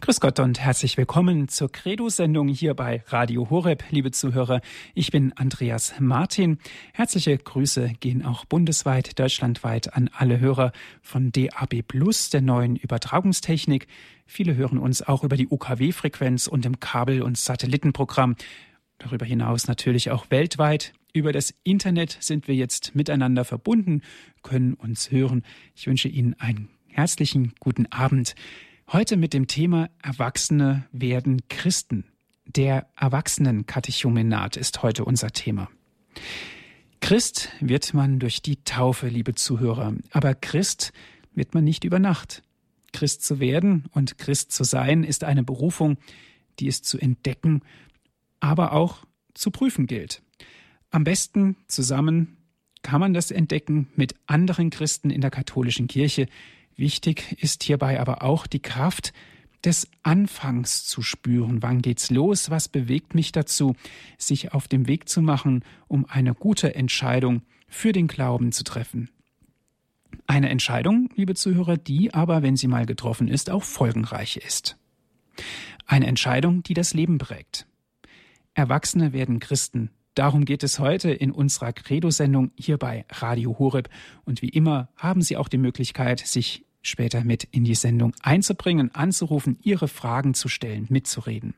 Grüß 0.00 0.18
Gott 0.20 0.40
und 0.40 0.58
herzlich 0.58 0.96
willkommen 0.96 1.48
zur 1.48 1.70
Credo-Sendung 1.70 2.48
hier 2.48 2.72
bei 2.72 3.04
Radio 3.08 3.50
Horeb, 3.50 3.84
liebe 3.90 4.10
Zuhörer. 4.10 4.62
Ich 4.94 5.10
bin 5.10 5.34
Andreas 5.36 5.92
Martin. 6.00 6.58
Herzliche 6.94 7.36
Grüße 7.36 7.92
gehen 8.00 8.24
auch 8.24 8.46
bundesweit, 8.46 9.18
deutschlandweit 9.18 9.92
an 9.92 10.08
alle 10.16 10.40
Hörer 10.40 10.72
von 11.02 11.32
DAB 11.32 11.82
Plus, 11.86 12.30
der 12.30 12.40
neuen 12.40 12.76
Übertragungstechnik. 12.76 13.88
Viele 14.24 14.56
hören 14.56 14.78
uns 14.78 15.02
auch 15.02 15.22
über 15.22 15.36
die 15.36 15.48
UKW-Frequenz 15.48 16.46
und 16.46 16.64
im 16.64 16.80
Kabel- 16.80 17.20
und 17.20 17.36
Satellitenprogramm. 17.36 18.36
Darüber 18.96 19.26
hinaus 19.26 19.68
natürlich 19.68 20.10
auch 20.10 20.30
weltweit. 20.30 20.94
Über 21.12 21.32
das 21.32 21.52
Internet 21.62 22.16
sind 22.20 22.48
wir 22.48 22.54
jetzt 22.54 22.94
miteinander 22.94 23.44
verbunden, 23.44 24.00
können 24.42 24.72
uns 24.72 25.10
hören. 25.10 25.42
Ich 25.76 25.86
wünsche 25.86 26.08
Ihnen 26.08 26.36
einen 26.38 26.70
herzlichen 26.88 27.52
guten 27.60 27.84
Abend. 27.92 28.34
Heute 28.92 29.16
mit 29.16 29.34
dem 29.34 29.46
Thema 29.46 29.88
Erwachsene 30.02 30.84
werden 30.90 31.46
Christen. 31.48 32.06
Der 32.44 32.88
Erwachsenenkatechumenat 32.96 34.56
ist 34.56 34.82
heute 34.82 35.04
unser 35.04 35.30
Thema. 35.30 35.70
Christ 36.98 37.50
wird 37.60 37.94
man 37.94 38.18
durch 38.18 38.42
die 38.42 38.64
Taufe, 38.64 39.06
liebe 39.06 39.36
Zuhörer, 39.36 39.94
aber 40.10 40.34
Christ 40.34 40.92
wird 41.36 41.54
man 41.54 41.62
nicht 41.62 41.84
über 41.84 42.00
Nacht. 42.00 42.42
Christ 42.92 43.24
zu 43.24 43.38
werden 43.38 43.84
und 43.92 44.18
Christ 44.18 44.50
zu 44.50 44.64
sein 44.64 45.04
ist 45.04 45.22
eine 45.22 45.44
Berufung, 45.44 45.96
die 46.58 46.66
es 46.66 46.82
zu 46.82 46.98
entdecken, 46.98 47.62
aber 48.40 48.72
auch 48.72 49.06
zu 49.34 49.52
prüfen 49.52 49.86
gilt. 49.86 50.20
Am 50.90 51.04
besten 51.04 51.54
zusammen 51.68 52.38
kann 52.82 53.00
man 53.00 53.14
das 53.14 53.30
entdecken 53.30 53.86
mit 53.94 54.16
anderen 54.26 54.70
Christen 54.70 55.10
in 55.10 55.20
der 55.20 55.30
katholischen 55.30 55.86
Kirche, 55.86 56.26
Wichtig 56.76 57.36
ist 57.42 57.62
hierbei 57.62 58.00
aber 58.00 58.22
auch 58.22 58.46
die 58.46 58.60
Kraft 58.60 59.12
des 59.64 59.88
Anfangs 60.02 60.84
zu 60.84 61.02
spüren. 61.02 61.62
Wann 61.62 61.82
geht's 61.82 62.10
los? 62.10 62.50
Was 62.50 62.68
bewegt 62.68 63.14
mich 63.14 63.32
dazu, 63.32 63.76
sich 64.16 64.52
auf 64.52 64.68
dem 64.68 64.88
Weg 64.88 65.08
zu 65.08 65.20
machen, 65.20 65.64
um 65.88 66.06
eine 66.06 66.34
gute 66.34 66.74
Entscheidung 66.74 67.42
für 67.68 67.92
den 67.92 68.08
Glauben 68.08 68.52
zu 68.52 68.64
treffen? 68.64 69.10
Eine 70.26 70.48
Entscheidung, 70.48 71.10
liebe 71.14 71.34
Zuhörer, 71.34 71.76
die 71.76 72.14
aber, 72.14 72.42
wenn 72.42 72.56
sie 72.56 72.68
mal 72.68 72.86
getroffen 72.86 73.28
ist, 73.28 73.50
auch 73.50 73.64
folgenreich 73.64 74.36
ist. 74.36 74.76
Eine 75.86 76.06
Entscheidung, 76.06 76.62
die 76.62 76.74
das 76.74 76.94
Leben 76.94 77.18
prägt. 77.18 77.66
Erwachsene 78.54 79.12
werden 79.12 79.40
Christen. 79.40 79.90
Darum 80.14 80.44
geht 80.44 80.62
es 80.62 80.78
heute 80.78 81.10
in 81.10 81.30
unserer 81.30 81.72
Credo-Sendung 81.72 82.50
hier 82.56 82.78
bei 82.78 83.04
Radio 83.10 83.58
Horeb. 83.58 83.88
Und 84.24 84.42
wie 84.42 84.48
immer 84.48 84.88
haben 84.96 85.22
Sie 85.22 85.36
auch 85.36 85.48
die 85.48 85.58
Möglichkeit, 85.58 86.18
sich 86.20 86.64
später 86.82 87.24
mit 87.24 87.44
in 87.44 87.64
die 87.64 87.74
Sendung 87.74 88.14
einzubringen, 88.22 88.90
anzurufen, 88.94 89.58
Ihre 89.62 89.88
Fragen 89.88 90.34
zu 90.34 90.48
stellen, 90.48 90.86
mitzureden. 90.88 91.54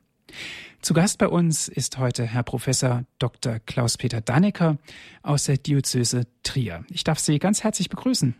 Zu 0.81 0.93
Gast 0.93 1.17
bei 1.19 1.27
uns 1.27 1.67
ist 1.67 1.97
heute 1.97 2.25
Herr 2.25 2.43
Professor 2.43 3.03
Dr. 3.19 3.59
Klaus-Peter 3.65 4.21
Dannecker 4.21 4.77
aus 5.21 5.45
der 5.45 5.57
Diözese 5.57 6.27
Trier. 6.43 6.85
Ich 6.91 7.03
darf 7.03 7.19
Sie 7.19 7.39
ganz 7.39 7.63
herzlich 7.63 7.89
begrüßen. 7.89 8.35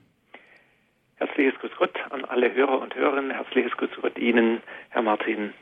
Herzliches 1.15 1.59
Grüß 1.59 1.71
Gott 1.77 1.97
an 2.11 2.25
alle 2.25 2.53
Hörer 2.53 2.81
und 2.81 2.95
Hörerinnen. 2.95 3.31
Herzliches 3.31 3.71
Grüß 3.77 3.91
Gott 4.01 4.17
Ihnen, 4.17 4.61
Herr 4.89 5.01
Martin. 5.01 5.53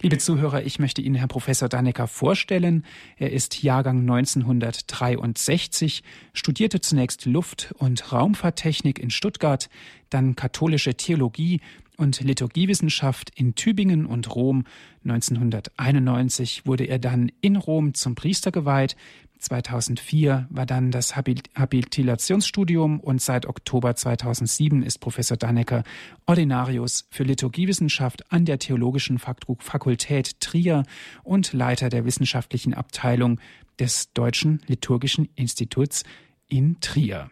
Liebe 0.00 0.18
Zuhörer, 0.18 0.64
ich 0.64 0.78
möchte 0.78 1.02
Ihnen 1.02 1.16
Herrn 1.16 1.28
Professor 1.28 1.68
Dannecker 1.68 2.06
vorstellen. 2.06 2.84
Er 3.16 3.32
ist 3.32 3.62
Jahrgang 3.62 4.00
1963, 4.00 6.02
studierte 6.32 6.80
zunächst 6.80 7.26
Luft- 7.26 7.74
und 7.78 8.12
Raumfahrttechnik 8.12 8.98
in 8.98 9.10
Stuttgart, 9.10 9.68
dann 10.08 10.36
katholische 10.36 10.94
Theologie 10.94 11.60
und 11.96 12.20
Liturgiewissenschaft 12.20 13.30
in 13.38 13.54
Tübingen 13.54 14.06
und 14.06 14.34
Rom. 14.34 14.64
1991 15.04 16.64
wurde 16.64 16.84
er 16.84 16.98
dann 16.98 17.30
in 17.42 17.56
Rom 17.56 17.94
zum 17.94 18.14
Priester 18.14 18.50
geweiht, 18.50 18.96
2004 19.40 20.46
war 20.50 20.66
dann 20.66 20.90
das 20.90 21.16
Habilitationsstudium 21.16 23.00
und 23.00 23.20
seit 23.20 23.46
Oktober 23.46 23.96
2007 23.96 24.82
ist 24.82 24.98
Professor 24.98 25.36
Dannecker 25.36 25.82
Ordinarius 26.26 27.06
für 27.10 27.24
Liturgiewissenschaft 27.24 28.30
an 28.30 28.44
der 28.44 28.58
Theologischen 28.58 29.18
Fakultät 29.18 30.40
Trier 30.40 30.84
und 31.24 31.52
Leiter 31.52 31.88
der 31.88 32.04
wissenschaftlichen 32.04 32.74
Abteilung 32.74 33.40
des 33.78 34.12
Deutschen 34.12 34.60
Liturgischen 34.66 35.28
Instituts 35.36 36.04
in 36.48 36.80
Trier. 36.80 37.30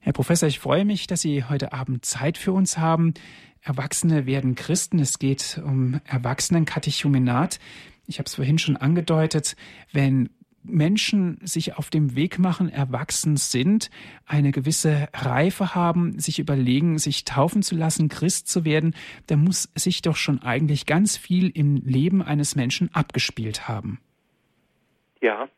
Herr 0.00 0.12
Professor, 0.12 0.48
ich 0.48 0.58
freue 0.58 0.84
mich, 0.84 1.06
dass 1.06 1.22
Sie 1.22 1.44
heute 1.44 1.72
Abend 1.72 2.04
Zeit 2.04 2.38
für 2.38 2.52
uns 2.52 2.78
haben. 2.78 3.14
Erwachsene 3.62 4.26
werden 4.26 4.54
Christen. 4.54 4.98
Es 4.98 5.18
geht 5.18 5.60
um 5.64 6.00
Erwachsenenkatechumenat. 6.04 7.58
Ich 8.06 8.18
habe 8.18 8.26
es 8.26 8.36
vorhin 8.36 8.58
schon 8.58 8.76
angedeutet. 8.76 9.56
Wenn 9.92 10.30
Menschen 10.68 11.38
sich 11.42 11.76
auf 11.76 11.90
dem 11.90 12.16
Weg 12.16 12.38
machen, 12.38 12.68
erwachsen 12.68 13.36
sind, 13.36 13.90
eine 14.26 14.50
gewisse 14.50 15.08
Reife 15.14 15.74
haben, 15.74 16.18
sich 16.18 16.38
überlegen, 16.38 16.98
sich 16.98 17.24
taufen 17.24 17.62
zu 17.62 17.74
lassen, 17.74 18.08
Christ 18.08 18.48
zu 18.48 18.64
werden, 18.64 18.94
da 19.26 19.36
muss 19.36 19.64
sich 19.74 20.02
doch 20.02 20.16
schon 20.16 20.42
eigentlich 20.42 20.86
ganz 20.86 21.16
viel 21.16 21.50
im 21.50 21.82
Leben 21.84 22.22
eines 22.22 22.56
Menschen 22.56 22.90
abgespielt 22.92 23.68
haben. 23.68 24.00
Ja. 25.20 25.48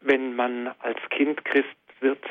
Wenn 0.00 0.34
man 0.34 0.68
als 0.78 0.98
Kind 1.10 1.44
Christ 1.44 1.66
wird, 2.00 2.24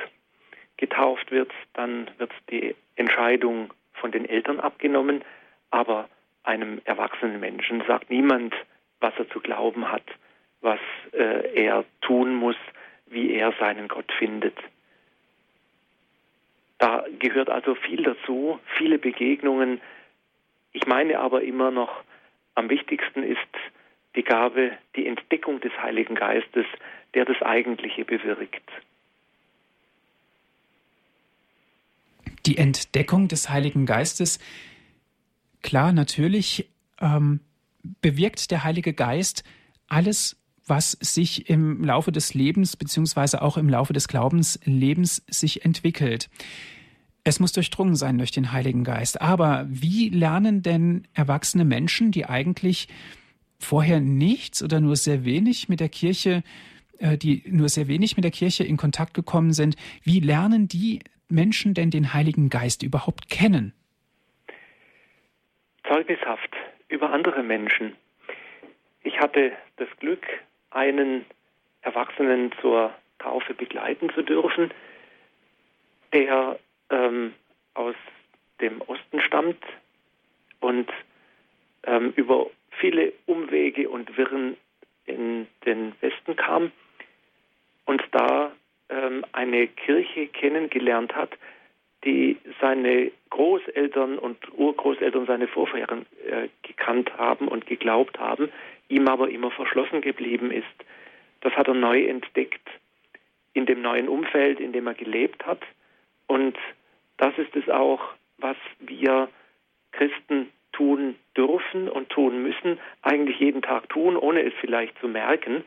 getauft 0.78 1.30
wird, 1.32 1.52
dann 1.74 2.10
wird 2.18 2.32
die 2.50 2.76
Entscheidung 2.96 3.74
von 3.94 4.12
den 4.12 4.26
Eltern 4.26 4.60
abgenommen, 4.60 5.24
aber 5.72 6.10
einem 6.44 6.82
erwachsenen 6.86 7.40
Menschen 7.40 7.84
sagt 7.86 8.10
niemand, 8.10 8.56
was 9.00 9.14
er 9.18 9.30
zu 9.30 9.40
glauben 9.40 9.92
hat 9.92 10.04
was 10.62 10.80
äh, 11.14 11.64
er 11.66 11.86
tun 12.02 12.36
muss, 12.36 12.56
wie 13.08 13.34
er 13.34 13.54
seinen 13.60 13.88
Gott 13.88 14.12
findet. 14.18 14.56
Da 16.78 17.06
gehört 17.20 17.50
also 17.50 17.76
viel 17.76 18.04
dazu, 18.04 18.60
viele 18.78 18.98
Begegnungen. 18.98 19.82
Ich 20.72 20.88
meine 20.88 21.20
aber 21.20 21.44
immer 21.44 21.72
noch, 21.72 22.04
am 22.56 22.70
wichtigsten 22.70 23.24
ist 23.24 23.40
die 24.16 24.24
Gabe, 24.24 24.78
die 24.96 25.08
Entdeckung 25.08 25.60
des 25.60 25.72
Heiligen 25.82 26.16
Geistes, 26.16 26.66
der 27.14 27.26
das 27.26 27.42
Eigentliche 27.42 28.06
bewirkt. 28.06 28.70
Die 32.46 32.58
Entdeckung 32.58 33.28
des 33.28 33.50
Heiligen 33.50 33.86
Geistes, 33.86 34.40
klar, 35.62 35.92
natürlich 35.92 36.70
ähm, 37.02 37.42
bewirkt 38.02 38.52
der 38.52 38.64
Heilige 38.64 38.94
Geist 38.94 39.44
alles, 39.88 40.39
was 40.70 40.92
sich 40.92 41.50
im 41.50 41.84
Laufe 41.84 42.12
des 42.12 42.34
Lebens 42.34 42.78
beziehungsweise 42.78 43.42
auch 43.42 43.58
im 43.58 43.70
Laufe 43.70 43.94
des 43.94 44.08
Glaubenslebens 44.08 45.24
sich 45.28 45.66
entwickelt. 45.66 46.30
Es 47.24 47.40
muss 47.40 47.52
durchdrungen 47.52 47.96
sein 47.96 48.18
durch 48.18 48.32
den 48.32 48.52
Heiligen 48.52 48.84
Geist. 48.84 49.22
Aber 49.22 49.66
wie 49.70 50.10
lernen 50.10 50.62
denn 50.62 51.08
erwachsene 51.14 51.66
Menschen, 51.66 52.12
die 52.12 52.26
eigentlich 52.26 52.88
vorher 53.60 54.00
nichts 54.00 54.64
oder 54.64 54.80
nur 54.80 54.96
sehr 54.96 55.26
wenig 55.26 55.68
mit 55.70 55.80
der 55.80 55.90
Kirche, 55.90 56.44
äh, 57.00 57.18
die 57.18 57.44
nur 57.48 57.70
sehr 57.70 57.88
wenig 57.88 58.16
mit 58.16 58.24
der 58.24 58.32
Kirche 58.32 58.64
in 58.64 58.78
Kontakt 58.78 59.14
gekommen 59.14 59.52
sind, 59.52 59.76
wie 60.04 60.22
lernen 60.22 60.68
die 60.68 61.02
Menschen 61.28 61.74
denn 61.74 61.92
den 61.92 62.14
Heiligen 62.14 62.50
Geist 62.50 62.84
überhaupt 62.84 63.30
kennen? 63.30 63.74
Zeugnishaft 65.88 66.56
über 66.88 67.12
andere 67.12 67.44
Menschen. 67.44 67.96
Ich 69.04 69.20
hatte 69.20 69.52
das 69.78 69.88
Glück, 70.00 70.26
einen 70.72 71.26
Erwachsenen 71.82 72.52
zur 72.62 72.94
Taufe 73.20 73.54
begleiten 73.54 74.10
zu 74.14 74.22
dürfen, 74.22 74.72
der 76.14 76.60
ähm, 76.90 77.34
aus 77.74 77.96
dem 78.62 78.82
Osten 78.82 79.22
stammt 79.22 79.64
und 80.60 80.90
ähm, 81.84 82.14
über 82.16 82.48
viele 82.80 83.14
Umwege 83.26 83.90
und 83.90 84.18
Wirren 84.18 84.58
in 85.06 85.48
den 85.66 85.94
Westen 86.02 86.36
kam 86.36 86.72
und 87.86 88.04
da 88.12 88.52
ähm, 88.90 89.26
eine 89.32 89.68
Kirche 89.68 90.28
kennengelernt 90.28 91.16
hat, 91.16 91.32
die 92.06 92.38
seine 92.62 93.12
Großeltern 93.30 94.18
und 94.18 94.38
Urgroßeltern, 94.54 95.26
seine 95.26 95.48
Vorfahren 95.48 96.06
äh, 96.26 96.48
gekannt 96.64 97.12
haben 97.18 97.48
und 97.48 97.66
geglaubt 97.66 98.20
haben, 98.20 98.50
ihm 98.90 99.08
aber 99.08 99.30
immer 99.30 99.52
verschlossen 99.52 100.02
geblieben 100.02 100.52
ist. 100.52 100.66
Das 101.42 101.54
hat 101.54 101.68
er 101.68 101.74
neu 101.74 102.06
entdeckt 102.06 102.68
in 103.54 103.66
dem 103.66 103.82
neuen 103.82 104.10
Umfeld, 104.10 104.60
in 104.60 104.74
dem 104.74 104.88
er 104.88 104.94
gelebt 104.94 105.46
hat. 105.46 105.62
Und 106.28 106.58
das 107.18 107.38
ist 107.38 107.56
es 107.56 107.70
auch, 107.70 108.02
was 108.38 108.58
wir 108.80 109.30
Christen 109.92 110.50
tun 110.72 111.16
dürfen 111.36 111.90
und 111.90 112.10
tun 112.10 112.44
müssen, 112.44 112.80
eigentlich 113.02 113.40
jeden 113.40 113.62
Tag 113.62 113.90
tun, 113.90 114.16
ohne 114.16 114.44
es 114.44 114.54
vielleicht 114.62 114.98
zu 115.00 115.08
merken, 115.08 115.64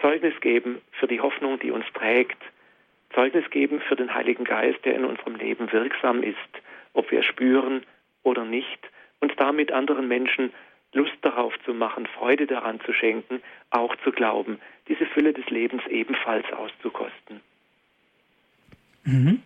Zeugnis 0.00 0.38
geben 0.40 0.80
für 0.92 1.06
die 1.06 1.20
Hoffnung, 1.20 1.58
die 1.58 1.70
uns 1.70 1.86
trägt, 1.94 2.38
Zeugnis 3.14 3.48
geben 3.50 3.80
für 3.80 3.96
den 3.96 4.12
Heiligen 4.12 4.44
Geist, 4.44 4.84
der 4.84 4.96
in 4.96 5.04
unserem 5.04 5.36
Leben 5.36 5.72
wirksam 5.72 6.22
ist, 6.22 6.36
ob 6.92 7.10
wir 7.10 7.22
spüren 7.22 7.84
oder 8.22 8.44
nicht. 8.44 8.78
damit 9.36 9.72
anderen 9.72 10.08
Menschen 10.08 10.52
Lust 10.94 11.12
darauf 11.22 11.52
zu 11.64 11.74
machen, 11.74 12.06
Freude 12.06 12.46
daran 12.46 12.80
zu 12.80 12.92
schenken, 12.92 13.40
auch 13.70 13.94
zu 14.04 14.12
glauben, 14.12 14.58
diese 14.88 15.06
Fülle 15.06 15.32
des 15.32 15.46
Lebens 15.50 15.82
ebenfalls 15.90 16.46
auszukosten. 16.52 17.40
Mhm. 19.04 19.42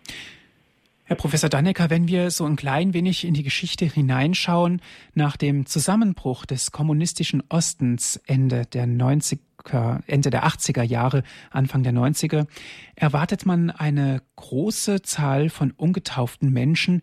Herr 1.04 1.16
Professor 1.16 1.48
Dannecker, 1.48 1.88
wenn 1.88 2.06
wir 2.06 2.30
so 2.30 2.44
ein 2.44 2.56
klein 2.56 2.92
wenig 2.92 3.24
in 3.24 3.32
die 3.32 3.42
Geschichte 3.42 3.86
hineinschauen, 3.86 4.82
nach 5.14 5.38
dem 5.38 5.64
Zusammenbruch 5.64 6.44
des 6.44 6.70
kommunistischen 6.70 7.42
Ostens 7.48 8.20
Ende 8.26 8.66
der 8.66 8.84
90er, 8.86 10.02
Ende 10.06 10.28
der 10.28 10.44
80er 10.44 10.82
Jahre, 10.82 11.22
Anfang 11.50 11.82
der 11.82 11.94
90er, 11.94 12.46
erwartet 12.94 13.46
man 13.46 13.70
eine 13.70 14.20
große 14.36 15.00
Zahl 15.00 15.48
von 15.48 15.70
ungetauften 15.70 16.52
Menschen, 16.52 17.00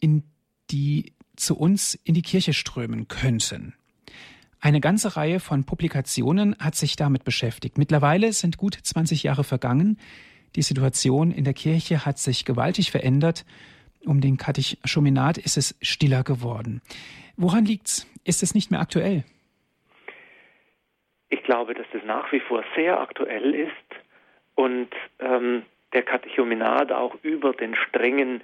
in 0.00 0.24
die 0.70 1.13
zu 1.36 1.56
uns 1.56 1.94
in 2.04 2.14
die 2.14 2.22
Kirche 2.22 2.52
strömen 2.52 3.08
könnten. 3.08 3.74
Eine 4.60 4.80
ganze 4.80 5.16
Reihe 5.16 5.40
von 5.40 5.64
Publikationen 5.64 6.56
hat 6.58 6.74
sich 6.74 6.96
damit 6.96 7.24
beschäftigt. 7.24 7.76
Mittlerweile 7.76 8.32
sind 8.32 8.56
gut 8.56 8.74
20 8.74 9.22
Jahre 9.22 9.44
vergangen. 9.44 9.98
Die 10.56 10.62
Situation 10.62 11.32
in 11.32 11.44
der 11.44 11.52
Kirche 11.52 12.06
hat 12.06 12.18
sich 12.18 12.44
gewaltig 12.44 12.90
verändert. 12.90 13.44
Um 14.06 14.20
den 14.20 14.36
Katechumenat 14.36 15.38
ist 15.38 15.56
es 15.56 15.76
stiller 15.82 16.22
geworden. 16.22 16.80
Woran 17.36 17.64
liegt's? 17.64 18.06
Ist 18.24 18.42
es 18.42 18.54
nicht 18.54 18.70
mehr 18.70 18.80
aktuell? 18.80 19.24
Ich 21.28 21.42
glaube, 21.42 21.74
dass 21.74 21.86
es 21.92 22.04
nach 22.04 22.30
wie 22.32 22.40
vor 22.40 22.64
sehr 22.74 23.00
aktuell 23.00 23.54
ist 23.54 23.70
und 24.54 24.88
ähm, 25.18 25.62
der 25.92 26.02
Katechumenat 26.02 26.92
auch 26.92 27.16
über 27.22 27.52
den 27.52 27.74
strengen 27.74 28.42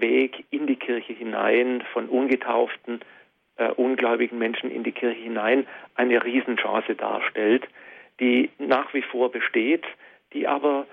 Weg 0.00 0.44
in 0.50 0.66
die 0.66 0.76
Kirche 0.76 1.12
hinein 1.12 1.82
von 1.92 2.08
ungetauften, 2.08 3.00
äh, 3.56 3.70
ungläubigen 3.70 4.38
Menschen 4.38 4.70
in 4.70 4.84
die 4.84 4.92
Kirche 4.92 5.20
hinein 5.20 5.66
eine 5.94 6.22
Riesenchance 6.24 6.94
darstellt, 6.94 7.66
die 8.20 8.50
nach 8.58 8.92
wie 8.94 9.02
vor 9.02 9.30
besteht, 9.30 9.84
die 10.32 10.46
aber 10.46 10.86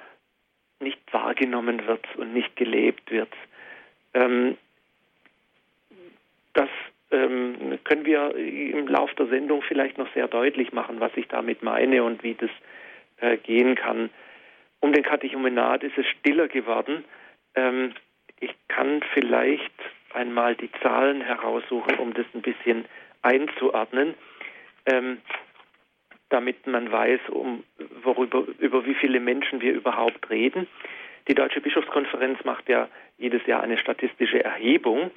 nicht 0.80 1.02
wahrgenommen 1.12 1.88
wird 1.88 2.06
und 2.18 2.34
nicht 2.34 2.56
gelebt 2.56 3.10
wird. 3.12 3.32
Ähm, 4.14 4.58
das 6.54 6.70
ähm, 7.12 7.80
können 7.84 8.06
wir 8.06 8.36
im 8.36 8.88
Laufe 8.88 9.16
der 9.16 9.28
Sendung 9.28 9.62
vielleicht 9.62 9.98
noch 9.98 10.12
sehr 10.14 10.28
deutlich 10.28 10.74
machen, 10.74 11.00
was 11.00 11.12
ich 11.16 11.28
damit 11.28 11.64
meine 11.64 12.04
und 12.04 12.24
wie 12.24 12.36
das 12.36 12.50
äh, 13.18 13.38
gehen 13.38 13.76
kann. 13.76 14.10
Um 14.80 14.92
den 14.92 15.04
Katechumenat 15.04 15.84
ist 15.84 15.98
es 15.98 16.06
stiller 16.08 16.48
geworden. 16.48 17.06
Ähm, 17.56 17.94
ich 18.44 18.56
kann 18.68 19.02
vielleicht 19.14 19.72
einmal 20.14 20.56
die 20.56 20.72
Zahlen 20.82 21.22
heraussuchen, 21.22 21.98
um 21.98 22.14
das 22.14 22.26
ein 22.34 22.42
bisschen 22.42 22.86
einzuordnen. 23.22 24.14
Ähm, 24.86 25.20
damit 26.30 26.66
man 26.66 26.92
weiß, 26.92 27.20
um, 27.30 27.64
worüber, 28.04 28.44
über 28.58 28.86
wie 28.88 28.96
viele 28.96 29.20
Menschen 29.20 29.62
wir 29.62 29.72
überhaupt 29.72 30.32
reden. 30.32 30.68
Die 31.28 31.36
Deutsche 31.36 31.62
Bischofskonferenz 31.62 32.44
macht 32.44 32.68
ja 32.68 32.90
jedes 33.20 33.46
Jahr 33.46 33.62
eine 33.62 33.78
statistische 33.78 34.44
Erhebung 34.44 35.12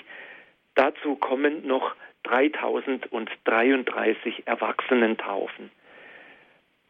Dazu 0.75 1.15
kommen 1.15 1.65
noch 1.65 1.95
3033 2.23 4.43
Erwachsenentaufen. 4.45 5.71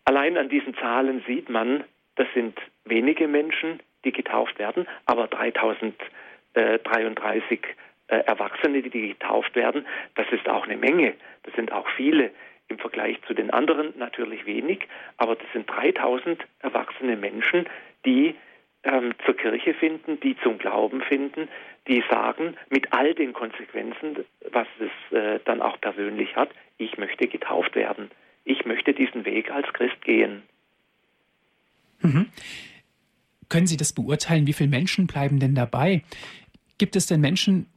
Allein 0.06 0.38
an 0.38 0.50
diesen 0.50 0.74
Zahlen 0.76 1.24
sieht 1.28 1.50
man, 1.50 1.84
das 2.16 2.28
sind 2.34 2.58
wenige 2.86 3.28
Menschen, 3.28 3.80
die 4.04 4.12
getauft 4.12 4.58
werden, 4.60 4.88
aber 5.06 5.28
3033 5.28 7.60
äh, 8.08 8.16
Erwachsene, 8.18 8.82
die 8.82 9.10
getauft 9.10 9.56
werden, 9.56 9.86
das 10.16 10.26
ist 10.32 10.50
auch 10.50 10.66
eine 10.66 10.78
Menge. 10.78 11.14
Das 11.44 11.54
sind 11.54 11.72
auch 11.72 11.88
viele. 11.96 12.32
Im 12.70 12.80
Vergleich 12.80 13.20
zu 13.28 13.34
den 13.34 13.50
anderen 13.50 13.94
natürlich 13.98 14.46
wenig, 14.46 14.88
aber 15.18 15.36
das 15.36 15.48
sind 15.54 15.70
3000 15.70 16.46
erwachsene 16.60 17.18
Menschen, 17.18 17.66
die 18.06 18.36
ähm, 18.84 19.14
zur 19.26 19.36
Kirche 19.36 19.74
finden, 19.74 20.20
die 20.22 20.38
zum 20.42 20.58
Glauben 20.58 21.02
finden, 21.02 21.50
die 21.88 22.04
sagen, 22.10 22.56
mit 22.70 22.94
all 22.94 23.14
den 23.14 23.34
Konsequenzen, 23.34 24.26
was 24.52 24.68
es 24.80 25.18
äh, 25.18 25.40
dann 25.46 25.62
auch 25.62 25.82
persönlich 25.82 26.36
hat, 26.36 26.50
ich 26.78 26.98
möchte 26.98 27.28
getauft 27.28 27.76
werden. 27.76 28.10
Ich 28.46 28.66
möchte 28.66 28.94
diesen 28.94 29.26
Weg 29.26 29.52
als 29.52 29.68
Christ 29.74 30.02
gehen. 30.04 30.44
Mhm. 32.02 32.28
Können 33.50 33.68
Sie 33.68 33.78
das 33.78 33.94
beurteilen? 33.94 34.48
Wie 34.48 34.54
viele 34.54 34.70
Menschen 34.70 35.08
bleiben 35.08 35.40
denn 35.40 35.56
dabei? 35.56 36.04
Gibt 36.78 36.96
es 36.96 37.08
denn 37.08 37.20
Menschen, 37.20 37.68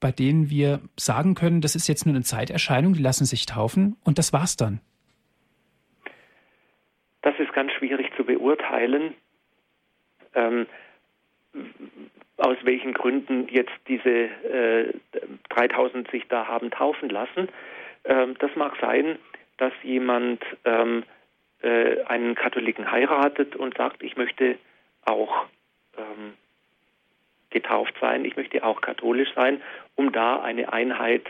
bei 0.00 0.12
denen 0.12 0.50
wir 0.50 0.80
sagen 0.96 1.34
können, 1.34 1.60
das 1.60 1.74
ist 1.74 1.88
jetzt 1.88 2.06
nur 2.06 2.14
eine 2.14 2.24
Zeiterscheinung, 2.24 2.94
die 2.94 3.02
lassen 3.02 3.24
sich 3.24 3.46
taufen 3.46 3.96
und 4.04 4.18
das 4.18 4.32
war's 4.32 4.56
dann? 4.56 4.80
Das 7.22 7.34
ist 7.38 7.52
ganz 7.52 7.72
schwierig 7.72 8.10
zu 8.16 8.24
beurteilen 8.24 9.14
ähm, 10.34 10.66
aus 12.36 12.56
welchen 12.62 12.94
Gründen 12.94 13.48
jetzt 13.48 13.72
diese 13.88 14.08
äh, 14.08 14.92
3000 15.50 16.10
sich 16.10 16.28
da 16.28 16.46
haben 16.46 16.70
taufen 16.70 17.08
lassen. 17.08 17.48
Ähm, 18.04 18.36
das 18.38 18.54
mag 18.54 18.74
sein, 18.80 19.18
dass 19.56 19.72
jemand 19.82 20.44
ähm, 20.64 21.02
äh, 21.62 22.02
einen 22.04 22.36
Katholiken 22.36 22.90
heiratet 22.90 23.56
und 23.56 23.76
sagt, 23.76 24.02
ich 24.02 24.16
möchte 24.16 24.56
auch 25.04 25.46
ähm, 25.96 26.34
getauft 27.50 27.94
sein, 28.00 28.24
ich 28.24 28.36
möchte 28.36 28.62
auch 28.64 28.80
katholisch 28.80 29.32
sein, 29.34 29.62
um 29.94 30.12
da 30.12 30.40
eine 30.40 30.72
Einheit 30.72 31.26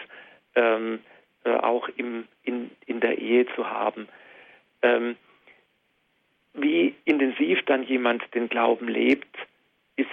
ähm, 0.55 1.00
äh, 1.44 1.55
auch 1.55 1.88
im, 1.97 2.26
in, 2.43 2.70
in 2.87 3.00
der 3.00 3.19
Ehe 3.19 3.47
zu 3.55 3.70
haben. 3.70 4.09
Ähm, 4.82 5.17
wie 6.55 6.94
intensiv 7.05 7.61
dann 7.67 7.85
jemand 7.85 8.35
den 8.35 8.49
Glauben 8.49 8.88
lebt, 8.88 9.37
ist 9.97 10.09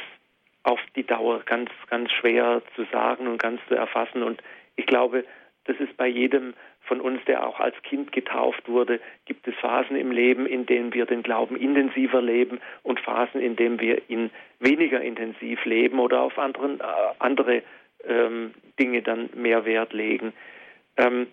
auf 0.63 0.79
die 0.95 1.03
Dauer 1.03 1.41
ganz, 1.45 1.69
ganz 1.89 2.11
schwer 2.11 2.61
zu 2.75 2.85
sagen 2.91 3.27
und 3.27 3.37
ganz 3.37 3.61
zu 3.67 3.75
erfassen. 3.75 4.23
Und 4.23 4.41
ich 4.75 4.85
glaube, 4.85 5.25
das 5.65 5.77
ist 5.77 5.95
bei 5.97 6.07
jedem 6.07 6.53
von 6.85 7.01
uns, 7.01 7.23
der 7.25 7.45
auch 7.45 7.59
als 7.59 7.75
Kind 7.83 8.11
getauft 8.11 8.67
wurde, 8.67 8.99
gibt 9.25 9.47
es 9.47 9.55
Phasen 9.55 9.95
im 9.95 10.11
Leben, 10.11 10.45
in 10.45 10.65
denen 10.65 10.93
wir 10.93 11.05
den 11.05 11.23
Glauben 11.23 11.55
intensiver 11.55 12.21
leben 12.21 12.59
und 12.83 12.99
Phasen, 12.99 13.41
in 13.41 13.55
denen 13.55 13.79
wir 13.79 14.09
ihn 14.09 14.29
weniger 14.59 15.01
intensiv 15.01 15.63
leben 15.65 15.99
oder 15.99 16.21
auf 16.21 16.37
anderen, 16.37 16.79
äh, 16.79 16.83
andere 17.19 17.63
ähm, 18.03 18.53
Dinge 18.79 19.01
dann 19.01 19.29
mehr 19.35 19.65
Wert 19.65 19.93
legen. 19.93 20.33
Ähm, 20.97 21.27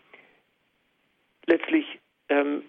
letztlich 1.47 1.87
ähm, 2.29 2.63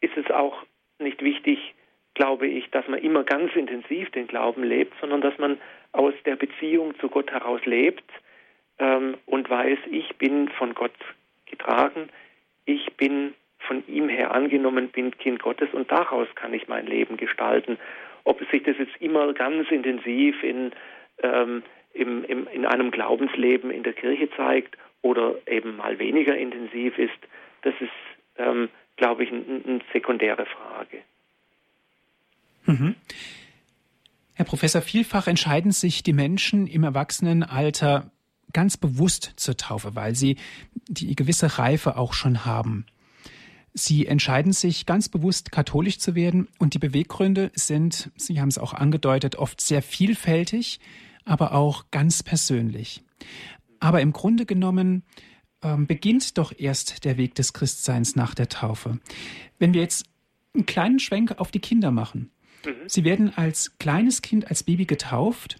ist 0.00 0.16
es 0.16 0.30
auch 0.30 0.62
nicht 0.98 1.22
wichtig, 1.22 1.74
glaube 2.14 2.46
ich, 2.46 2.70
dass 2.70 2.86
man 2.88 2.98
immer 2.98 3.24
ganz 3.24 3.54
intensiv 3.54 4.10
den 4.10 4.26
Glauben 4.26 4.62
lebt, 4.62 4.94
sondern 5.00 5.20
dass 5.20 5.38
man 5.38 5.58
aus 5.92 6.14
der 6.24 6.36
Beziehung 6.36 6.98
zu 6.98 7.08
Gott 7.08 7.30
heraus 7.30 7.64
lebt 7.64 8.04
ähm, 8.78 9.16
und 9.26 9.48
weiß, 9.48 9.78
ich 9.90 10.16
bin 10.16 10.48
von 10.50 10.74
Gott 10.74 10.92
getragen, 11.52 12.08
ich 12.64 12.92
bin 12.96 13.34
von 13.60 13.86
ihm 13.86 14.08
her 14.08 14.34
angenommen, 14.34 14.88
bin 14.88 15.16
Kind 15.16 15.40
Gottes 15.40 15.68
und 15.72 15.92
daraus 15.92 16.26
kann 16.34 16.52
ich 16.52 16.66
mein 16.66 16.86
Leben 16.86 17.16
gestalten. 17.16 17.78
Ob 18.24 18.40
sich 18.50 18.64
das 18.64 18.76
jetzt 18.78 18.96
immer 18.98 19.32
ganz 19.32 19.70
intensiv 19.70 20.42
in, 20.42 20.72
ähm, 21.22 21.62
im, 21.94 22.24
im, 22.24 22.48
in 22.48 22.66
einem 22.66 22.90
Glaubensleben 22.90 23.70
in 23.70 23.84
der 23.84 23.92
Kirche 23.92 24.28
zeigt 24.36 24.76
oder 25.02 25.36
eben 25.46 25.76
mal 25.76 26.00
weniger 26.00 26.36
intensiv 26.36 26.98
ist, 26.98 27.18
das 27.62 27.74
ist 27.80 27.90
ähm, 28.36 28.68
glaube 28.96 29.24
ich, 29.24 29.32
eine 29.32 29.80
sekundäre 29.92 30.46
Frage. 30.46 30.98
Mhm. 32.66 32.94
Herr 34.34 34.44
Professor, 34.44 34.80
vielfach 34.80 35.26
entscheiden 35.26 35.72
sich 35.72 36.02
die 36.02 36.12
Menschen 36.12 36.66
im 36.66 36.84
Erwachsenenalter 36.84 38.10
ganz 38.52 38.76
bewusst 38.76 39.32
zur 39.36 39.56
Taufe, 39.56 39.94
weil 39.94 40.14
sie 40.14 40.36
die 40.88 41.14
gewisse 41.16 41.58
Reife 41.58 41.96
auch 41.96 42.12
schon 42.12 42.44
haben. 42.44 42.86
Sie 43.74 44.06
entscheiden 44.06 44.52
sich 44.52 44.84
ganz 44.84 45.08
bewusst, 45.08 45.50
katholisch 45.50 45.98
zu 45.98 46.14
werden 46.14 46.48
und 46.58 46.74
die 46.74 46.78
Beweggründe 46.78 47.50
sind, 47.54 48.10
Sie 48.16 48.40
haben 48.40 48.48
es 48.48 48.58
auch 48.58 48.74
angedeutet, 48.74 49.36
oft 49.36 49.60
sehr 49.60 49.82
vielfältig, 49.82 50.78
aber 51.24 51.52
auch 51.52 51.86
ganz 51.90 52.22
persönlich. 52.22 53.02
Aber 53.80 54.02
im 54.02 54.12
Grunde 54.12 54.44
genommen 54.44 55.04
ähm, 55.62 55.86
beginnt 55.86 56.36
doch 56.36 56.52
erst 56.56 57.04
der 57.04 57.16
Weg 57.16 57.34
des 57.34 57.52
Christseins 57.54 58.14
nach 58.14 58.34
der 58.34 58.48
Taufe. 58.48 58.98
Wenn 59.58 59.72
wir 59.72 59.80
jetzt 59.80 60.04
einen 60.54 60.66
kleinen 60.66 60.98
Schwenk 60.98 61.38
auf 61.38 61.50
die 61.50 61.60
Kinder 61.60 61.90
machen. 61.90 62.30
Mhm. 62.64 62.72
Sie 62.86 63.04
werden 63.04 63.32
als 63.34 63.78
kleines 63.78 64.22
Kind, 64.22 64.48
als 64.48 64.62
Baby 64.62 64.84
getauft 64.84 65.56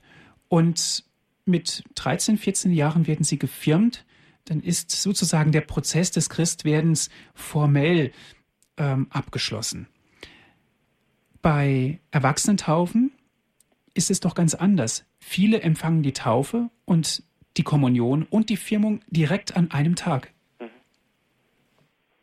und 0.49 1.05
mit 1.45 1.85
13, 1.95 2.37
14 2.39 2.73
Jahren 2.73 3.07
werden 3.07 3.25
Sie 3.25 3.39
gefirmt. 3.39 4.05
Dann 4.45 4.61
ist 4.61 4.91
sozusagen 4.91 5.53
der 5.53 5.61
Prozess 5.61 6.11
des 6.11 6.29
Christwerdens 6.29 7.11
formell 7.35 8.13
ähm, 8.77 9.07
abgeschlossen. 9.11 9.89
Bei 11.41 12.01
Erwachsenentaufen 12.11 13.13
ist 13.95 14.11
es 14.11 14.21
doch 14.21 14.35
ganz 14.35 14.55
anders. 14.55 15.07
Viele 15.21 15.61
empfangen 15.61 16.03
die 16.03 16.13
Taufe 16.13 16.71
und 16.85 17.23
die 17.57 17.63
Kommunion 17.63 18.27
und 18.31 18.49
die 18.49 18.57
Firmung 18.57 19.01
direkt 19.09 19.57
an 19.57 19.71
einem 19.71 19.97
Tag. 19.97 20.33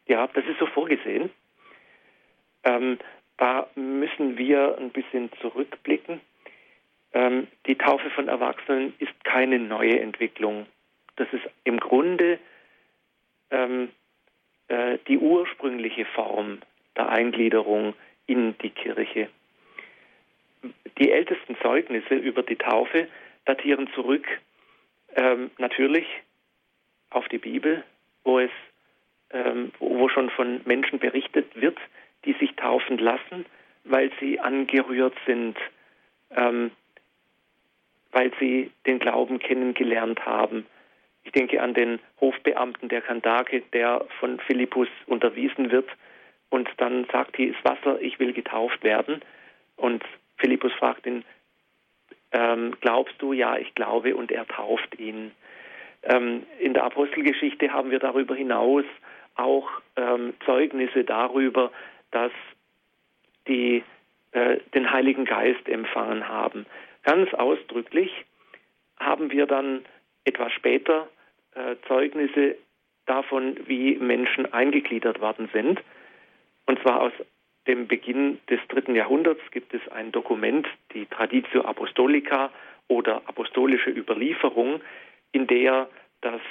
Ja, 0.07 0.27
das 0.27 0.43
ist 0.45 0.59
so 0.59 0.65
vorgesehen. 0.65 1.29
Ähm, 2.63 2.97
da 3.37 3.67
müssen 3.75 4.37
wir 4.37 4.77
ein 4.79 4.89
bisschen 4.89 5.29
zurückblicken. 5.39 6.19
Ähm, 7.13 7.47
die 7.65 7.75
Taufe 7.75 8.09
von 8.11 8.27
Erwachsenen 8.27 8.93
ist 8.99 9.23
keine 9.23 9.59
neue 9.59 9.99
Entwicklung. 9.99 10.67
Das 11.15 11.27
ist 11.33 11.43
im 11.63 11.79
Grunde 11.79 12.39
ähm, 13.51 13.89
äh, 14.67 14.97
die 15.07 15.17
ursprüngliche 15.17 16.05
Form 16.05 16.59
der 16.95 17.09
Eingliederung 17.09 17.93
in 18.27 18.57
die 18.59 18.69
Kirche. 18.69 19.29
Die 20.97 21.11
ältesten 21.11 21.57
Zeugnisse 21.61 22.15
über 22.15 22.43
die 22.43 22.57
Taufe 22.57 23.07
datieren 23.45 23.89
zurück 23.95 24.27
ähm, 25.15 25.49
natürlich 25.57 26.05
auf 27.09 27.27
die 27.29 27.37
Bibel, 27.37 27.83
wo 28.23 28.39
es 28.39 28.51
ähm, 29.31 29.71
wo 29.79 30.09
schon 30.09 30.29
von 30.29 30.61
Menschen 30.65 30.99
berichtet 30.99 31.55
wird, 31.55 31.77
die 32.25 32.33
sich 32.33 32.55
taufen 32.55 32.97
lassen, 32.97 33.45
weil 33.83 34.11
sie 34.19 34.39
angerührt 34.39 35.15
sind, 35.25 35.57
ähm, 36.35 36.71
weil 38.11 38.31
sie 38.39 38.71
den 38.85 38.99
Glauben 38.99 39.39
kennengelernt 39.39 40.25
haben. 40.25 40.65
Ich 41.23 41.31
denke 41.31 41.61
an 41.61 41.73
den 41.73 41.99
Hofbeamten 42.19 42.89
der 42.89 43.01
Kandake, 43.01 43.61
der 43.73 44.05
von 44.19 44.39
Philippus 44.39 44.87
unterwiesen 45.05 45.71
wird 45.71 45.89
und 46.49 46.69
dann 46.77 47.05
sagt, 47.11 47.35
hier 47.35 47.51
ist 47.51 47.63
Wasser, 47.63 48.01
ich 48.01 48.19
will 48.19 48.33
getauft 48.33 48.83
werden. 48.83 49.21
Und 49.75 50.03
Philippus 50.37 50.73
fragt 50.73 51.05
ihn, 51.05 51.23
ähm, 52.31 52.75
glaubst 52.81 53.15
du? 53.19 53.33
Ja, 53.33 53.57
ich 53.57 53.73
glaube, 53.75 54.15
und 54.15 54.31
er 54.31 54.47
tauft 54.47 54.99
ihn. 54.99 55.31
Ähm, 56.03 56.43
in 56.59 56.73
der 56.73 56.85
Apostelgeschichte 56.85 57.71
haben 57.71 57.91
wir 57.91 57.99
darüber 57.99 58.35
hinaus 58.35 58.85
auch 59.35 59.69
ähm, 59.95 60.33
Zeugnisse 60.45 61.03
darüber, 61.03 61.71
dass 62.11 62.31
die 63.47 63.83
äh, 64.31 64.57
den 64.73 64.91
Heiligen 64.91 65.25
Geist 65.25 65.67
empfangen 65.67 66.27
haben. 66.27 66.65
Ganz 67.03 67.33
ausdrücklich 67.33 68.11
haben 68.99 69.31
wir 69.31 69.45
dann 69.45 69.85
etwas 70.25 70.51
später 70.53 71.07
äh, 71.55 71.75
Zeugnisse 71.87 72.55
davon, 73.05 73.57
wie 73.67 73.95
Menschen 73.95 74.51
eingegliedert 74.53 75.19
worden 75.19 75.49
sind. 75.51 75.81
Und 76.65 76.79
zwar 76.81 77.01
aus 77.01 77.13
dem 77.67 77.87
Beginn 77.87 78.39
des 78.49 78.59
dritten 78.67 78.95
Jahrhunderts 78.95 79.41
gibt 79.51 79.73
es 79.73 79.81
ein 79.91 80.11
Dokument, 80.11 80.67
die 80.93 81.05
Traditio 81.05 81.63
Apostolica 81.63 82.51
oder 82.87 83.21
apostolische 83.27 83.89
Überlieferung, 83.89 84.81
in 85.31 85.47
der 85.47 85.89
das 86.21 86.41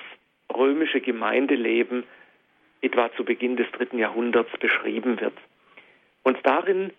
römische 0.55 1.01
Gemeindeleben 1.01 2.05
etwa 2.81 3.13
zu 3.15 3.25
Beginn 3.25 3.57
des 3.57 3.71
dritten 3.73 3.99
Jahrhunderts 3.99 4.51
beschrieben 4.59 5.21
wird. 5.21 5.35
Und 6.23 6.39
darin 6.45 6.93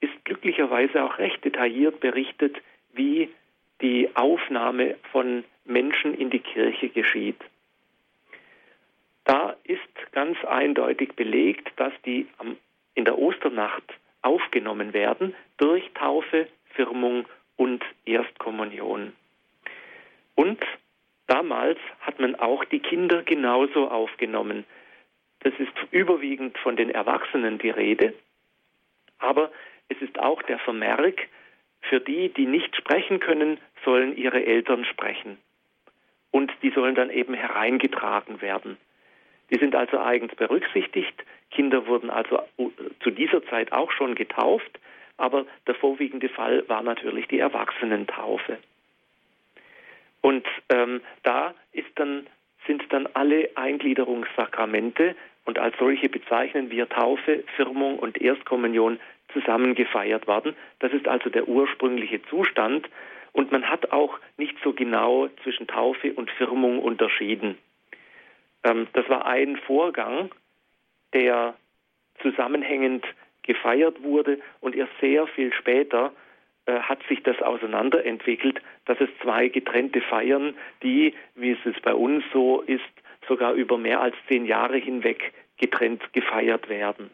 ist 0.00 0.24
glücklicherweise 0.24 1.02
auch 1.04 1.18
recht 1.18 1.44
detailliert 1.44 2.00
berichtet, 2.00 2.56
wie 2.92 3.30
die 3.80 4.08
Aufnahme 4.14 4.96
von 5.12 5.44
Menschen 5.64 6.14
in 6.14 6.30
die 6.30 6.40
Kirche 6.40 6.88
geschieht. 6.88 7.40
Da 9.24 9.56
ist 9.64 10.12
ganz 10.12 10.42
eindeutig 10.44 11.14
belegt, 11.14 11.70
dass 11.76 11.92
die 12.04 12.26
in 12.94 13.04
der 13.04 13.18
Osternacht 13.18 13.84
aufgenommen 14.22 14.92
werden 14.94 15.34
durch 15.58 15.84
Taufe, 15.94 16.48
Firmung 16.74 17.26
und 17.56 17.84
Erstkommunion. 18.06 19.12
Und 20.34 20.60
damals 21.26 21.78
hat 22.00 22.18
man 22.18 22.36
auch 22.36 22.64
die 22.64 22.80
Kinder 22.80 23.22
genauso 23.22 23.90
aufgenommen. 23.90 24.64
Das 25.40 25.52
ist 25.58 25.72
überwiegend 25.90 26.56
von 26.58 26.76
den 26.76 26.90
Erwachsenen 26.90 27.58
die 27.58 27.70
Rede, 27.70 28.14
aber 29.18 29.50
es 29.88 30.00
ist 30.00 30.18
auch 30.18 30.42
der 30.42 30.58
Vermerk, 30.58 31.28
für 31.80 32.00
die, 32.00 32.28
die 32.30 32.46
nicht 32.46 32.76
sprechen 32.76 33.20
können, 33.20 33.58
sollen 33.84 34.16
ihre 34.16 34.44
Eltern 34.44 34.84
sprechen. 34.84 35.38
Und 36.30 36.52
die 36.62 36.70
sollen 36.70 36.94
dann 36.94 37.10
eben 37.10 37.34
hereingetragen 37.34 38.40
werden. 38.42 38.76
Die 39.50 39.58
sind 39.58 39.74
also 39.74 39.98
eigens 39.98 40.34
berücksichtigt. 40.34 41.24
Kinder 41.50 41.86
wurden 41.86 42.10
also 42.10 42.42
zu 43.02 43.10
dieser 43.10 43.44
Zeit 43.46 43.72
auch 43.72 43.90
schon 43.92 44.14
getauft, 44.14 44.78
aber 45.16 45.46
der 45.66 45.74
vorwiegende 45.74 46.28
Fall 46.28 46.64
war 46.68 46.82
natürlich 46.82 47.26
die 47.28 47.38
Erwachsenentaufe. 47.38 48.58
Und 50.20 50.46
ähm, 50.68 51.00
da 51.22 51.54
dann 51.98 52.26
sind 52.66 52.84
dann 52.90 53.08
alle 53.14 53.50
Eingliederungssakramente 53.56 55.16
und 55.44 55.58
als 55.58 55.76
solche 55.78 56.08
bezeichnen 56.08 56.70
wir 56.70 56.88
Taufe, 56.88 57.44
Firmung 57.56 57.98
und 57.98 58.20
Erstkommunion 58.20 59.00
zusammen 59.32 59.74
gefeiert 59.74 60.26
worden. 60.26 60.56
Das 60.78 60.92
ist 60.92 61.06
also 61.08 61.30
der 61.30 61.48
ursprüngliche 61.48 62.22
Zustand 62.22 62.88
und 63.32 63.52
man 63.52 63.68
hat 63.68 63.92
auch 63.92 64.18
nicht 64.36 64.56
so 64.62 64.72
genau 64.72 65.28
zwischen 65.42 65.66
Taufe 65.66 66.12
und 66.12 66.30
Firmung 66.30 66.78
unterschieden. 66.80 67.58
Ähm, 68.64 68.88
das 68.92 69.08
war 69.08 69.26
ein 69.26 69.56
Vorgang, 69.56 70.30
der 71.12 71.54
zusammenhängend 72.20 73.04
gefeiert 73.42 74.02
wurde 74.02 74.40
und 74.60 74.74
erst 74.74 74.92
sehr 75.00 75.26
viel 75.26 75.52
später 75.52 76.12
äh, 76.66 76.80
hat 76.80 77.00
sich 77.08 77.22
das 77.22 77.40
auseinanderentwickelt, 77.40 78.60
dass 78.84 79.00
es 79.00 79.08
zwei 79.22 79.48
getrennte 79.48 80.00
Feiern, 80.02 80.54
die, 80.82 81.14
wie 81.34 81.52
es 81.52 81.80
bei 81.82 81.94
uns 81.94 82.24
so 82.32 82.60
ist, 82.62 82.82
sogar 83.26 83.54
über 83.54 83.78
mehr 83.78 84.00
als 84.00 84.16
zehn 84.28 84.44
Jahre 84.44 84.76
hinweg 84.76 85.32
getrennt 85.56 86.12
gefeiert 86.12 86.68
werden. 86.68 87.10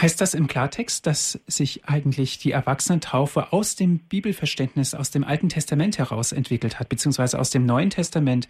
Heißt 0.00 0.20
das 0.20 0.34
im 0.34 0.48
Klartext, 0.48 1.06
dass 1.06 1.42
sich 1.46 1.84
eigentlich 1.86 2.38
die 2.38 2.50
Erwachsenentaufe 2.50 3.52
aus 3.52 3.76
dem 3.76 4.00
Bibelverständnis, 4.08 4.94
aus 4.94 5.10
dem 5.10 5.24
Alten 5.24 5.48
Testament 5.48 5.98
heraus 5.98 6.32
entwickelt 6.32 6.80
hat, 6.80 6.88
beziehungsweise 6.88 7.38
aus 7.38 7.50
dem 7.50 7.64
Neuen 7.64 7.90
Testament, 7.90 8.48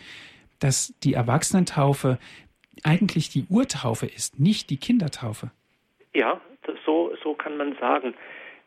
dass 0.61 0.95
die 1.03 1.15
Erwachsenentaufe 1.15 2.19
eigentlich 2.83 3.29
die 3.29 3.45
Urtaufe 3.51 4.07
ist, 4.07 4.41
nicht 4.41 4.71
die 4.71 4.79
Kindertaufe? 4.79 5.51
Ja, 6.15 6.41
so, 6.85 7.15
so 7.23 7.35
kann 7.35 7.57
man 7.57 7.77
sagen. 7.79 8.15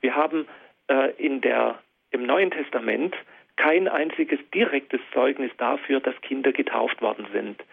Wir 0.01 0.15
haben 0.15 0.45
äh, 0.87 1.11
in 1.17 1.41
der, 1.41 1.79
im 2.11 2.25
Neuen 2.25 2.51
Testament 2.51 3.15
kein 3.55 3.87
einziges 3.87 4.39
direktes 4.53 5.01
Zeugnis 5.13 5.51
dafür, 5.57 5.99
dass 5.99 6.19
Kinder 6.21 6.51
getauft 6.51 7.01
worden 7.01 7.27
sind. 7.33 7.63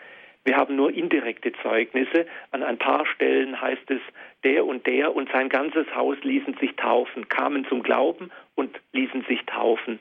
Wir 0.44 0.56
haben 0.56 0.76
nur 0.76 0.92
indirekte 0.92 1.52
Zeugnisse. 1.62 2.26
An 2.50 2.62
ein 2.62 2.78
paar 2.78 3.06
Stellen 3.06 3.60
heißt 3.60 3.90
es, 3.90 4.00
der 4.44 4.66
und 4.66 4.86
der 4.86 5.14
und 5.14 5.30
sein 5.32 5.48
ganzes 5.48 5.86
Haus 5.94 6.18
ließen 6.22 6.54
sich 6.60 6.76
taufen, 6.76 7.28
kamen 7.28 7.66
zum 7.66 7.82
Glauben 7.82 8.30
und 8.54 8.78
ließen 8.92 9.24
sich 9.26 9.40
taufen. 9.46 9.98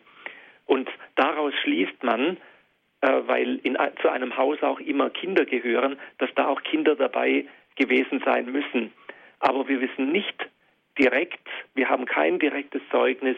Und 0.66 0.90
daraus 1.16 1.54
schließt 1.64 2.04
man, 2.04 2.38
äh, 3.02 3.22
weil 3.26 3.60
in, 3.64 3.78
zu 4.02 4.10
einem 4.10 4.36
Haus 4.36 4.62
auch 4.64 4.80
immer 4.80 5.10
Kinder 5.10 5.46
gehören, 5.46 5.98
dass 6.18 6.30
da 6.36 6.48
auch 6.48 6.62
Kinder 6.64 6.96
dabei 6.96 7.46
gewesen 7.76 8.22
sein 8.26 8.52
müssen. 8.52 8.92
Aber 9.40 9.68
wir 9.68 9.82
wissen 9.82 10.12
nicht, 10.12 10.50
direkt, 10.98 11.48
wir 11.74 11.90
haben 11.90 12.06
kein 12.06 12.40
direktes 12.40 12.82
Zeugnis 12.92 13.38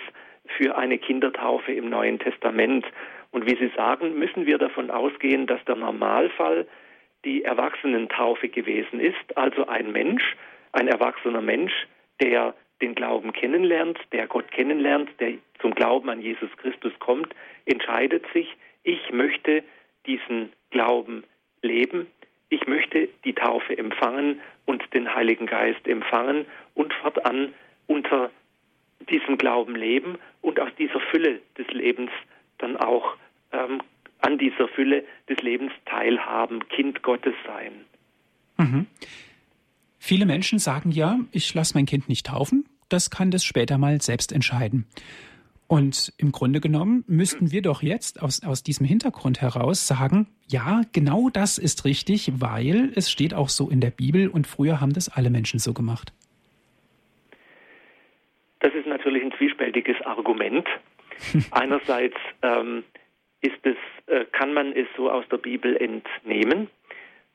für 0.58 0.78
eine 0.78 0.98
Kindertaufe 0.98 1.72
im 1.72 1.90
Neuen 1.90 2.20
Testament. 2.20 2.86
Und 3.32 3.46
wie 3.50 3.56
Sie 3.56 3.72
sagen, 3.76 4.18
müssen 4.18 4.46
wir 4.46 4.58
davon 4.58 4.92
ausgehen, 4.92 5.48
dass 5.48 5.64
der 5.66 5.76
Normalfall 5.76 6.68
die 7.26 7.44
Erwachsenentaufe 7.44 8.48
gewesen 8.48 9.00
ist, 9.00 9.36
also 9.36 9.68
ein 9.68 9.92
Mensch, 9.92 10.36
ein 10.72 10.88
erwachsener 10.88 11.42
Mensch, 11.42 11.74
der 12.22 12.54
den 12.82 12.96
Glauben 12.96 13.34
kennenlernt, 13.34 14.00
der 14.12 14.28
Gott 14.28 14.52
kennenlernt, 14.52 15.10
der 15.20 15.34
zum 15.60 15.74
Glauben 15.74 16.10
an 16.10 16.22
Jesus 16.22 16.50
Christus 16.58 16.94
kommt, 17.00 17.34
entscheidet 17.66 18.26
sich, 18.34 18.56
ich 18.84 19.12
möchte 19.12 19.64
diesen 20.06 20.52
Glauben 20.70 21.24
leben, 21.62 22.08
ich 22.50 22.68
möchte 22.68 23.10
die 23.24 23.34
Taufe 23.34 23.78
empfangen 23.78 24.40
und 24.66 24.84
den 24.94 25.14
Heiligen 25.14 25.48
Geist 25.48 25.88
empfangen 25.88 26.46
und 26.76 26.94
fortan 26.94 27.54
unter 27.88 28.30
diesem 29.10 29.38
Glauben 29.38 29.76
leben 29.76 30.18
und 30.42 30.60
aus 30.60 30.70
dieser 30.78 31.00
Fülle 31.00 31.40
des 31.58 31.68
Lebens 31.68 32.12
dann 32.60 32.78
auch 32.78 33.16
ähm, 33.52 33.82
an 34.20 34.38
dieser 34.38 34.68
Fülle 34.68 35.04
des 35.30 35.42
Lebens 35.42 35.72
teilhaben, 35.86 36.68
Kind 36.70 37.04
Gottes 37.04 37.36
sein. 37.46 37.72
Mhm. 38.58 38.88
Viele 40.00 40.26
Menschen 40.26 40.60
sagen 40.60 40.92
ja, 40.92 41.20
ich 41.32 41.54
lasse 41.54 41.74
mein 41.76 41.86
Kind 41.86 42.10
nicht 42.10 42.28
taufen, 42.28 42.66
das 42.90 43.10
kann 43.10 43.32
das 43.32 43.44
später 43.44 43.78
mal 43.78 44.02
selbst 44.02 44.32
entscheiden. 44.32 44.86
Und 45.68 46.14
im 46.18 46.32
Grunde 46.32 46.60
genommen 46.60 47.04
müssten 47.08 47.52
wir 47.52 47.64
doch 47.64 47.82
jetzt 47.82 48.22
aus, 48.22 48.44
aus 48.44 48.62
diesem 48.62 48.86
Hintergrund 48.86 49.42
heraus 49.42 49.88
sagen, 49.88 50.28
ja, 50.48 50.82
genau 50.94 51.30
das 51.30 51.58
ist 51.58 51.86
richtig, 51.86 52.32
weil 52.40 52.92
es 52.96 53.10
steht 53.10 53.34
auch 53.34 53.50
so 53.50 53.70
in 53.70 53.82
der 53.82 53.90
Bibel 53.90 54.28
und 54.28 54.46
früher 54.46 54.80
haben 54.80 54.94
das 54.94 55.10
alle 55.10 55.32
Menschen 55.32 55.60
so 55.60 55.74
gemacht. 55.74 56.14
Das 58.60 58.74
ist 58.76 58.86
natürlich 58.86 59.24
ein 59.24 59.32
zwiespältiges 59.38 60.00
Argument. 60.06 60.68
Einerseits 61.52 62.18
ähm, 62.44 62.84
ist 63.46 63.66
es, 63.66 63.78
äh, 64.08 64.26
kann 64.32 64.54
man 64.54 64.74
es 64.74 64.88
so 64.98 65.10
aus 65.10 65.26
der 65.30 65.38
Bibel 65.38 65.76
entnehmen 65.78 66.70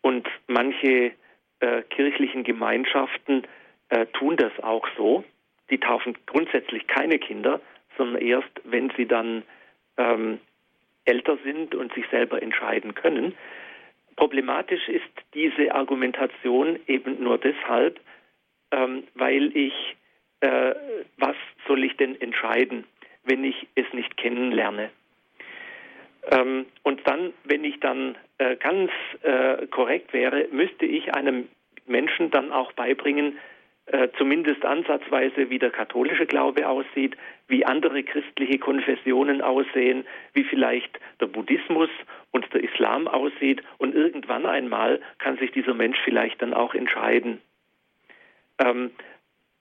und 0.02 0.28
manche 0.46 1.12
äh, 1.60 1.82
kirchlichen 1.90 2.42
Gemeinschaften 2.42 3.46
äh, 3.90 4.06
tun 4.06 4.36
das 4.36 4.52
auch 4.62 4.86
so. 4.96 5.24
Die 5.70 5.78
taufen 5.78 6.16
grundsätzlich 6.26 6.86
keine 6.88 7.18
Kinder, 7.18 7.60
sondern 7.96 8.20
erst, 8.22 8.50
wenn 8.64 8.90
sie 8.96 9.06
dann 9.06 9.44
ähm, 9.96 10.40
älter 11.04 11.38
sind 11.44 11.74
und 11.74 11.92
sich 11.94 12.06
selber 12.10 12.42
entscheiden 12.42 12.94
können. 12.94 13.34
Problematisch 14.16 14.88
ist 14.88 15.10
diese 15.34 15.74
Argumentation 15.74 16.78
eben 16.86 17.22
nur 17.22 17.38
deshalb, 17.38 18.00
ähm, 18.72 19.04
weil 19.14 19.56
ich, 19.56 19.96
äh, 20.40 20.74
was 21.18 21.36
soll 21.66 21.84
ich 21.84 21.96
denn 21.96 22.20
entscheiden, 22.20 22.84
wenn 23.24 23.44
ich 23.44 23.68
es 23.76 23.86
nicht 23.92 24.16
kennenlerne? 24.16 24.90
Ähm, 26.30 26.66
und 26.82 27.06
dann, 27.06 27.32
wenn 27.44 27.64
ich 27.64 27.80
dann 27.80 28.16
äh, 28.38 28.56
ganz 28.56 28.90
äh, 29.22 29.66
korrekt 29.68 30.12
wäre, 30.12 30.48
müsste 30.52 30.86
ich 30.86 31.14
einem 31.14 31.48
Menschen 31.86 32.30
dann 32.30 32.52
auch 32.52 32.72
beibringen, 32.72 33.38
äh, 33.86 34.08
zumindest 34.18 34.64
ansatzweise, 34.64 35.50
wie 35.50 35.58
der 35.58 35.70
katholische 35.70 36.26
Glaube 36.26 36.68
aussieht, 36.68 37.16
wie 37.48 37.66
andere 37.66 38.04
christliche 38.04 38.58
Konfessionen 38.58 39.42
aussehen, 39.42 40.04
wie 40.32 40.44
vielleicht 40.44 41.00
der 41.20 41.26
Buddhismus 41.26 41.90
und 42.30 42.46
der 42.54 42.62
Islam 42.62 43.08
aussieht. 43.08 43.62
Und 43.78 43.94
irgendwann 43.94 44.46
einmal 44.46 45.00
kann 45.18 45.38
sich 45.38 45.50
dieser 45.50 45.74
Mensch 45.74 45.98
vielleicht 46.04 46.40
dann 46.40 46.54
auch 46.54 46.74
entscheiden. 46.74 47.40
Ähm, 48.58 48.92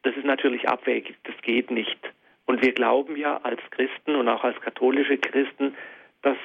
das 0.04 0.16
ist 0.16 0.26
natürlich 0.26 0.70
abwegig, 0.70 1.16
das 1.24 1.36
geht 1.42 1.72
nicht. 1.72 2.00
Und 2.46 2.62
wir 2.62 2.74
glauben 2.74 3.16
ja 3.16 3.38
als 3.38 3.62
Christen 3.72 4.16
und 4.16 4.28
auch 4.28 4.44
als 4.44 4.60
katholische 4.62 5.18
Christen, 5.18 5.76
dass 6.22 6.38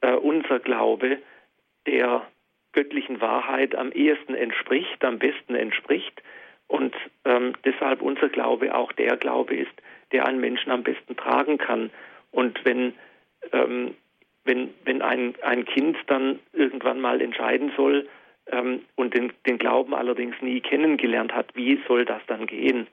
äh, 0.00 0.12
unser 0.12 0.58
Glaube 0.60 1.18
der 1.86 2.26
göttlichen 2.72 3.20
Wahrheit 3.20 3.74
am 3.74 3.92
ehesten 3.92 4.34
entspricht, 4.34 5.04
am 5.04 5.18
besten 5.18 5.54
entspricht 5.54 6.22
und 6.68 6.94
ähm, 7.24 7.54
deshalb 7.64 8.02
unser 8.02 8.28
Glaube 8.28 8.74
auch 8.74 8.92
der 8.92 9.16
Glaube 9.16 9.56
ist, 9.56 9.72
der 10.12 10.26
einen 10.26 10.40
Menschen 10.40 10.70
am 10.70 10.82
besten 10.82 11.16
tragen 11.16 11.58
kann. 11.58 11.90
Und 12.32 12.64
wenn, 12.64 12.94
ähm, 13.52 13.94
wenn, 14.44 14.74
wenn 14.84 15.02
ein, 15.02 15.34
ein 15.42 15.64
Kind 15.64 15.96
dann 16.06 16.40
irgendwann 16.52 17.00
mal 17.00 17.20
entscheiden 17.20 17.72
soll 17.76 18.08
ähm, 18.48 18.84
und 18.96 19.14
den, 19.14 19.32
den 19.46 19.58
Glauben 19.58 19.94
allerdings 19.94 20.34
nie 20.40 20.60
kennengelernt 20.60 21.32
hat, 21.34 21.54
wie 21.54 21.80
soll 21.86 22.04
das 22.04 22.22
dann 22.26 22.46
gehen? 22.46 22.88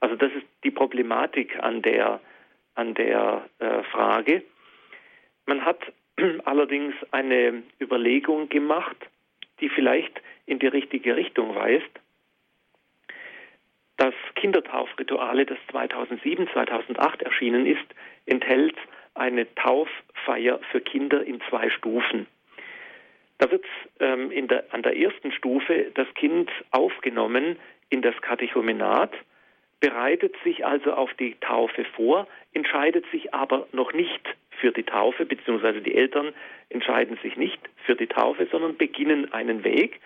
Also 0.00 0.14
das 0.16 0.30
ist 0.32 0.46
die 0.62 0.70
Problematik 0.70 1.58
an 1.62 1.82
der, 1.82 2.20
an 2.74 2.94
der 2.94 3.48
äh, 3.58 3.82
Frage. 3.84 4.42
Man 5.46 5.64
hat 5.64 5.80
allerdings 6.44 6.94
eine 7.10 7.62
Überlegung 7.80 8.48
gemacht, 8.48 8.96
die 9.60 9.68
vielleicht 9.68 10.20
in 10.44 10.58
die 10.58 10.66
richtige 10.66 11.16
Richtung 11.16 11.54
weist. 11.54 11.90
Das 13.96 14.14
Kindertaufrituale, 14.34 15.46
das 15.46 15.58
2007, 15.70 16.48
2008 16.52 17.22
erschienen 17.22 17.64
ist, 17.64 17.86
enthält 18.26 18.76
eine 19.14 19.52
Tauffeier 19.54 20.60
für 20.70 20.80
Kinder 20.82 21.24
in 21.24 21.40
zwei 21.48 21.70
Stufen. 21.70 22.26
Da 23.38 23.50
wird 23.50 23.64
ähm, 24.00 24.48
der, 24.48 24.64
an 24.72 24.82
der 24.82 24.96
ersten 24.96 25.32
Stufe 25.32 25.90
das 25.94 26.06
Kind 26.14 26.50
aufgenommen 26.70 27.58
in 27.88 28.02
das 28.02 28.14
Katechumenat, 28.20 29.12
bereitet 29.86 30.34
sich 30.42 30.66
also 30.66 30.94
auf 30.94 31.14
die 31.14 31.36
Taufe 31.40 31.84
vor, 31.94 32.26
entscheidet 32.52 33.04
sich 33.12 33.32
aber 33.32 33.68
noch 33.70 33.92
nicht 33.92 34.20
für 34.60 34.72
die 34.72 34.82
Taufe, 34.82 35.24
beziehungsweise 35.24 35.80
die 35.80 35.94
Eltern 35.94 36.32
entscheiden 36.70 37.16
sich 37.22 37.36
nicht 37.36 37.60
für 37.84 37.94
die 37.94 38.08
Taufe, 38.08 38.48
sondern 38.50 38.76
beginnen 38.76 39.32
einen 39.32 39.62
Weg. 39.62 40.00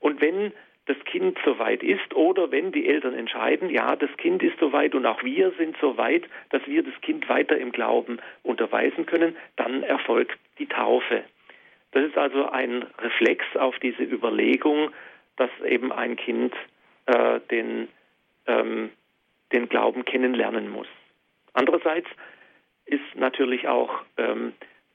Und 0.00 0.22
wenn 0.22 0.52
das 0.86 0.96
Kind 1.04 1.36
soweit 1.44 1.82
ist 1.82 2.14
oder 2.14 2.50
wenn 2.50 2.72
die 2.72 2.88
Eltern 2.88 3.12
entscheiden, 3.12 3.68
ja, 3.68 3.94
das 3.94 4.08
Kind 4.16 4.42
ist 4.42 4.58
soweit 4.58 4.94
und 4.94 5.04
auch 5.04 5.22
wir 5.22 5.52
sind 5.58 5.76
soweit, 5.82 6.22
dass 6.48 6.66
wir 6.66 6.82
das 6.82 6.98
Kind 7.02 7.28
weiter 7.28 7.58
im 7.58 7.72
Glauben 7.72 8.18
unterweisen 8.42 9.04
können, 9.04 9.36
dann 9.56 9.82
erfolgt 9.82 10.38
die 10.58 10.66
Taufe. 10.66 11.24
Das 11.92 12.04
ist 12.04 12.16
also 12.16 12.48
ein 12.48 12.86
Reflex 13.02 13.44
auf 13.56 13.78
diese 13.80 14.02
Überlegung, 14.02 14.92
dass 15.36 15.50
eben 15.66 15.92
ein 15.92 16.16
Kind 16.16 16.54
äh, 17.04 17.40
den, 17.50 17.88
ähm, 18.46 18.90
den 19.52 19.68
Glauben 19.68 20.04
kennenlernen 20.04 20.68
muss. 20.68 20.88
Andererseits 21.52 22.08
ist 22.84 23.02
natürlich 23.14 23.68
auch 23.68 24.02
ähm, 24.16 24.52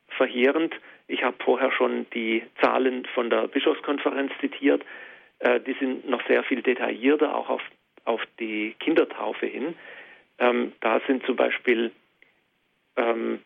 verheerend, 0.08 0.74
ich 1.08 1.24
habe 1.24 1.36
vorher 1.44 1.72
schon 1.72 2.06
die 2.14 2.44
Zahlen 2.62 3.06
von 3.14 3.30
der 3.30 3.48
Bischofskonferenz 3.48 4.32
zitiert, 4.40 4.84
äh, 5.40 5.60
die 5.60 5.74
sind 5.74 6.08
noch 6.10 6.26
sehr 6.28 6.44
viel 6.44 6.62
detaillierter, 6.62 7.36
auch 7.36 7.50
auf, 7.50 7.62
auf 8.06 8.22
die 8.40 8.76
Kindertaufe 8.80 9.46
hin. 9.46 9.76
Ähm, 10.40 10.72
da 10.80 11.02
sind 11.08 11.26
zum 11.26 11.36
Beispiel 11.36 11.92
ähm, 12.96 13.40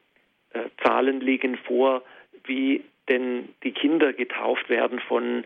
äh, 0.53 0.69
Zahlen 0.83 1.21
liegen 1.21 1.57
vor, 1.57 2.03
wie 2.43 2.83
denn 3.09 3.49
die 3.63 3.71
Kinder 3.71 4.13
getauft 4.13 4.69
werden 4.69 4.99
von 4.99 5.43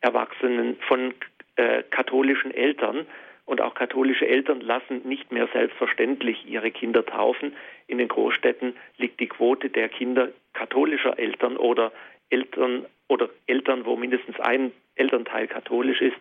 Erwachsenen, 0.00 0.76
von 0.88 1.14
äh, 1.56 1.82
katholischen 1.90 2.52
Eltern. 2.52 3.06
Und 3.46 3.60
auch 3.60 3.74
katholische 3.74 4.26
Eltern 4.26 4.60
lassen 4.60 5.02
nicht 5.04 5.30
mehr 5.30 5.48
selbstverständlich 5.52 6.46
ihre 6.46 6.70
Kinder 6.70 7.04
taufen. 7.04 7.54
In 7.86 7.98
den 7.98 8.08
Großstädten 8.08 8.74
liegt 8.96 9.20
die 9.20 9.28
Quote 9.28 9.68
der 9.68 9.88
Kinder 9.88 10.28
katholischer 10.54 11.18
Eltern 11.18 11.56
oder 11.56 11.92
Eltern 12.30 12.86
oder 13.08 13.28
Eltern, 13.46 13.84
wo 13.84 13.96
mindestens 13.96 14.40
ein 14.40 14.72
Elternteil 14.94 15.46
katholisch 15.46 16.00
ist, 16.00 16.16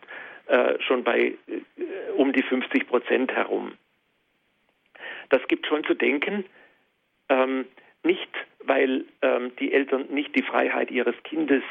äh, 0.47 0.79
schon 0.81 1.03
bei 1.03 1.33
äh, 1.47 2.12
um 2.17 2.33
die 2.33 2.43
50 2.43 2.88
Prozent 2.88 3.31
herum. 3.31 3.73
Das 5.29 5.47
gibt 5.47 5.65
schon 5.67 5.86
zu 5.86 5.93
denken, 5.93 6.45
ähm, 7.29 7.65
nicht 8.03 8.29
weil 8.65 9.05
ähm, 9.21 9.55
die 9.59 9.73
Eltern 9.73 10.07
nicht 10.09 10.36
die 10.36 10.43
Freiheit 10.43 10.91
ihres 10.91 11.15
Kindes 11.23 11.63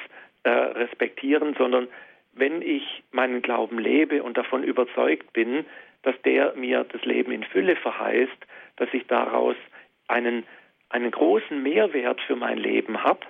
äh, 0.44 0.50
respektieren, 0.50 1.54
sondern 1.58 1.88
wenn 2.32 2.62
ich 2.62 3.02
meinen 3.10 3.42
Glauben 3.42 3.78
lebe 3.78 4.22
und 4.22 4.36
davon 4.36 4.64
überzeugt 4.64 5.32
bin, 5.32 5.64
dass 6.02 6.20
der 6.22 6.54
mir 6.54 6.84
das 6.84 7.04
Leben 7.04 7.32
in 7.32 7.44
Fülle 7.44 7.76
verheißt, 7.76 8.46
dass 8.76 8.88
ich 8.92 9.06
daraus 9.06 9.56
einen, 10.08 10.44
einen 10.88 11.10
großen 11.10 11.62
Mehrwert 11.62 12.20
für 12.22 12.36
mein 12.36 12.58
Leben 12.58 13.02
habe, 13.02 13.20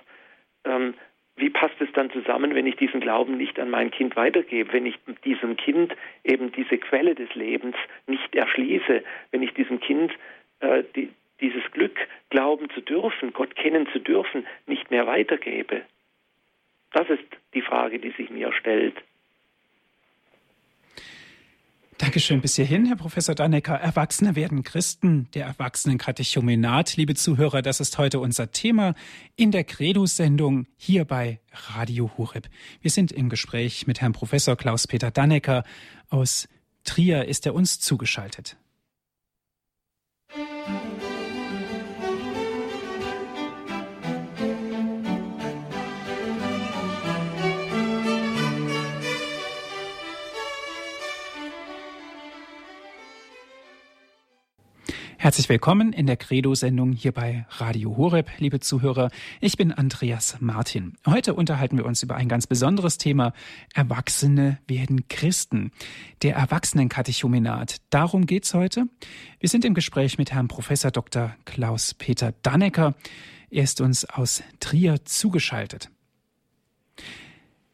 ähm, 0.65 0.93
wie 1.35 1.49
passt 1.49 1.79
es 1.79 1.91
dann 1.93 2.11
zusammen, 2.11 2.53
wenn 2.53 2.67
ich 2.67 2.75
diesen 2.75 2.99
Glauben 2.99 3.37
nicht 3.37 3.59
an 3.59 3.69
mein 3.69 3.89
Kind 3.89 4.15
weitergebe, 4.15 4.71
wenn 4.71 4.85
ich 4.85 4.99
diesem 5.25 5.57
Kind 5.57 5.95
eben 6.23 6.51
diese 6.51 6.77
Quelle 6.77 7.15
des 7.15 7.33
Lebens 7.33 7.75
nicht 8.05 8.35
erschließe, 8.35 9.03
wenn 9.31 9.41
ich 9.41 9.53
diesem 9.53 9.79
Kind 9.79 10.11
äh, 10.59 10.83
die, 10.95 11.09
dieses 11.41 11.63
Glück, 11.71 11.97
glauben 12.29 12.69
zu 12.69 12.81
dürfen, 12.81 13.33
Gott 13.33 13.55
kennen 13.55 13.87
zu 13.91 13.99
dürfen, 13.99 14.45
nicht 14.67 14.91
mehr 14.91 15.07
weitergebe? 15.07 15.81
Das 16.93 17.09
ist 17.09 17.23
die 17.53 17.61
Frage, 17.61 17.99
die 17.99 18.11
sich 18.11 18.29
mir 18.29 18.51
stellt. 18.53 18.95
Dankeschön 21.97 22.41
bis 22.41 22.55
hierhin, 22.55 22.85
Herr 22.85 22.95
Professor 22.95 23.33
Dannecker. 23.33 23.75
Erwachsene 23.75 24.35
werden 24.35 24.63
Christen, 24.63 25.29
der 25.33 25.45
Erwachsenenkatechumenat. 25.45 26.97
Liebe 26.97 27.15
Zuhörer, 27.15 27.61
das 27.61 27.79
ist 27.79 27.97
heute 27.97 28.19
unser 28.19 28.51
Thema 28.51 28.93
in 29.35 29.51
der 29.51 29.63
Credo-Sendung 29.63 30.67
hier 30.75 31.05
bei 31.05 31.39
Radio 31.75 32.11
Hureb. 32.17 32.47
Wir 32.81 32.91
sind 32.91 33.11
im 33.11 33.29
Gespräch 33.29 33.87
mit 33.87 34.01
Herrn 34.01 34.13
Professor 34.13 34.55
Klaus-Peter 34.55 35.11
Dannecker. 35.11 35.63
Aus 36.09 36.47
Trier 36.83 37.25
ist 37.25 37.45
er 37.45 37.55
uns 37.55 37.79
zugeschaltet. 37.79 38.57
Herzlich 55.23 55.47
willkommen 55.47 55.93
in 55.93 56.05
der 56.05 56.17
Credo-Sendung 56.17 56.91
hier 56.91 57.13
bei 57.13 57.45
Radio 57.51 57.95
Horeb, 57.95 58.29
liebe 58.39 58.59
Zuhörer. 58.59 59.09
Ich 59.39 59.55
bin 59.55 59.71
Andreas 59.71 60.35
Martin. 60.41 60.97
Heute 61.07 61.33
unterhalten 61.33 61.77
wir 61.77 61.85
uns 61.85 62.03
über 62.03 62.15
ein 62.15 62.27
ganz 62.27 62.45
besonderes 62.45 62.97
Thema. 62.97 63.31
Erwachsene 63.73 64.59
werden 64.67 65.07
Christen. 65.07 65.71
Der 66.23 66.35
Erwachsenenkatechumenat. 66.35 67.77
Darum 67.89 68.25
geht's 68.25 68.53
heute. 68.53 68.87
Wir 69.39 69.47
sind 69.47 69.63
im 69.63 69.75
Gespräch 69.75 70.17
mit 70.17 70.33
Herrn 70.33 70.49
Professor 70.49 70.91
Dr. 70.91 71.33
Klaus-Peter 71.45 72.33
Dannecker. 72.41 72.93
Er 73.49 73.63
ist 73.63 73.79
uns 73.79 74.03
aus 74.03 74.43
Trier 74.59 75.05
zugeschaltet. 75.05 75.89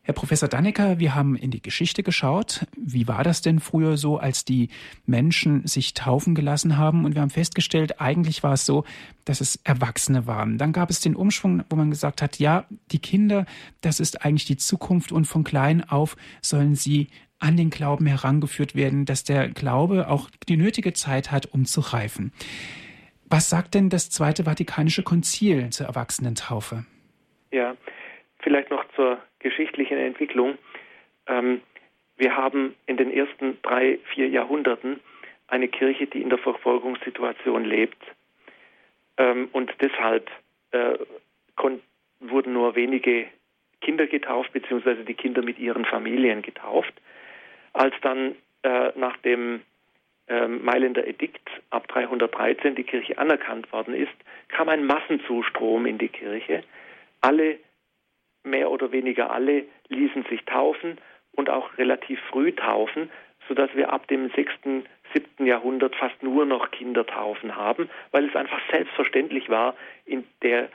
Herr 0.10 0.16
Professor 0.16 0.50
Dannecker, 0.50 0.98
wir 0.98 1.14
haben 1.14 1.36
in 1.36 1.52
die 1.52 1.62
Geschichte 1.62 2.02
geschaut. 2.02 2.66
Wie 2.76 3.08
war 3.08 3.24
das 3.24 3.44
denn 3.44 3.60
früher 3.60 3.96
so, 3.96 4.18
als 4.18 4.44
die 4.44 4.70
Menschen 5.06 5.68
sich 5.68 5.94
taufen 5.94 6.34
gelassen 6.34 6.78
haben? 6.78 7.06
Und 7.06 7.14
wir 7.14 7.22
haben 7.22 7.30
festgestellt, 7.30 8.02
eigentlich 8.02 8.42
war 8.42 8.54
es 8.54 8.66
so, 8.66 8.86
dass 9.24 9.40
es 9.40 9.58
Erwachsene 9.64 10.26
waren. 10.26 10.58
Dann 10.58 10.74
gab 10.74 10.90
es 10.90 11.00
den 11.00 11.16
Umschwung, 11.16 11.64
wo 11.70 11.76
man 11.76 11.92
gesagt 11.92 12.24
hat, 12.24 12.40
ja, 12.40 12.66
die 12.92 12.98
Kinder, 12.98 13.46
das 13.82 14.00
ist 14.00 14.26
eigentlich 14.26 14.46
die 14.46 14.58
Zukunft 14.58 15.12
und 15.12 15.26
von 15.26 15.44
klein 15.44 15.88
auf 15.88 16.18
sollen 16.42 16.74
sie 16.74 17.10
an 17.38 17.56
den 17.56 17.70
Glauben 17.70 18.08
herangeführt 18.08 18.74
werden, 18.74 19.06
dass 19.06 19.24
der 19.24 19.48
Glaube 19.50 20.08
auch 20.10 20.32
die 20.48 20.58
nötige 20.58 20.94
Zeit 20.94 21.30
hat, 21.30 21.54
um 21.54 21.66
zu 21.66 21.82
reifen. 21.82 22.34
Was 23.26 23.48
sagt 23.48 23.76
denn 23.76 23.92
das 23.92 24.10
Zweite 24.10 24.46
Vatikanische 24.46 25.04
Konzil 25.04 25.70
zur 25.70 25.86
Erwachsenentaufe? 25.86 26.88
Ja, 27.52 27.76
vielleicht 28.40 28.70
noch 28.70 28.86
zur 28.96 29.20
geschichtlichen 29.40 29.98
Entwicklung. 29.98 30.58
Ähm, 31.28 31.62
wir 32.18 32.36
haben 32.36 32.76
in 32.86 32.98
den 32.98 33.12
ersten 33.12 33.62
drei, 33.62 34.00
vier 34.14 34.28
Jahrhunderten 34.28 35.00
eine 35.48 35.68
Kirche, 35.68 36.08
die 36.08 36.22
in 36.22 36.30
der 36.30 36.38
Verfolgungssituation 36.38 37.66
lebt. 37.66 38.02
Ähm, 39.18 39.50
und 39.52 39.74
deshalb 39.82 40.30
äh, 40.72 40.98
wurden 42.20 42.54
nur 42.54 42.76
wenige 42.76 43.28
Kinder 43.82 44.08
getauft, 44.08 44.52
beziehungsweise 44.54 45.04
die 45.04 45.14
Kinder 45.14 45.42
mit 45.42 45.58
ihren 45.58 45.86
Familien 45.86 46.42
getauft. 46.42 46.94
Als 47.74 47.96
dann 48.02 48.36
äh, 48.64 48.92
nach 48.96 49.18
dem 49.18 49.62
ähm, 50.28 50.64
Mailänder 50.64 51.08
Edikt 51.08 51.48
ab 51.70 51.88
313 51.88 52.76
die 52.76 52.84
Kirche 52.84 53.18
anerkannt 53.18 53.72
worden 53.72 53.94
ist, 53.94 54.12
kam 54.50 54.70
ein 54.70 54.86
Massenzustrom 54.86 55.86
in 55.86 55.98
die 55.98 56.10
Kirche. 56.10 56.64
Alle 57.22 57.58
mehr 58.44 58.72
oder 58.72 58.92
weniger 58.92 59.32
alle 59.32 59.66
ließen 59.90 60.26
sich 60.30 60.44
taufen 60.46 60.98
und 61.34 61.50
auch 61.50 61.78
relativ 61.78 62.20
früh 62.30 62.52
taufen, 62.52 63.10
sodass 63.48 63.74
wir 63.76 63.92
ab 63.92 64.08
dem 64.08 64.30
6., 64.32 64.52
7. 65.14 65.46
Jahrhundert 65.46 65.96
fast 65.96 66.22
nur 66.22 66.46
noch 66.46 66.72
Kindertaufen 66.72 67.56
haben, 67.56 67.90
weil 68.12 68.26
es 68.26 68.36
einfach 68.36 68.62
selbstverständlich 68.72 69.50
war, 69.50 69.76
in 70.06 70.24
der 70.44 70.66
äh, 70.66 70.70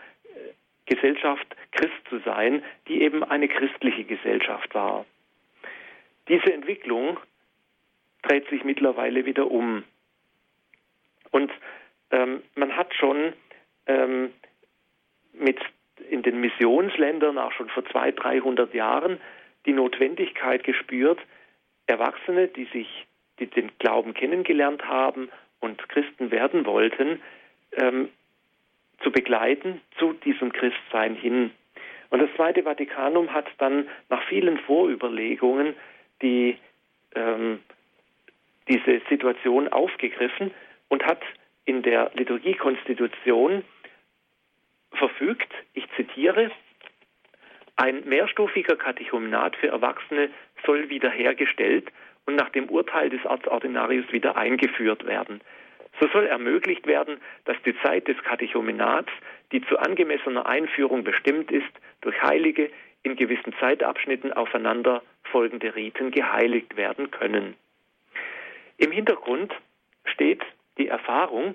Gesellschaft 0.87 1.47
Christ 1.73 1.95
zu 2.09 2.19
sein, 2.21 2.65
die 2.89 3.03
eben 3.03 3.23
eine 3.23 3.49
christliche 3.49 4.05
Gesellschaft 4.05 4.75
war. 4.75 5.07
Diese 6.29 6.53
Entwicklung 6.53 7.19
dreht 8.23 8.49
sich 8.49 8.65
mittlerweile 8.65 9.25
wieder 9.27 9.51
um. 9.51 9.85
Und 11.31 11.53
ähm, 12.11 12.43
man 12.55 12.77
hat 12.77 12.95
schon 12.95 13.35
ähm, 13.87 14.33
mit 15.33 15.61
in 16.11 16.23
den 16.23 16.41
Missionsländern 16.41 17.39
auch 17.39 17.53
schon 17.53 17.69
vor 17.69 17.85
200, 17.85 18.23
300 18.23 18.75
Jahren 18.75 19.21
die 19.67 19.73
Notwendigkeit 19.73 20.65
gespürt, 20.65 21.19
Erwachsene, 21.87 22.49
die 22.49 22.65
sich, 22.67 23.07
die 23.39 23.47
den 23.47 23.71
Glauben 23.79 24.15
kennengelernt 24.15 24.85
haben 24.87 25.29
und 25.61 25.89
Christen 25.89 26.31
werden 26.31 26.67
wollten, 26.67 27.21
ähm, 27.73 28.09
zu 29.03 29.11
begleiten 29.11 29.81
zu 29.99 30.13
diesem 30.13 30.53
Christsein 30.53 31.15
hin. 31.15 31.51
Und 32.11 32.21
das 32.21 32.31
Zweite 32.37 32.63
Vatikanum 32.63 33.33
hat 33.33 33.47
dann 33.59 33.89
nach 34.09 34.23
vielen 34.29 34.59
Vorüberlegungen 34.59 35.75
die, 36.23 36.57
ähm, 37.15 37.61
diese 38.69 39.01
Situation 39.09 39.69
aufgegriffen 39.69 40.53
und 40.89 41.05
hat 41.05 41.21
in 41.65 41.83
der 41.83 42.11
Liturgiekonstitution 42.15 43.65
verfügt, 44.95 45.53
ich 45.75 45.87
zitiere, 45.97 46.51
ein 47.77 48.05
mehrstufiger 48.07 48.77
Katechumenat 48.77 49.57
für 49.57 49.69
Erwachsene 49.69 50.31
soll 50.65 50.89
wiederhergestellt 50.91 51.91
und 52.27 52.37
nach 52.37 52.51
dem 52.51 52.69
Urteil 52.69 53.11
des 53.11 53.25
Arztordinarius 53.27 54.11
wieder 54.13 54.37
eingeführt 54.37 55.07
werden. 55.07 55.41
So 56.01 56.09
soll 56.09 56.27
ermöglicht 56.27 56.87
werden, 56.87 57.21
dass 57.45 57.57
die 57.65 57.77
Zeit 57.83 58.09
des 58.09 58.17
Katechumenats, 58.23 59.11
die 59.53 59.63
zu 59.63 59.79
angemessener 59.79 60.47
Einführung 60.47 61.05
bestimmt 61.05 61.51
ist, 61.51 61.71
durch 62.01 62.21
Heilige 62.23 62.71
in 63.03 63.17
gewissen 63.17 63.55
Zeitabschnitten 63.61 64.33
aufeinander 64.33 65.03
folgende 65.25 65.75
Riten 65.75 66.11
geheiligt 66.11 66.77
werden 66.77 67.11
können. 67.11 67.55
Im 68.79 68.91
Hintergrund 68.91 69.53
steht 70.05 70.43
die 70.79 70.89
Erfahrung, 70.89 71.55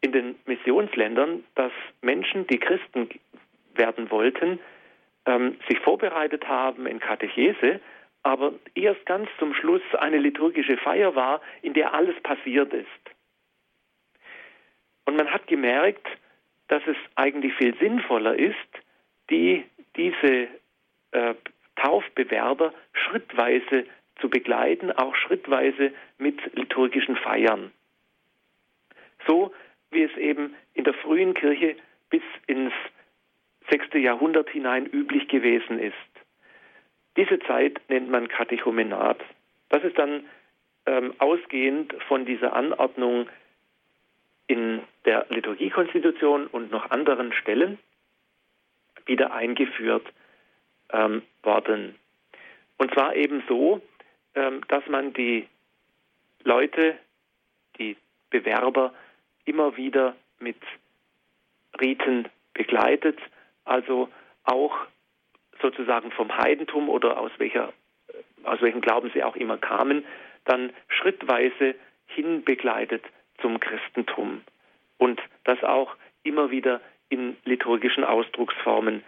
in 0.00 0.12
den 0.12 0.36
Missionsländern, 0.46 1.44
dass 1.54 1.72
Menschen, 2.02 2.46
die 2.46 2.58
Christen 2.58 3.08
werden 3.74 4.10
wollten, 4.10 4.60
ähm, 5.26 5.56
sich 5.68 5.78
vorbereitet 5.80 6.46
haben 6.48 6.86
in 6.86 7.00
Katechese, 7.00 7.80
aber 8.22 8.52
erst 8.74 9.04
ganz 9.06 9.28
zum 9.38 9.54
Schluss 9.54 9.82
eine 9.98 10.18
liturgische 10.18 10.76
Feier 10.76 11.14
war, 11.14 11.40
in 11.62 11.74
der 11.74 11.94
alles 11.94 12.20
passiert 12.22 12.72
ist. 12.72 12.86
Und 15.04 15.16
man 15.16 15.30
hat 15.32 15.46
gemerkt, 15.46 16.06
dass 16.68 16.82
es 16.86 16.96
eigentlich 17.14 17.54
viel 17.54 17.74
sinnvoller 17.78 18.36
ist, 18.36 18.56
die, 19.30 19.64
diese 19.96 20.48
äh, 21.12 21.34
Taufbewerber 21.76 22.74
schrittweise 22.92 23.86
zu 24.20 24.28
begleiten, 24.28 24.92
auch 24.92 25.14
schrittweise 25.14 25.92
mit 26.18 26.38
liturgischen 26.54 27.16
Feiern. 27.16 27.72
So 29.26 29.52
wie 29.90 30.02
es 30.02 30.16
eben 30.16 30.54
in 30.74 30.84
der 30.84 30.94
frühen 30.94 31.34
Kirche 31.34 31.76
bis 32.10 32.22
ins 32.46 32.72
sechste 33.70 33.98
Jahrhundert 33.98 34.48
hinein 34.50 34.86
üblich 34.86 35.28
gewesen 35.28 35.78
ist. 35.78 35.94
Diese 37.16 37.38
Zeit 37.40 37.80
nennt 37.88 38.10
man 38.10 38.28
Katechumenat. 38.28 39.20
Das 39.68 39.82
ist 39.84 39.98
dann 39.98 40.24
ähm, 40.86 41.14
ausgehend 41.18 41.94
von 42.06 42.24
dieser 42.24 42.54
Anordnung 42.54 43.28
in 44.46 44.80
der 45.04 45.26
Liturgiekonstitution 45.28 46.46
und 46.46 46.70
noch 46.70 46.90
anderen 46.90 47.32
Stellen 47.32 47.78
wieder 49.04 49.32
eingeführt 49.32 50.06
ähm, 50.90 51.22
worden. 51.42 51.96
Und 52.78 52.92
zwar 52.94 53.14
eben 53.14 53.42
so, 53.48 53.82
ähm, 54.34 54.62
dass 54.68 54.86
man 54.86 55.12
die 55.12 55.46
Leute, 56.44 56.96
die 57.78 57.96
Bewerber 58.30 58.94
immer 59.48 59.76
wieder 59.76 60.14
mit 60.38 60.56
Riten 61.80 62.28
begleitet, 62.54 63.18
also 63.64 64.08
auch 64.44 64.76
sozusagen 65.60 66.10
vom 66.12 66.36
Heidentum 66.36 66.88
oder 66.88 67.18
aus, 67.18 67.30
welcher, 67.38 67.72
aus 68.44 68.60
welchem 68.60 68.80
Glauben 68.80 69.10
sie 69.12 69.22
auch 69.22 69.36
immer 69.36 69.58
kamen, 69.58 70.04
dann 70.44 70.72
schrittweise 70.88 71.74
hinbegleitet 72.06 73.04
zum 73.40 73.60
Christentum 73.60 74.42
und 74.98 75.20
das 75.44 75.62
auch 75.62 75.94
immer 76.22 76.50
wieder 76.50 76.80
in 77.08 77.36
liturgischen 77.44 78.04
Ausdrucksformen 78.04 79.02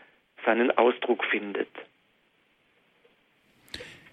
seinen 0.44 0.70
Ausdruck 0.76 1.24
findet. 1.24 1.68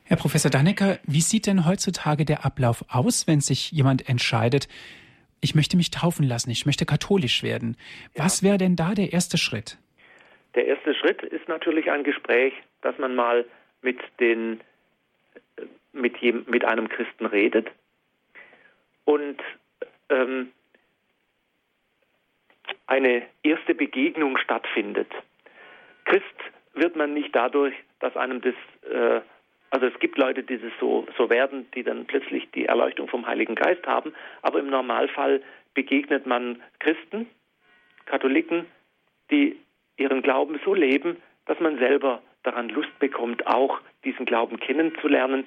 Herr 0.03 0.17
Professor 0.17 0.49
Dannecker, 0.49 0.99
wie 1.03 1.21
sieht 1.21 1.47
denn 1.47 1.65
heutzutage 1.65 2.23
der 2.23 2.45
Ablauf 2.45 2.85
aus, 2.89 3.27
wenn 3.27 3.41
sich 3.41 3.71
jemand 3.71 4.07
entscheidet, 4.07 4.67
ich 5.41 5.56
möchte 5.56 5.78
mich 5.78 5.91
taufen 5.91 6.26
lassen, 6.28 6.50
ich 6.50 6.65
möchte 6.65 6.86
katholisch 6.86 7.43
werden. 7.43 7.78
Ja. 8.15 8.26
Was 8.26 8.43
wäre 8.43 8.58
denn 8.58 8.76
da 8.76 8.93
der 8.93 9.13
erste 9.13 9.38
Schritt? 9.38 9.78
Der 10.56 10.65
erste 10.65 10.93
Schritt 10.95 11.21
ist 11.23 11.47
natürlich 11.47 11.91
ein 11.91 12.04
Gespräch, 12.04 12.54
dass 12.82 12.97
man 12.97 13.15
mal 13.15 13.45
mit 13.82 14.00
den 14.19 14.62
mit, 15.93 16.17
jedem, 16.17 16.45
mit 16.47 16.63
einem 16.63 16.89
Christen 16.89 17.26
redet 17.26 17.67
und 19.06 19.41
ähm, 20.10 20.52
eine 22.86 23.23
erste 23.43 23.73
Begegnung 23.73 24.38
stattfindet. 24.38 25.12
Christ 26.06 26.26
wird 26.73 26.95
man 26.95 27.13
nicht 27.13 27.36
dadurch, 27.36 27.73
dass 28.00 28.15
einem 28.15 28.41
das 28.41 28.54
äh, 28.89 29.21
also 29.69 29.86
es 29.86 29.99
gibt 29.99 30.17
Leute, 30.17 30.43
die 30.43 30.58
das 30.58 30.71
so, 30.80 31.06
so 31.17 31.30
werden, 31.30 31.67
die 31.75 31.84
dann 31.84 32.06
plötzlich 32.06 32.49
die 32.51 32.65
Erleuchtung 32.65 33.08
vom 33.08 33.27
Heiligen 33.27 33.56
Geist 33.56 33.86
haben, 33.86 34.13
aber 34.41 34.60
im 34.60 34.69
Normalfall 34.69 35.41
begegnet 35.73 36.25
man 36.25 36.62
Christen, 36.80 37.30
Katholiken, 38.06 38.65
die 39.30 39.58
ihren 39.97 40.21
Glauben 40.21 40.60
so 40.63 40.73
leben, 40.73 41.17
dass 41.45 41.60
man 41.60 41.77
selber 41.80 42.21
daran 42.43 42.69
Lust 42.69 42.97
bekommt, 42.99 43.45
auch 43.45 43.80
diesen 44.06 44.25
Glauben 44.25 44.60
kennenzulernen. 44.60 45.45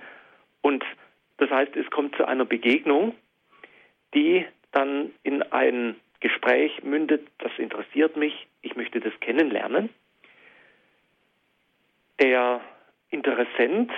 Und 0.60 0.84
das 1.38 1.50
heißt, 1.50 1.74
es 1.76 1.88
kommt 1.90 2.16
zu 2.16 2.26
einer 2.26 2.44
Begegnung, 2.44 3.14
die 4.14 4.44
dann 4.72 5.10
in 5.22 5.42
ein 5.42 5.96
Gespräch 6.20 6.82
mündet, 6.82 7.26
das 7.38 7.52
interessiert 7.56 8.16
mich, 8.16 8.46
ich 8.60 8.76
möchte 8.76 9.00
das 9.00 9.18
kennenlernen. 9.20 9.88
Der 12.20 12.60
Interessent, 13.10 13.90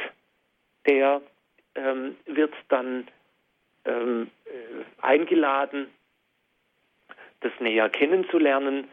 der 0.86 1.20
ähm, 1.74 2.16
wird 2.26 2.54
dann 2.68 3.06
ähm, 3.84 4.30
äh, 4.44 4.84
eingeladen, 5.02 5.88
das 7.40 7.52
näher 7.60 7.88
kennenzulernen, 7.90 8.88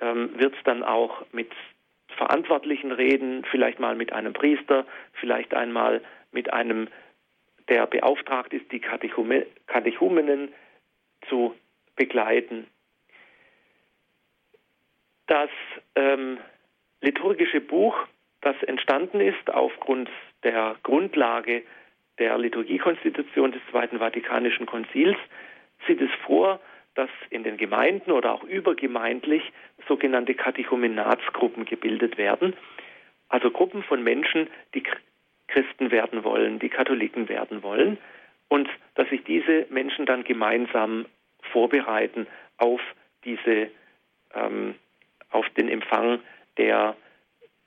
ähm, 0.00 0.30
wird 0.38 0.54
dann 0.64 0.82
auch 0.82 1.24
mit 1.32 1.50
Verantwortlichen 2.16 2.92
reden, 2.92 3.44
vielleicht 3.50 3.78
mal 3.78 3.94
mit 3.94 4.12
einem 4.12 4.32
Priester, 4.32 4.86
vielleicht 5.14 5.54
einmal 5.54 6.02
mit 6.30 6.52
einem, 6.52 6.88
der 7.68 7.86
beauftragt 7.86 8.52
ist, 8.52 8.70
die 8.72 8.80
Katechumenen 8.80 10.48
zu 11.28 11.54
begleiten. 11.96 12.66
Das 15.26 15.50
ähm, 15.94 16.38
liturgische 17.00 17.60
Buch, 17.60 17.96
das 18.42 18.60
entstanden 18.64 19.20
ist 19.20 19.50
aufgrund 19.50 20.10
der 20.44 20.76
Grundlage 20.82 21.62
der 22.18 22.36
Liturgiekonstitution 22.38 23.52
des 23.52 23.62
Zweiten 23.70 23.98
Vatikanischen 23.98 24.66
Konzils, 24.66 25.16
sieht 25.86 26.00
es 26.00 26.10
vor, 26.26 26.60
dass 26.94 27.08
in 27.30 27.42
den 27.42 27.56
Gemeinden 27.56 28.12
oder 28.12 28.32
auch 28.32 28.44
übergemeindlich 28.44 29.42
sogenannte 29.88 30.34
Katechumenatsgruppen 30.34 31.64
gebildet 31.64 32.18
werden, 32.18 32.54
also 33.28 33.50
Gruppen 33.50 33.82
von 33.82 34.02
Menschen, 34.02 34.48
die 34.74 34.82
Christen 35.48 35.90
werden 35.90 36.22
wollen, 36.22 36.58
die 36.58 36.68
Katholiken 36.68 37.28
werden 37.28 37.62
wollen. 37.62 37.98
Und 38.48 38.68
dass 38.94 39.08
sich 39.08 39.24
diese 39.24 39.66
Menschen 39.70 40.04
dann 40.04 40.24
gemeinsam 40.24 41.06
vorbereiten 41.52 42.26
auf 42.58 42.80
diese 43.24 43.70
ähm, 44.34 44.74
auf 45.30 45.48
den 45.50 45.68
Empfang 45.68 46.20
der, 46.58 46.94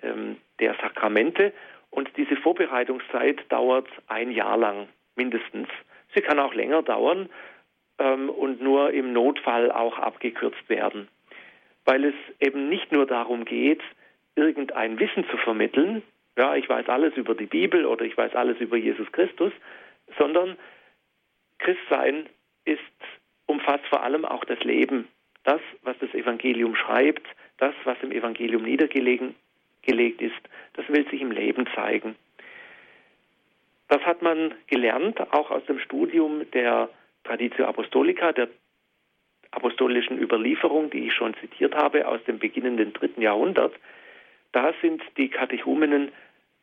ähm, 0.01 0.37
der 0.59 0.75
Sakramente. 0.81 1.53
Und 1.89 2.09
diese 2.17 2.35
Vorbereitungszeit 2.35 3.41
dauert 3.49 3.87
ein 4.07 4.31
Jahr 4.31 4.57
lang 4.57 4.87
mindestens. 5.15 5.67
Sie 6.13 6.21
kann 6.21 6.39
auch 6.39 6.53
länger 6.53 6.81
dauern 6.83 7.29
ähm, 7.99 8.29
und 8.29 8.61
nur 8.61 8.91
im 8.91 9.13
Notfall 9.13 9.71
auch 9.71 9.97
abgekürzt 9.99 10.67
werden, 10.69 11.07
weil 11.85 12.05
es 12.05 12.15
eben 12.39 12.69
nicht 12.69 12.91
nur 12.91 13.05
darum 13.05 13.45
geht, 13.45 13.81
irgendein 14.35 14.99
Wissen 14.99 15.25
zu 15.29 15.37
vermitteln, 15.37 16.03
ja, 16.37 16.55
ich 16.55 16.67
weiß 16.67 16.89
alles 16.89 17.15
über 17.15 17.33
die 17.33 17.45
Bibel 17.45 17.85
oder 17.85 18.03
ich 18.03 18.17
weiß 18.17 18.35
alles 18.35 18.59
über 18.59 18.75
Jesus 18.75 19.09
Christus, 19.11 19.53
sondern 20.17 20.57
Christsein 21.59 22.27
ist, 22.65 22.81
umfasst 23.45 23.85
vor 23.87 24.03
allem 24.03 24.25
auch 24.25 24.43
das 24.43 24.59
Leben, 24.59 25.07
das, 25.43 25.61
was 25.83 25.97
das 25.99 26.13
Evangelium 26.13 26.75
schreibt, 26.75 27.25
das, 27.57 27.73
was 27.85 27.97
im 28.01 28.11
Evangelium 28.11 28.65
niedergelegt 29.85 30.21
ist, 30.21 30.49
das 30.73 30.87
will 30.89 31.07
sich 31.09 31.21
im 31.21 31.31
Leben 31.31 31.67
zeigen. 31.75 32.15
Das 33.87 34.01
hat 34.01 34.21
man 34.21 34.53
gelernt, 34.67 35.19
auch 35.31 35.51
aus 35.51 35.63
dem 35.65 35.79
Studium 35.79 36.49
der 36.51 36.89
Traditio 37.23 37.65
Apostolica, 37.65 38.31
der 38.31 38.49
apostolischen 39.51 40.19
Überlieferung, 40.19 40.89
die 40.89 41.07
ich 41.07 41.13
schon 41.13 41.35
zitiert 41.35 41.75
habe, 41.75 42.07
aus 42.07 42.23
dem 42.25 42.39
beginnenden 42.39 42.93
dritten 42.93 43.21
Jahrhundert. 43.21 43.73
Da 44.51 44.73
sind 44.81 45.01
die 45.17 45.29
Katechumenen 45.29 46.11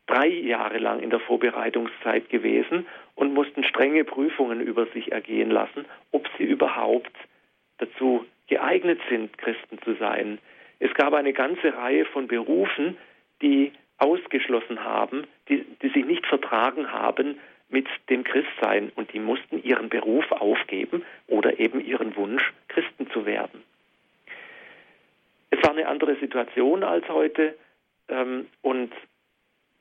drei 0.07 0.27
Jahre 0.27 0.79
lang 0.79 1.01
in 1.01 1.11
der 1.11 1.21
Vorbereitungszeit 1.21 2.29
gewesen 2.29 2.87
und 3.15 3.35
mussten 3.35 3.63
strenge 3.65 4.05
Prüfungen 4.05 4.61
über 4.61 4.87
sich 4.87 5.13
ergehen 5.13 5.51
lassen, 5.51 5.85
ob 6.11 6.29
sie 6.37 6.45
überhaupt 6.45 7.13
dazu 7.79 8.27
geeignet 8.49 9.01
sind, 9.09 9.39
Christen 9.39 9.79
zu 9.85 9.95
sein. 9.95 10.39
Es 10.81 10.93
gab 10.95 11.15
eine 11.15 11.33
ganze 11.33 11.75
Reihe 11.75 12.05
von 12.07 12.27
Berufen, 12.27 12.97
die 13.43 13.73
ausgeschlossen 13.99 14.83
haben, 14.83 15.27
die, 15.49 15.65
die 15.83 15.89
sich 15.91 16.05
nicht 16.05 16.27
vertragen 16.27 16.91
haben 16.91 17.39
mit 17.69 17.87
dem 18.11 18.25
Christsein 18.25 18.91
und 18.95 19.13
die 19.13 19.19
mussten 19.19 19.63
ihren 19.63 19.89
Beruf 19.89 20.31
aufgeben 20.33 21.05
oder 21.27 21.59
eben 21.59 21.85
ihren 21.85 22.15
Wunsch, 22.17 22.53
Christen 22.69 23.11
zu 23.11 23.27
werden. 23.27 23.63
Es 25.51 25.63
war 25.63 25.71
eine 25.71 25.89
andere 25.89 26.17
Situation 26.17 26.83
als 26.83 27.09
heute 27.09 27.55
ähm, 28.09 28.47
und 28.63 28.93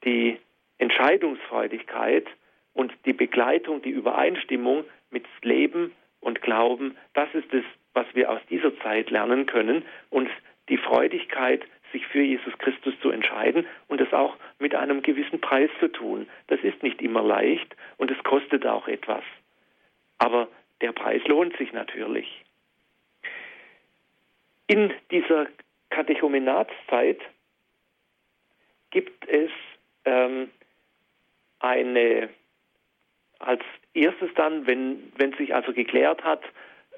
die 0.04 0.38
Entscheidungsfreudigkeit 0.78 2.26
und 2.74 2.94
die 3.06 3.14
Begleitung, 3.14 3.82
die 3.82 3.90
Übereinstimmung 3.90 4.86
mit 5.10 5.26
Leben 5.42 5.94
und 6.22 6.42
Glauben, 6.42 6.98
das 7.14 7.30
ist 7.34 7.54
es, 7.54 7.64
was 7.94 8.06
wir 8.14 8.32
aus 8.32 8.42
dieser 8.50 8.78
Zeit 8.80 9.10
lernen 9.10 9.46
können 9.46 9.84
und 10.10 10.30
die 10.70 10.78
Freudigkeit, 10.78 11.64
sich 11.92 12.06
für 12.08 12.22
Jesus 12.22 12.58
Christus 12.60 12.94
zu 13.02 13.10
entscheiden 13.12 13.66
und 13.88 14.02
es 14.02 14.12
auch 14.14 14.38
mit 14.60 14.76
einem 14.76 15.02
gewissen 15.02 15.42
Preis 15.42 15.70
zu 15.80 15.88
tun. 15.88 16.28
Das 16.48 16.60
ist 16.62 16.84
nicht 16.84 17.02
immer 17.02 17.22
leicht 17.22 17.76
und 17.98 18.12
es 18.12 18.24
kostet 18.24 18.66
auch 18.66 18.88
etwas. 18.88 19.24
Aber 20.18 20.48
der 20.82 20.92
Preis 20.92 21.22
lohnt 21.28 21.56
sich 21.58 21.74
natürlich. 21.74 22.44
In 24.68 24.94
dieser 25.12 25.48
Katechumenatszeit 25.90 27.20
gibt 28.92 29.28
es 29.28 29.52
ähm, 30.06 30.50
eine, 31.60 32.30
als 33.40 33.62
erstes 33.94 34.30
dann, 34.36 34.68
wenn, 34.68 35.12
wenn 35.18 35.34
sich 35.34 35.54
also 35.54 35.74
geklärt 35.74 36.24
hat, 36.24 36.44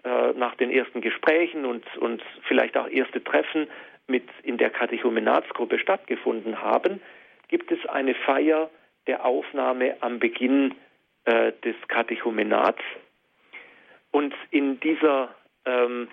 äh, 0.03 0.33
nach 0.33 0.55
den 0.55 0.69
ersten 0.69 1.01
Gesprächen 1.01 1.65
und, 1.65 1.85
und 1.97 2.21
vielleicht 2.47 2.75
auch 2.77 2.87
erste 2.87 3.23
Treffen 3.23 3.67
mit 4.07 4.27
in 4.43 4.57
der 4.57 4.69
Katechumenatsgruppe 4.69 5.79
stattgefunden 5.79 6.61
haben, 6.61 7.01
gibt 7.47 7.71
es 7.71 7.85
eine 7.87 8.15
Feier 8.15 8.69
der 9.07 9.25
Aufnahme 9.25 9.95
am 10.01 10.19
Beginn 10.19 10.75
äh, 11.25 11.51
des 11.63 11.75
Katechumenats. 11.87 12.81
Und 14.11 14.33
in 14.51 14.79
dieser, 14.79 15.33
ähm, 15.65 16.07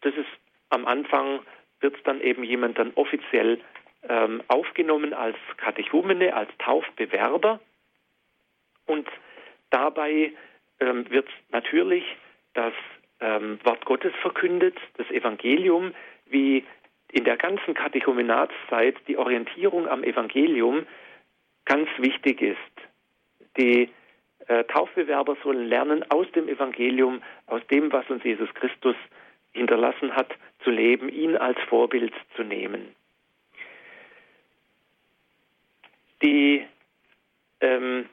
das 0.00 0.14
ist 0.14 0.28
am 0.70 0.86
Anfang, 0.86 1.40
wird 1.80 1.96
dann 2.04 2.20
eben 2.20 2.44
jemand 2.44 2.78
dann 2.78 2.92
offiziell 2.94 3.60
ähm, 4.08 4.42
aufgenommen 4.48 5.14
als 5.14 5.36
Katechumene, 5.56 6.34
als 6.34 6.50
Taufbewerber. 6.58 7.60
Und 8.86 9.08
dabei 9.70 10.32
ähm, 10.80 11.08
wird 11.10 11.28
natürlich 11.50 12.04
das 12.54 12.72
ähm, 13.20 13.58
Wort 13.64 13.84
Gottes 13.84 14.12
verkündet, 14.20 14.76
das 14.96 15.10
Evangelium, 15.10 15.94
wie 16.30 16.64
in 17.12 17.24
der 17.24 17.36
ganzen 17.36 17.74
Katechumenatszeit 17.74 18.96
die 19.08 19.16
Orientierung 19.16 19.88
am 19.88 20.04
Evangelium 20.04 20.86
ganz 21.64 21.88
wichtig 21.98 22.40
ist. 22.40 22.56
Die 23.56 23.90
äh, 24.46 24.64
Taufbewerber 24.64 25.36
sollen 25.42 25.66
lernen, 25.66 26.04
aus 26.10 26.30
dem 26.32 26.48
Evangelium, 26.48 27.22
aus 27.46 27.66
dem, 27.68 27.92
was 27.92 28.08
uns 28.10 28.22
Jesus 28.24 28.52
Christus 28.54 28.96
hinterlassen 29.52 30.14
hat, 30.14 30.32
zu 30.62 30.70
leben, 30.70 31.08
ihn 31.08 31.36
als 31.36 31.58
Vorbild 31.68 32.12
zu 32.36 32.42
nehmen. 32.42 32.94
Die 36.22 36.66
ähm, 37.60 38.08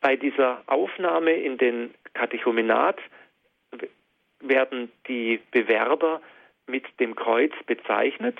bei 0.00 0.16
dieser 0.16 0.62
Aufnahme 0.66 1.32
in 1.32 1.58
den 1.58 1.94
Katechumenat 2.14 2.98
werden 4.40 4.90
die 5.08 5.40
Bewerber 5.50 6.20
mit 6.66 6.84
dem 7.00 7.14
Kreuz 7.14 7.52
bezeichnet 7.66 8.38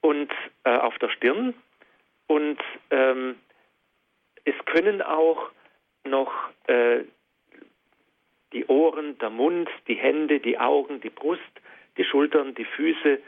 und 0.00 0.30
äh, 0.64 0.76
auf 0.76 0.98
der 0.98 1.10
Stirn 1.10 1.54
und 2.26 2.58
ähm, 2.90 3.36
es 4.44 4.54
können 4.64 5.02
auch 5.02 5.50
noch 6.04 6.32
äh, 6.68 7.04
die 8.52 8.64
Ohren, 8.66 9.18
der 9.18 9.30
Mund, 9.30 9.68
die 9.88 9.96
Hände, 9.96 10.40
die 10.40 10.58
Augen, 10.58 11.00
die 11.00 11.10
Brust, 11.10 11.42
die 11.96 12.04
Schultern, 12.04 12.54
die 12.54 12.64
Füße 12.64 13.20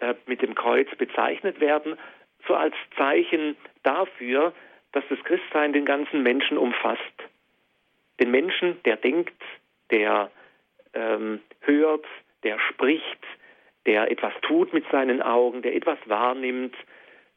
äh, 0.00 0.14
mit 0.26 0.42
dem 0.42 0.54
Kreuz 0.54 0.88
bezeichnet 0.96 1.60
werden, 1.60 1.96
so 2.46 2.54
als 2.54 2.74
Zeichen 2.96 3.56
dafür, 3.82 4.52
dass 4.92 5.04
das 5.08 5.18
Christsein 5.24 5.72
den 5.72 5.84
ganzen 5.84 6.22
Menschen 6.22 6.56
umfasst. 6.56 7.00
Den 8.20 8.30
Menschen, 8.30 8.82
der 8.84 8.96
denkt, 8.96 9.34
der 9.90 10.30
ähm, 10.94 11.40
hört, 11.60 12.04
der 12.42 12.58
spricht, 12.58 13.26
der 13.86 14.10
etwas 14.10 14.32
tut 14.42 14.72
mit 14.72 14.84
seinen 14.90 15.22
Augen, 15.22 15.62
der 15.62 15.74
etwas 15.74 15.98
wahrnimmt, 16.06 16.74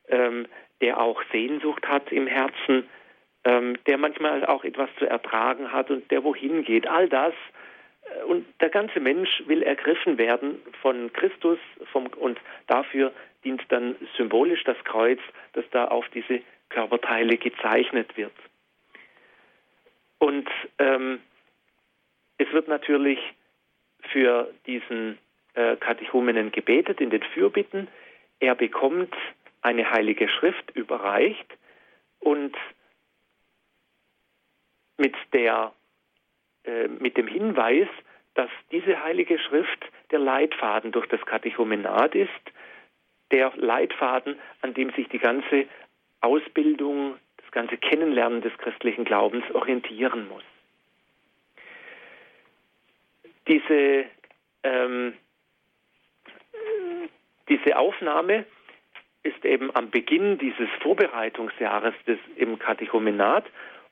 ähm, 0.07 0.47
der 0.81 0.99
auch 0.99 1.21
Sehnsucht 1.31 1.87
hat 1.87 2.11
im 2.11 2.27
Herzen, 2.27 2.87
ähm, 3.43 3.77
der 3.85 3.97
manchmal 3.97 4.45
auch 4.45 4.63
etwas 4.63 4.89
zu 4.99 5.09
ertragen 5.09 5.71
hat 5.71 5.89
und 5.89 6.09
der 6.11 6.23
wohin 6.23 6.63
geht. 6.63 6.87
All 6.87 7.09
das 7.09 7.33
äh, 8.03 8.23
und 8.23 8.45
der 8.61 8.69
ganze 8.69 8.99
Mensch 8.99 9.43
will 9.47 9.63
ergriffen 9.63 10.17
werden 10.17 10.61
von 10.81 11.11
Christus 11.13 11.59
vom, 11.91 12.07
und 12.07 12.39
dafür 12.67 13.11
dient 13.43 13.63
dann 13.69 13.95
symbolisch 14.15 14.63
das 14.63 14.77
Kreuz, 14.83 15.19
das 15.53 15.65
da 15.71 15.85
auf 15.85 16.07
diese 16.09 16.41
Körperteile 16.69 17.37
gezeichnet 17.37 18.17
wird. 18.17 18.33
Und 20.19 20.49
ähm, 20.79 21.19
es 22.37 22.51
wird 22.51 22.67
natürlich 22.67 23.19
für 24.11 24.53
diesen 24.65 25.17
äh, 25.53 25.75
Katechumenen 25.77 26.51
gebetet 26.51 27.01
in 27.01 27.09
den 27.09 27.23
Fürbitten. 27.23 27.87
Er 28.39 28.55
bekommt 28.55 29.13
eine 29.61 29.89
heilige 29.91 30.29
Schrift 30.29 30.71
überreicht 30.75 31.47
und 32.19 32.55
mit, 34.97 35.15
der, 35.33 35.73
äh, 36.63 36.87
mit 36.87 37.17
dem 37.17 37.27
Hinweis, 37.27 37.87
dass 38.35 38.49
diese 38.71 39.03
heilige 39.03 39.39
Schrift 39.39 39.85
der 40.11 40.19
Leitfaden 40.19 40.91
durch 40.91 41.07
das 41.07 41.21
Katechumenat 41.25 42.13
ist, 42.15 42.29
der 43.31 43.51
Leitfaden, 43.55 44.37
an 44.61 44.73
dem 44.73 44.91
sich 44.91 45.09
die 45.09 45.19
ganze 45.19 45.65
Ausbildung, 46.21 47.15
das 47.37 47.51
ganze 47.51 47.77
Kennenlernen 47.77 48.41
des 48.41 48.55
christlichen 48.57 49.05
Glaubens 49.05 49.43
orientieren 49.53 50.27
muss. 50.29 50.43
Diese, 53.47 54.05
ähm, 54.63 55.13
diese 57.49 57.77
Aufnahme 57.77 58.45
ist 59.23 59.43
eben 59.45 59.75
am 59.75 59.89
Beginn 59.89 60.37
dieses 60.37 60.69
Vorbereitungsjahres 60.81 61.93
des, 62.05 62.19
im 62.35 62.59
Katechumenat 62.59 63.45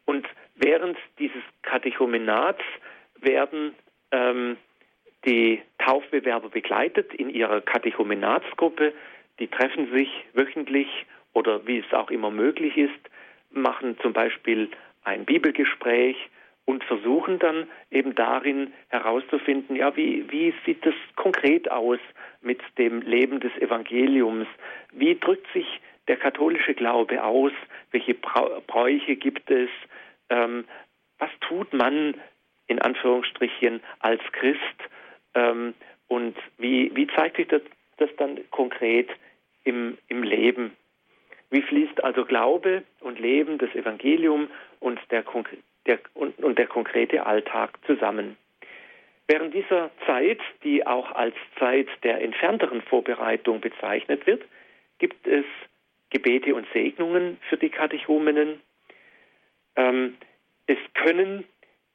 und 0.06 0.28
während 0.56 0.98
dieses 1.20 1.44
Katechumenats 1.62 2.62
werden 3.20 3.76
ähm, 4.12 4.58
die 5.26 5.62
Taufbewerber 5.80 6.50
begleitet 6.50 7.14
in 7.14 7.30
ihrer 7.30 7.62
Katechumenatsgruppe. 7.62 8.94
Die 9.40 9.48
treffen 9.48 9.92
sich 9.92 10.10
wöchentlich 10.34 10.88
oder 11.34 11.66
wie 11.68 11.80
es 11.80 11.94
auch 11.94 12.10
immer 12.10 12.32
möglich 12.32 12.78
ist, 12.78 12.94
machen 13.52 13.98
zum 14.02 14.14
Beispiel 14.14 14.70
ein 15.04 15.26
Bibelgespräch 15.26 16.16
und 16.66 16.84
versuchen 16.84 17.40
dann 17.40 17.68
eben 17.92 18.16
darin 18.16 18.74
herauszufinden, 18.90 19.76
ja, 19.76 19.96
wie, 19.96 20.30
wie 20.32 20.54
sieht 20.66 20.86
das 20.86 20.96
konkret 21.16 21.70
aus 21.72 22.00
mit 22.42 22.60
dem 22.78 23.02
Leben 23.02 23.40
des 23.40 23.56
Evangeliums? 23.58 24.48
Wie 24.92 25.18
drückt 25.18 25.52
sich 25.54 25.80
der 26.08 26.18
katholische 26.18 26.74
Glaube 26.74 27.24
aus? 27.24 27.52
Welche 27.92 28.16
Bräuche 28.16 29.16
gibt 29.16 29.50
es? 29.52 29.70
Ähm, 30.30 30.66
was 31.20 31.30
tut 31.42 31.72
man 31.74 32.16
in 32.68 32.80
Anführungsstrichen 32.80 33.82
als 34.00 34.22
Christ? 34.32 34.60
Ähm, 35.36 35.76
und 36.08 36.36
wie, 36.58 36.96
wie 36.96 37.08
zeigt 37.08 37.38
sich 37.38 37.48
das, 37.48 37.62
das 37.98 38.10
dann 38.18 38.40
konkret 38.50 39.10
im, 39.64 39.98
im 40.08 40.24
Leben? 40.24 40.76
Wie 41.52 41.62
fließt 41.62 42.04
also 42.04 42.26
Glaube 42.26 42.84
und 43.02 43.20
Leben, 43.20 43.58
das 43.60 43.74
Evangelium 43.76 44.50
und 44.80 45.00
der, 45.12 45.24
der, 45.86 46.00
und, 46.14 46.38
und 46.40 46.58
der 46.58 46.68
konkrete 46.68 47.26
Alltag 47.26 47.78
zusammen? 47.86 48.38
Während 49.28 49.54
dieser 49.54 49.90
Zeit, 50.06 50.40
die 50.64 50.86
auch 50.86 51.12
als 51.12 51.36
Zeit 51.58 51.88
der 52.04 52.22
entfernteren 52.22 52.82
Vorbereitung 52.84 53.60
bezeichnet 53.60 54.28
wird, 54.28 54.44
gibt 55.00 55.26
es 55.26 55.46
Gebete 56.12 56.54
und 56.54 56.68
Segnungen 56.74 57.38
für 57.50 57.58
die 57.58 57.70
Katechumenen. 57.70 58.62
Ähm, 59.76 60.16
es 60.68 60.78
können 60.94 61.44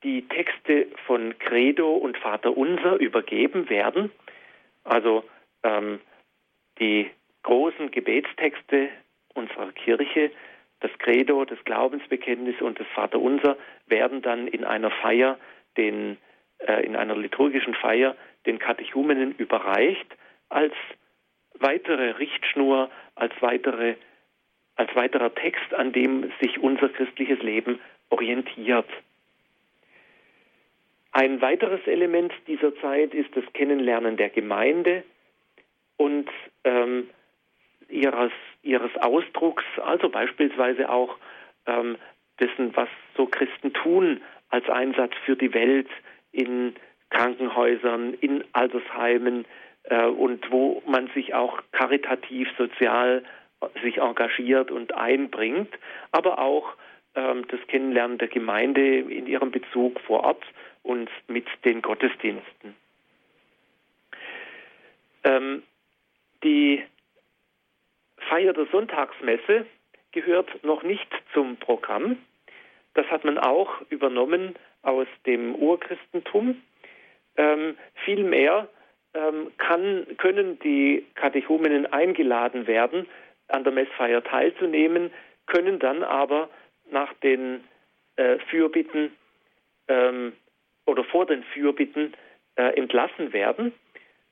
die 0.03 0.27
Texte 0.29 0.89
von 1.07 1.39
Credo 1.39 1.97
und 1.97 2.19
Vater 2.19 2.57
Unser 2.57 2.97
übergeben 2.97 3.69
werden. 3.69 4.11
Also 4.85 5.25
ähm, 5.63 6.01
die 6.79 7.11
großen 7.43 7.91
Gebetstexte 7.91 8.89
unserer 9.35 9.73
Kirche, 9.73 10.31
das 10.81 10.91
Credo, 10.99 11.45
das 11.45 11.63
Glaubensbekenntnis 11.65 12.61
und 12.61 12.81
das 12.81 12.87
Vaterunser 12.89 13.57
werden 13.87 14.23
dann 14.23 14.49
in 14.49 14.65
einer 14.65 14.91
Feier, 14.91 15.39
den, 15.77 16.17
äh, 16.59 16.85
in 16.85 16.97
einer 16.97 17.17
liturgischen 17.17 17.75
Feier 17.75 18.17
den 18.47 18.59
Katechumenen 18.59 19.35
überreicht 19.37 20.17
als 20.49 20.75
weitere 21.55 22.13
Richtschnur, 22.13 22.91
als 23.15 23.33
weitere 23.41 23.97
als 24.77 24.97
weiterer 24.97 25.35
Text, 25.35 25.75
an 25.75 25.93
dem 25.93 26.33
sich 26.41 26.59
unser 26.59 26.89
christliches 26.89 27.43
Leben 27.43 27.79
orientiert. 28.09 28.89
Ein 31.13 31.43
weiteres 31.43 31.87
Element 31.87 32.33
dieser 32.47 32.75
Zeit 32.77 33.13
ist 33.13 33.37
das 33.37 33.45
Kennenlernen 33.53 34.17
der 34.17 34.31
Gemeinde 34.31 35.05
und 35.99 36.31
ähm, 36.65 37.11
ihres, 37.91 38.33
ihres 38.63 38.95
Ausdrucks, 38.97 39.65
also 39.83 40.09
beispielsweise 40.09 40.91
auch 40.91 41.17
ähm, 41.67 41.97
dessen, 42.39 42.75
was 42.77 42.89
so 43.17 43.27
Christen 43.27 43.73
tun 43.73 44.21
als 44.49 44.69
Einsatz 44.69 45.13
für 45.25 45.37
die 45.37 45.53
Welt 45.55 45.89
in 46.33 46.75
Krankenhäusern, 47.11 48.15
in 48.15 48.45
Altersheimen 48.53 49.45
äh, 49.85 50.07
und 50.07 50.51
wo 50.51 50.83
man 50.87 51.09
sich 51.15 51.35
auch 51.35 51.61
karitativ, 51.73 52.49
sozial 52.57 53.25
sich 53.83 53.99
engagiert 53.99 54.71
und 54.71 54.95
einbringt, 54.95 55.73
aber 56.13 56.39
auch 56.39 56.75
ähm, 57.15 57.47
das 57.49 57.61
Kennenlernen 57.67 58.19
der 58.19 58.29
Gemeinde 58.29 59.01
in 59.01 59.27
ihrem 59.27 59.51
Bezug 59.51 60.01
vor 60.01 60.25
Ort 60.25 60.45
und 60.83 61.11
mit 61.29 61.47
den 61.65 61.83
Gottesdiensten. 61.83 62.75
Ähm, 65.25 65.63
die 66.43 66.83
Feier 68.29 68.53
der 68.53 68.67
Sonntagsmesse 68.67 69.67
gehört 70.13 70.65
noch 70.65 70.83
nicht 70.83 71.09
zum 71.33 71.57
Programm. 71.57 72.19
Das 72.95 73.07
hat 73.07 73.25
man 73.25 73.39
auch 73.39 73.81
übernommen 73.91 74.55
aus 74.83 75.07
dem 75.27 75.55
Urchristentum. 75.55 76.61
Ähm, 77.37 77.77
vielmehr 78.05 78.69
ähm, 79.15 79.53
kann, 79.59 80.07
können 80.19 80.59
die 80.61 81.07
Katechumenen 81.15 81.87
eingeladen 81.87 82.67
werden, 82.67 83.07
an 83.49 83.65
der 83.65 83.73
Messfeier 83.73 84.23
teilzunehmen, 84.23 85.11
können 85.47 85.79
dann 85.79 86.03
aber 86.03 86.49
nach 86.91 87.13
den 87.15 87.65
äh, 88.17 88.39
Fürbitten 88.51 89.13
ähm, 89.89 90.33
oder 90.87 91.05
vor 91.05 91.27
den 91.27 91.43
Fürbitten 91.45 92.15
äh, 92.57 92.77
entlassen 92.77 93.33
werden, 93.33 93.73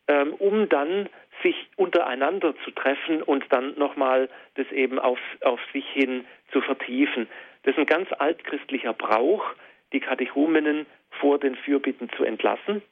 ähm, 0.08 0.34
um 0.34 0.68
dann 0.68 1.08
sich 1.42 1.68
untereinander 1.76 2.54
zu 2.64 2.70
treffen 2.72 3.22
und 3.22 3.44
dann 3.50 3.78
nochmal 3.78 4.28
das 4.54 4.70
eben 4.72 4.98
auf, 4.98 5.20
auf 5.42 5.60
sich 5.72 5.86
hin 5.90 6.24
zu 6.50 6.60
vertiefen. 6.60 7.28
Das 7.62 7.74
ist 7.74 7.78
ein 7.78 7.86
ganz 7.86 8.08
altchristlicher 8.18 8.94
Brauch, 8.94 9.44
die 9.92 10.00
Katechumenen 10.00 10.86
vor 11.20 11.38
den 11.38 11.54
Fürbitten 11.54 12.10
zu 12.16 12.24
entlassen, 12.24 12.82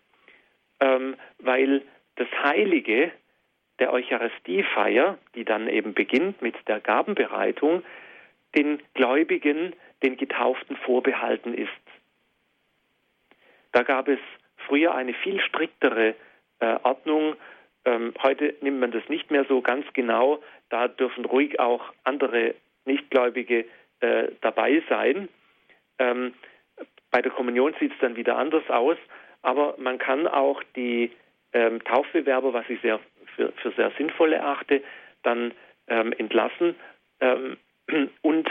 ähm, 0.81 1.17
weil 1.39 1.83
das 2.17 2.29
Heilige 2.43 3.11
der 3.79 3.93
Eucharistiefeier, 3.93 5.19
die 5.35 5.45
dann 5.45 5.69
eben 5.69 5.95
beginnt 5.95 6.41
mit 6.41 6.55
der 6.69 6.81
Gabenbereitung, 6.81 7.83
den 8.57 8.83
Gläubigen, 8.95 9.75
den 10.03 10.17
Getauften 10.17 10.77
vorbehalten 10.77 11.53
ist. 11.53 11.71
Da 13.73 13.83
gab 13.83 14.09
es 14.09 14.19
früher 14.57 14.95
eine 14.95 15.13
viel 15.13 15.41
striktere 15.41 16.15
äh, 16.61 16.77
Ordnung. 16.83 17.37
Ähm, 17.85 18.15
heute 18.23 18.55
nimmt 18.61 18.81
man 18.81 18.91
das 18.91 19.09
nicht 19.09 19.31
mehr 19.31 19.45
so 19.45 19.61
ganz 19.61 19.87
genau. 19.93 20.43
Da 20.69 20.89
dürfen 20.89 21.25
ruhig 21.25 21.61
auch 21.61 21.93
andere 22.05 22.55
Nichtgläubige 22.85 23.65
äh, 24.01 24.29
dabei 24.41 24.83
sein. 24.89 25.29
Ähm, 25.99 26.35
bei 27.11 27.23
der 27.23 27.33
Kommunion 27.33 27.75
sieht 27.81 27.93
es 27.93 27.99
dann 28.01 28.17
wieder 28.17 28.37
anders 28.37 28.69
aus. 28.69 28.99
Aber 29.43 29.77
man 29.79 29.99
kann 29.99 30.27
auch 30.27 30.63
die 30.75 31.13
ähm, 31.53 31.83
Taufbewerber, 31.85 32.53
was 32.53 32.69
ich 32.69 32.81
sehr, 32.81 33.01
für, 33.37 33.53
für 33.53 33.71
sehr 33.73 33.93
sinnvoll 33.97 34.33
erachte, 34.33 34.83
dann 35.23 35.53
ähm, 35.89 36.13
entlassen 36.13 36.75
ähm, 37.21 37.57
und 38.23 38.51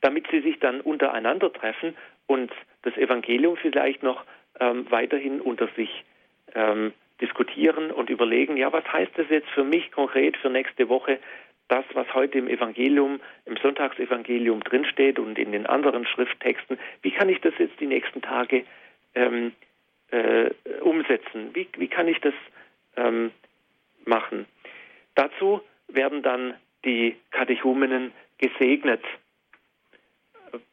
damit 0.00 0.26
sie 0.30 0.40
sich 0.40 0.58
dann 0.58 0.80
untereinander 0.80 1.52
treffen 1.52 1.96
und 2.26 2.52
das 2.82 2.96
Evangelium 2.96 3.56
vielleicht 3.56 4.02
noch 4.02 4.24
ähm, 4.58 4.90
weiterhin 4.90 5.40
unter 5.40 5.68
sich 5.76 6.04
ähm, 6.54 6.92
diskutieren 7.20 7.90
und 7.90 8.10
überlegen, 8.10 8.56
ja, 8.56 8.72
was 8.72 8.84
heißt 8.92 9.12
das 9.16 9.26
jetzt 9.28 9.48
für 9.50 9.64
mich 9.64 9.90
konkret 9.92 10.36
für 10.36 10.50
nächste 10.50 10.88
Woche, 10.88 11.18
das, 11.68 11.84
was 11.94 12.12
heute 12.14 12.38
im 12.38 12.48
Evangelium, 12.48 13.20
im 13.46 13.56
Sonntagsevangelium 13.56 14.62
drinsteht 14.62 15.18
und 15.18 15.38
in 15.38 15.52
den 15.52 15.66
anderen 15.66 16.06
Schrifttexten, 16.06 16.78
wie 17.02 17.12
kann 17.12 17.28
ich 17.28 17.40
das 17.40 17.54
jetzt 17.58 17.78
die 17.80 17.86
nächsten 17.86 18.20
Tage 18.20 18.64
ähm, 19.14 19.52
äh, 20.10 20.50
umsetzen? 20.80 21.50
Wie, 21.54 21.68
wie 21.76 21.88
kann 21.88 22.08
ich 22.08 22.20
das 22.20 22.34
ähm, 22.96 23.30
machen? 24.04 24.46
Dazu 25.14 25.62
werden 25.88 26.22
dann 26.22 26.54
die 26.84 27.16
Katechumenen 27.30 28.12
gesegnet 28.38 29.02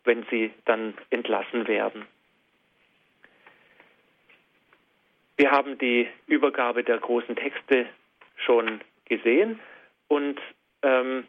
wenn 0.03 0.25
sie 0.29 0.51
dann 0.65 0.93
entlassen 1.09 1.67
werden. 1.67 2.05
Wir 5.39 5.51
haben 5.51 5.77
die 5.77 6.05
Übergabe 6.27 6.83
der 6.83 6.97
großen 6.97 7.33
Texte 7.37 7.85
schon 8.35 8.81
gesehen 9.05 9.57
und 10.09 10.37
ähm, 10.81 11.25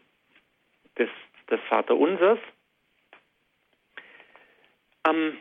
des, 0.97 1.07
des 1.49 1.61
Vaterunsers. 1.69 2.37
Am 5.03 5.37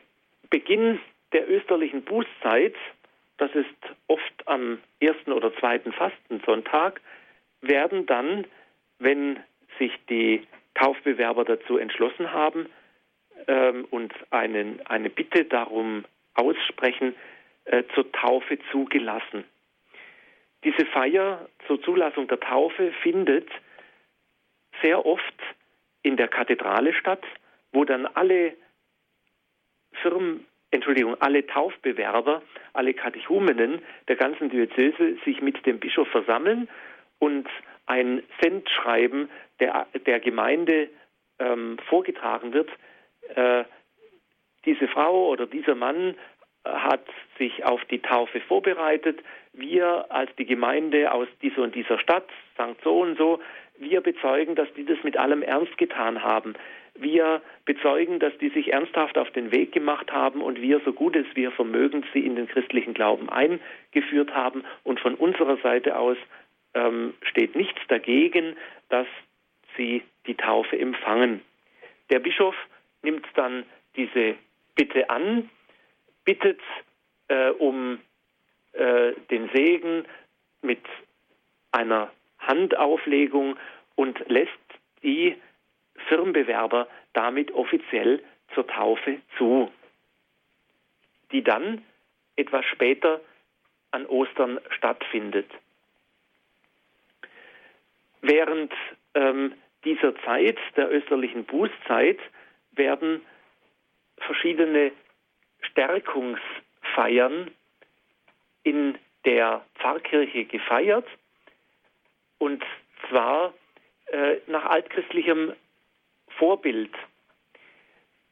Beginn 0.51 1.01
der 1.33 1.51
österlichen 1.51 2.05
Bußzeit, 2.05 2.77
das 3.39 3.51
ist 3.57 3.75
oft 4.07 4.47
am 4.47 4.79
ersten 5.01 5.33
oder 5.33 5.53
zweiten 5.57 5.93
Fastensonntag, 5.93 7.01
werden 7.63 8.07
dann, 8.07 8.47
wenn 9.01 9.41
sich 9.81 9.91
die 10.09 10.47
Taufbewerber 10.75 11.45
dazu 11.45 11.77
entschlossen 11.77 12.33
haben 12.33 12.67
ähm, 13.49 13.85
und 13.91 14.15
einen, 14.31 14.81
eine 14.87 15.11
Bitte 15.11 15.45
darum 15.45 16.05
aussprechen, 16.35 17.17
äh, 17.71 17.85
zur 17.95 18.11
Taufe 18.11 18.59
zugelassen. 18.73 19.45
Diese 20.65 20.85
Feier 20.87 21.49
zur 21.69 21.81
Zulassung 21.83 22.27
der 22.27 22.41
Taufe 22.41 22.93
findet 23.03 23.49
sehr 24.83 25.07
oft 25.07 25.23
in 26.03 26.17
der 26.17 26.27
Kathedrale 26.27 26.93
statt, 26.95 27.23
wo 27.73 27.85
dann 27.85 28.07
alle 28.07 28.57
Firmen, 30.03 30.47
Entschuldigung, 30.73 31.15
alle 31.21 31.47
Taufbewerber, 31.47 32.43
alle 32.73 32.93
Katechumenen 32.93 33.83
der 34.09 34.17
ganzen 34.17 34.51
Diözese 34.51 35.17
sich 35.25 35.41
mit 35.41 35.65
dem 35.65 35.79
Bischof 35.79 36.09
versammeln 36.09 36.69
und 37.21 37.49
ein 37.87 38.25
Sendschreiben 38.41 39.31
der, 39.61 39.87
der 40.07 40.19
Gemeinde 40.19 40.89
ähm, 41.39 41.79
vorgetragen 41.89 42.53
wird. 42.53 42.71
Äh, 43.37 43.65
diese 44.65 44.89
Frau 44.89 45.29
oder 45.29 45.47
dieser 45.47 45.77
Mann 45.77 46.17
hat 46.65 47.05
sich 47.39 47.65
auf 47.65 47.85
die 47.87 48.01
Taufe 48.01 48.41
vorbereitet. 48.41 49.21
Wir 49.53 50.07
als 50.11 50.31
die 50.37 50.47
Gemeinde 50.47 51.13
aus 51.13 51.29
dieser 51.43 51.63
und 51.63 51.75
dieser 51.75 51.99
Stadt, 51.99 52.29
St. 52.55 52.83
So 52.85 53.01
und 53.01 53.17
so, 53.17 53.41
wir 53.79 54.01
bezeugen, 54.03 54.55
dass 54.55 54.73
die 54.75 54.85
das 54.85 55.03
mit 55.03 55.17
allem 55.17 55.43
Ernst 55.43 55.77
getan 55.79 56.23
haben. 56.23 56.55
Wir 56.95 57.41
bezeugen, 57.65 58.19
dass 58.19 58.37
die 58.39 58.51
sich 58.51 58.73
ernsthaft 58.73 59.17
auf 59.17 59.31
den 59.31 59.53
Weg 59.53 59.73
gemacht 59.73 60.13
haben 60.13 60.43
und 60.43 60.61
wir, 60.61 60.81
so 60.85 60.93
gut 60.93 61.17
es 61.17 61.27
wir 61.35 61.51
vermögen, 61.51 62.05
sie 62.13 62.21
in 62.21 62.37
den 62.37 62.47
christlichen 62.47 62.93
Glauben 62.93 63.31
eingeführt 63.31 64.35
haben. 64.35 64.65
Und 64.85 65.01
von 65.01 65.15
unserer 65.15 65.57
Seite 65.59 65.97
aus 65.97 66.19
ähm, 66.75 67.15
steht 67.23 67.57
nichts 67.57 67.81
dagegen, 67.89 68.57
dass 68.91 69.07
sie 69.77 70.03
die 70.27 70.35
Taufe 70.35 70.79
empfangen. 70.79 71.41
Der 72.11 72.19
Bischof 72.19 72.55
nimmt 73.03 73.27
dann 73.35 73.65
diese 73.97 74.35
Bitte 74.75 75.09
an, 75.09 75.49
bittet 76.31 76.61
äh, 77.27 77.51
um 77.51 77.99
äh, 78.73 79.15
den 79.33 79.51
Segen 79.53 80.05
mit 80.63 80.79
einer 81.73 82.13
Handauflegung 82.39 83.57
und 83.97 84.17
lässt 84.29 84.53
die 85.03 85.37
Firmenbewerber 86.07 86.87
damit 87.15 87.51
offiziell 87.51 88.23
zur 88.55 88.65
Taufe 88.69 89.21
zu, 89.39 89.73
die 91.33 91.43
dann 91.43 91.85
etwas 92.37 92.65
später 92.67 93.21
an 93.91 94.07
Ostern 94.07 94.61
stattfindet. 94.71 95.51
Während 98.23 98.73
ähm, 99.15 99.55
dieser 99.85 100.15
Zeit, 100.23 100.59
der 100.77 100.93
österlichen 100.93 101.45
Bußzeit, 101.45 102.21
werden 102.71 103.21
verschiedene 104.19 104.93
Stärkungsfeiern 105.63 107.51
in 108.63 108.99
der 109.25 109.65
Pfarrkirche 109.77 110.45
gefeiert 110.45 111.07
und 112.39 112.65
zwar 113.09 113.53
äh, 114.07 114.37
nach 114.47 114.67
altchristlichem 114.67 115.53
Vorbild. 116.39 116.93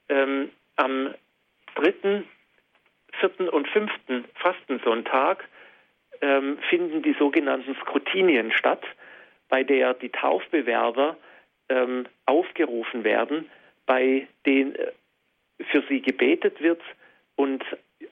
Ähm, 0.09 0.51
am 0.77 1.15
dritten, 1.75 2.27
vierten 3.21 3.49
und 3.49 3.69
fünften 3.69 4.25
Fastensonntag 4.37 5.47
ähm, 6.21 6.59
finden 6.69 7.03
die 7.03 7.15
sogenannten 7.19 7.75
Skrutinien 7.77 8.53
statt, 8.53 8.85
bei 9.49 9.63
der 9.63 9.95
die 9.95 10.11
Taufbewerber 10.11 11.17
ähm, 11.69 12.07
aufgerufen 12.27 13.05
werden, 13.05 13.51
bei 13.87 14.27
denen 14.47 14.75
äh, 14.75 14.93
für 15.71 15.83
sie 15.89 16.01
gebetet 16.01 16.61
wird 16.61 16.81
und 17.39 17.65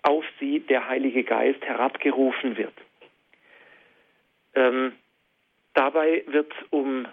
auf 0.02 0.24
sie 0.38 0.60
der 0.60 0.88
Heilige 0.88 1.24
Geist 1.24 1.60
herabgerufen 1.62 2.56
wird. 2.56 2.72
Ähm, 4.54 4.92
dabei 5.74 6.22
wird 6.28 6.52
um 6.70 7.06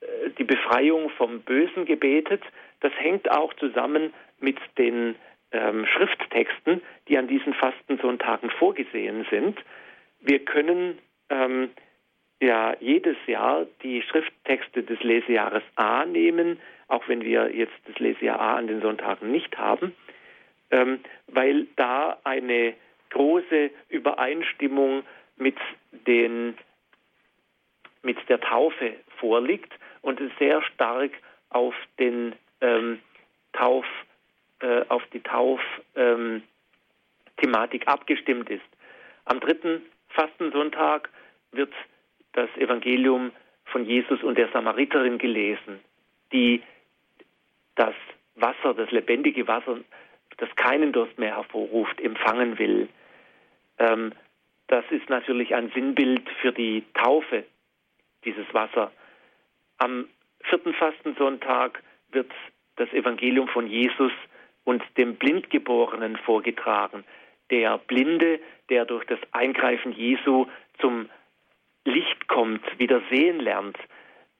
äh, 0.00 0.30
die 0.38 0.44
Befreiung 0.44 1.10
vom 1.10 1.42
Bösen 1.42 1.84
gebetet. 1.84 2.42
Das 2.80 2.92
hängt 2.96 3.30
auch 3.30 3.52
zusammen 3.54 4.14
mit 4.40 4.56
den 4.78 5.14
ähm, 5.52 5.84
Schrifttexten, 5.84 6.80
die 7.08 7.18
an 7.18 7.28
diesen 7.28 7.52
Fastensonntagen 7.52 8.48
vorgesehen 8.50 9.26
sind. 9.30 9.58
Wir 10.20 10.38
können 10.38 10.98
ähm, 11.28 11.68
ja 12.40 12.74
jedes 12.80 13.18
Jahr 13.26 13.66
die 13.82 14.00
Schrifttexte 14.00 14.84
des 14.84 14.98
Lesejahres 15.02 15.64
A 15.76 16.06
nehmen, 16.06 16.58
auch 16.88 17.06
wenn 17.08 17.22
wir 17.22 17.54
jetzt 17.54 17.78
das 17.84 17.98
Lesejahr 17.98 18.40
A 18.40 18.56
an 18.56 18.68
den 18.68 18.80
Sonntagen 18.80 19.30
nicht 19.30 19.58
haben, 19.58 19.94
ähm, 20.72 21.00
weil 21.28 21.68
da 21.76 22.18
eine 22.24 22.74
große 23.10 23.70
Übereinstimmung 23.88 25.04
mit 25.36 25.56
den 26.06 26.56
mit 28.02 28.18
der 28.28 28.40
Taufe 28.40 28.94
vorliegt 29.18 29.72
und 30.00 30.20
es 30.20 30.32
sehr 30.38 30.60
stark 30.62 31.12
auf 31.50 31.74
den 32.00 32.34
ähm, 32.60 32.98
Tauf, 33.52 33.86
äh, 34.60 34.84
auf 34.88 35.04
die 35.12 35.20
Tauf-Thematik 35.20 36.32
ähm, 37.82 37.88
abgestimmt 37.88 38.50
ist. 38.50 38.64
Am 39.24 39.38
dritten 39.38 39.82
Fastensonntag 40.08 41.08
wird 41.52 41.72
das 42.32 42.50
Evangelium 42.56 43.30
von 43.66 43.84
Jesus 43.84 44.20
und 44.24 44.36
der 44.36 44.48
Samariterin 44.48 45.18
gelesen, 45.18 45.78
die 46.32 46.62
das 47.76 47.94
Wasser, 48.34 48.74
das 48.74 48.90
lebendige 48.90 49.46
Wasser, 49.46 49.78
das 50.42 50.54
keinen 50.56 50.92
Durst 50.92 51.20
mehr 51.20 51.36
hervorruft, 51.36 52.00
empfangen 52.00 52.58
will. 52.58 52.88
Ähm, 53.78 54.12
das 54.66 54.84
ist 54.90 55.08
natürlich 55.08 55.54
ein 55.54 55.70
Sinnbild 55.72 56.28
für 56.40 56.50
die 56.50 56.82
Taufe, 56.94 57.44
dieses 58.24 58.52
Wasser. 58.52 58.90
Am 59.78 60.08
vierten 60.40 60.74
Fastensonntag 60.74 61.80
wird 62.10 62.32
das 62.74 62.92
Evangelium 62.92 63.46
von 63.46 63.68
Jesus 63.68 64.10
und 64.64 64.82
dem 64.96 65.14
Blindgeborenen 65.14 66.16
vorgetragen. 66.16 67.04
Der 67.52 67.78
Blinde, 67.78 68.40
der 68.68 68.84
durch 68.84 69.04
das 69.04 69.20
Eingreifen 69.30 69.92
Jesu 69.92 70.46
zum 70.80 71.08
Licht 71.84 72.26
kommt, 72.26 72.62
wieder 72.80 73.00
sehen 73.10 73.38
lernt. 73.38 73.78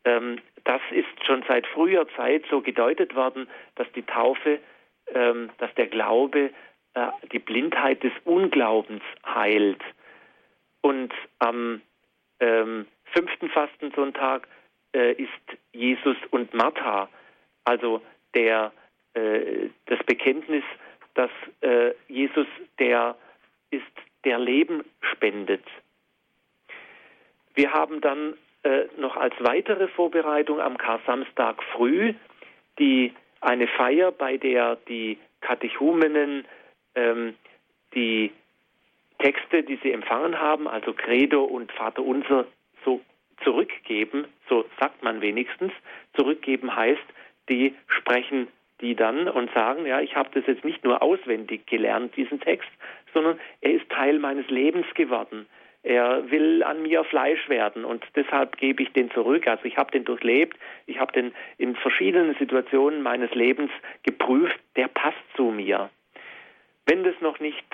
Ähm, 0.05 0.41
das 0.65 0.81
ist 0.91 1.25
schon 1.25 1.45
seit 1.47 1.65
früher 1.69 2.09
Zeit 2.17 2.45
so 2.51 2.61
gedeutet 2.61 3.15
worden, 3.15 3.47
dass 3.77 3.87
die 3.93 4.03
Taufe, 4.03 4.59
dass 5.59 5.75
der 5.77 5.87
Glaube 5.89 6.51
äh, 6.95 7.07
die 7.33 7.39
Blindheit 7.39 8.03
des 8.03 8.13
Unglaubens 8.25 9.03
heilt. 9.25 9.81
Und 10.81 11.13
am 11.39 11.81
ähm, 12.41 12.87
fünften 13.13 13.49
Fastensonntag 13.51 14.49
äh, 14.95 15.13
ist 15.13 15.59
Jesus 15.73 16.17
und 16.31 16.53
Martha, 16.55 17.09
also 17.65 18.03
der, 18.35 18.73
äh, 19.15 19.69
das 19.87 20.03
Bekenntnis, 20.05 20.65
dass 21.15 21.31
äh, 21.61 21.93
Jesus 22.09 22.47
der 22.79 23.17
ist, 23.71 23.85
der 24.25 24.39
Leben 24.39 24.85
spendet. 25.01 25.65
Wir 27.55 27.73
haben 27.73 28.01
dann 28.01 28.35
äh, 28.63 28.85
noch 28.97 29.17
als 29.17 29.35
weitere 29.41 29.89
Vorbereitung 29.89 30.61
am 30.61 30.79
Kar-Samstag 30.79 31.63
früh 31.73 32.15
die, 32.79 33.13
eine 33.43 33.67
Feier, 33.67 34.13
bei 34.13 34.37
der 34.39 34.77
die 34.89 35.19
Katechumenen 35.41 36.47
ähm, 36.95 37.35
die 37.95 38.33
Texte, 39.19 39.63
die 39.63 39.79
sie 39.83 39.93
empfangen 39.93 40.41
haben, 40.41 40.67
also 40.67 40.93
Credo 40.93 41.45
und 41.45 41.71
Vater 41.73 42.03
Unser, 42.03 42.47
so 42.85 43.01
zurückgeben, 43.45 44.27
so 44.49 44.65
sagt 44.81 45.03
man 45.03 45.21
wenigstens. 45.21 45.73
Zurückgeben 46.15 46.75
heißt, 46.75 47.03
die 47.49 47.75
sprechen 47.87 48.49
die 48.81 48.97
dann 48.97 49.29
und 49.29 49.53
sagen, 49.53 49.87
ja, 49.87 50.01
ich 50.01 50.17
habe 50.17 50.31
das 50.35 50.47
jetzt 50.47 50.65
nicht 50.65 50.83
nur 50.85 51.03
auswendig 51.03 51.67
gelernt, 51.67 52.17
diesen 52.17 52.41
Text, 52.41 52.69
sondern 53.15 53.39
er 53.61 53.73
ist 53.73 53.89
Teil 53.91 54.19
meines 54.19 54.49
Lebens 54.49 54.87
geworden. 54.95 55.47
Er 55.85 56.31
will 56.31 56.63
an 56.63 56.83
mir 56.83 57.03
Fleisch 57.05 57.49
werden 57.49 57.85
und 57.85 58.05
deshalb 58.15 58.57
gebe 58.57 58.83
ich 58.83 58.93
den 58.93 59.11
zurück. 59.11 59.49
Also 59.49 59.65
ich 59.65 59.77
habe 59.77 59.91
den 59.91 60.05
durchlebt, 60.05 60.57
ich 60.87 60.99
habe 60.99 61.13
den 61.13 61.35
in 61.59 61.75
verschiedenen 61.77 62.37
Situationen 62.37 63.03
meines 63.03 63.33
Lebens 63.35 63.71
geprüft, 64.05 64.59
der 64.77 64.89
passt 64.89 65.19
zu 65.37 65.45
mir. 65.45 65.91
Wenn 66.87 67.03
das 67.03 67.15
noch 67.21 67.41
nicht 67.41 67.67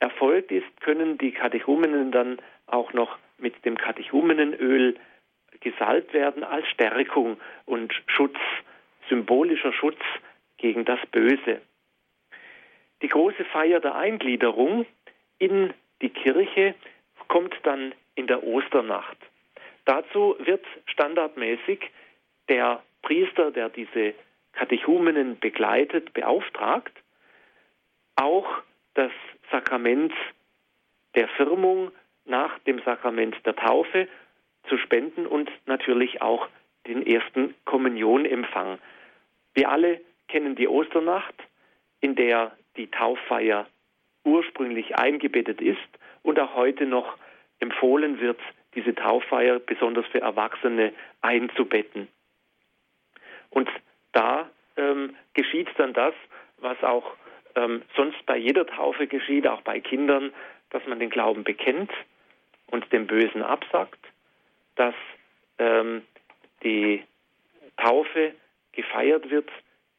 erfolgt 0.00 0.52
ist, 0.52 0.80
können 0.80 1.18
die 1.18 1.32
Katechumenen 1.32 2.12
dann 2.12 2.38
auch 2.66 2.92
noch 2.94 3.18
mit 3.38 3.64
dem 3.64 3.76
Katechumenenöl 3.76 4.96
gesalbt 5.60 6.14
werden 6.14 6.44
als 6.44 6.66
Stärkung 6.68 7.38
und 7.66 7.92
Schutz, 8.06 8.38
symbolischer 9.08 9.72
Schutz 9.72 10.00
gegen 10.56 10.84
das 10.84 11.00
Böse. 11.10 11.60
die 13.02 13.08
große 13.08 13.44
Feier 13.44 13.80
der 13.80 13.96
Eingliederung 13.96 14.86
in 15.38 15.74
die 16.00 16.08
Kirche 16.08 16.74
kommt 17.34 17.56
dann 17.64 17.92
in 18.14 18.28
der 18.28 18.44
Osternacht. 18.44 19.16
Dazu 19.86 20.36
wird 20.38 20.64
standardmäßig 20.86 21.80
der 22.48 22.80
Priester, 23.02 23.50
der 23.50 23.70
diese 23.70 24.14
Katechumenen 24.52 25.40
begleitet, 25.40 26.12
beauftragt, 26.14 26.92
auch 28.14 28.46
das 28.94 29.10
Sakrament 29.50 30.12
der 31.16 31.26
Firmung 31.26 31.90
nach 32.24 32.56
dem 32.60 32.80
Sakrament 32.84 33.34
der 33.44 33.56
Taufe 33.56 34.06
zu 34.68 34.78
spenden 34.78 35.26
und 35.26 35.50
natürlich 35.66 36.22
auch 36.22 36.46
den 36.86 37.04
ersten 37.04 37.56
Kommunionempfang. 37.64 38.78
Wir 39.54 39.70
alle 39.70 40.00
kennen 40.28 40.54
die 40.54 40.68
Osternacht, 40.68 41.34
in 42.00 42.14
der 42.14 42.56
die 42.76 42.92
Tauffeier 42.92 43.66
ursprünglich 44.22 44.94
eingebettet 44.96 45.60
ist 45.60 45.80
und 46.22 46.38
auch 46.38 46.54
heute 46.54 46.86
noch 46.86 47.18
empfohlen 47.64 48.20
wird, 48.20 48.38
diese 48.74 48.94
Tauffeier 48.94 49.58
besonders 49.58 50.06
für 50.06 50.20
Erwachsene 50.20 50.92
einzubetten. 51.22 52.08
Und 53.50 53.70
da 54.12 54.50
ähm, 54.76 55.16
geschieht 55.32 55.68
dann 55.78 55.94
das, 55.94 56.14
was 56.58 56.82
auch 56.82 57.16
ähm, 57.54 57.82
sonst 57.96 58.24
bei 58.26 58.36
jeder 58.36 58.66
Taufe 58.66 59.06
geschieht, 59.06 59.46
auch 59.46 59.62
bei 59.62 59.80
Kindern, 59.80 60.32
dass 60.70 60.84
man 60.86 60.98
den 60.98 61.10
Glauben 61.10 61.44
bekennt 61.44 61.90
und 62.66 62.92
dem 62.92 63.06
Bösen 63.06 63.42
absagt, 63.42 64.00
dass 64.74 64.94
ähm, 65.58 66.02
die 66.62 67.02
Taufe 67.76 68.34
gefeiert 68.72 69.30
wird 69.30 69.48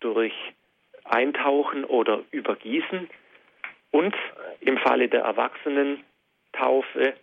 durch 0.02 0.34
Eintauchen 1.06 1.86
oder 1.86 2.24
Übergießen 2.32 3.10
und 3.92 4.16
im 4.60 4.78
Falle 4.80 5.08
der 5.08 5.22
Erwachsenentaufe, 5.22 7.14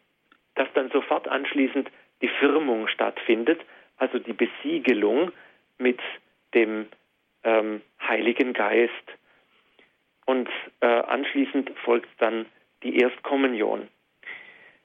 dass 0.54 0.68
dann 0.74 0.90
sofort 0.90 1.28
anschließend 1.28 1.90
die 2.20 2.28
Firmung 2.28 2.88
stattfindet, 2.88 3.60
also 3.96 4.18
die 4.18 4.32
Besiegelung 4.32 5.32
mit 5.78 6.00
dem 6.54 6.86
ähm, 7.44 7.82
Heiligen 8.00 8.52
Geist. 8.52 8.92
Und 10.26 10.48
äh, 10.80 10.86
anschließend 10.86 11.72
folgt 11.84 12.08
dann 12.18 12.46
die 12.82 12.98
Erstkommunion. 12.98 13.88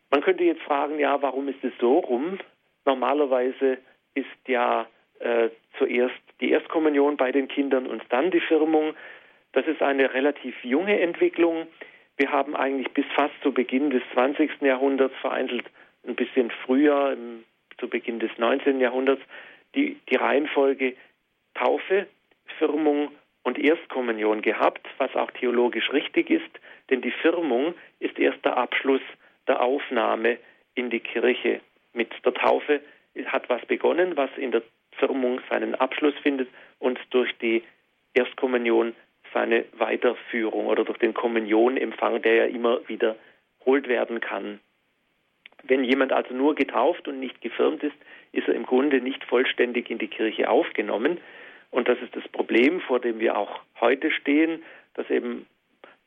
Man 0.09 0.22
könnte 0.22 0.43
jetzt 0.43 0.61
fragen, 0.61 0.99
ja, 0.99 1.22
warum 1.22 1.47
ist 1.47 1.63
es 1.63 1.74
so 1.80 1.99
rum? 1.99 2.39
Normalerweise 2.86 3.78
ist 4.13 4.47
ja 4.47 4.88
äh, 5.20 5.49
zuerst 5.78 6.15
die 6.39 6.51
Erstkommunion 6.51 7.18
bei 7.18 7.32
den 7.32 7.47
Kindern 7.47 7.88
und 7.88 8.03
dann 8.09 8.32
die 8.32 8.39
Firmung. 8.39 8.93
Das 9.51 9.65
ist 9.68 9.82
eine 9.82 10.13
relativ 10.13 10.55
junge 10.63 10.99
Entwicklung. 10.99 11.68
Wir 12.18 12.32
haben 12.32 12.55
eigentlich 12.55 12.91
bis 12.93 13.05
fast 13.15 13.34
zu 13.43 13.51
Beginn 13.51 13.91
des 13.91 14.01
20. 14.13 14.61
Jahrhunderts, 14.61 15.15
vereinzelt 15.22 15.65
ein 16.05 16.15
bisschen 16.15 16.51
früher, 16.65 17.13
im, 17.13 17.43
zu 17.78 17.88
Beginn 17.88 18.20
des 18.20 18.32
19. 18.38 18.80
Jahrhunderts, 18.80 19.22
die, 19.76 19.97
die 20.09 20.15
Reihenfolge 20.15 20.95
Taufe, 21.53 22.07
Firmung 22.57 23.11
und 23.43 23.59
Erstkommunion 23.59 24.41
gehabt, 24.41 24.88
was 24.97 25.15
auch 25.15 25.32
theologisch 25.32 25.91
richtig 25.93 26.30
ist, 26.30 26.49
denn 26.89 27.01
die 27.01 27.11
Firmung 27.11 27.76
ist 27.99 28.18
erst 28.20 28.43
der 28.43 28.57
Abschluss 28.57 29.01
der 29.47 29.61
Aufnahme 29.61 30.38
in 30.76 30.89
die 30.89 30.99
Kirche. 30.99 31.61
Mit 31.93 32.11
der 32.26 32.34
Taufe 32.34 32.82
hat 33.26 33.49
was 33.49 33.65
begonnen, 33.65 34.18
was 34.18 34.30
in 34.38 34.51
der 34.51 34.63
Firmung 34.91 35.39
seinen 35.49 35.76
Abschluss 35.76 36.15
findet 36.22 36.49
und 36.80 36.99
durch 37.11 37.32
die 37.38 37.63
Erstkommunion 38.13 38.95
seine 39.38 39.65
Weiterführung 39.77 40.65
oder 40.65 40.83
durch 40.83 40.97
den 40.97 41.13
Kommunionempfang, 41.13 42.23
der 42.23 42.33
ja 42.33 42.45
immer 42.45 42.79
wiederholt 42.88 43.88
werden 43.88 44.19
kann. 44.19 44.59
Wenn 45.61 45.83
jemand 45.83 46.11
also 46.11 46.33
nur 46.33 46.55
getauft 46.55 47.07
und 47.07 47.19
nicht 47.19 47.39
gefirmt 47.41 47.83
ist, 47.83 47.95
ist 48.31 48.47
er 48.47 48.55
im 48.55 48.65
Grunde 48.65 48.99
nicht 48.99 49.23
vollständig 49.23 49.91
in 49.91 49.99
die 49.99 50.07
Kirche 50.07 50.49
aufgenommen. 50.49 51.19
Und 51.69 51.88
das 51.88 51.99
ist 52.01 52.15
das 52.15 52.27
Problem, 52.29 52.81
vor 52.81 52.99
dem 52.99 53.19
wir 53.19 53.38
auch 53.38 53.59
heute 53.79 54.09
stehen, 54.09 54.63
dass 54.95 55.07
eben 55.11 55.45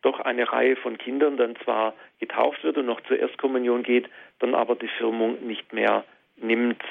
doch 0.03 0.19
eine 0.19 0.51
Reihe 0.51 0.75
von 0.75 0.99
Kindern 0.99 1.37
dann 1.37 1.55
zwar 1.57 1.95
getauft 2.19 2.65
wird 2.65 2.79
und 2.79 2.87
noch 2.87 3.01
zur 3.03 3.19
Erstkommunion 3.19 3.85
geht, 3.85 4.09
dann 4.41 4.57
aber 4.57 4.75
die 4.75 4.89
Firmung 4.99 5.47
nicht 5.47 5.73
mehr 5.73 6.05
nimmt, 6.37 6.83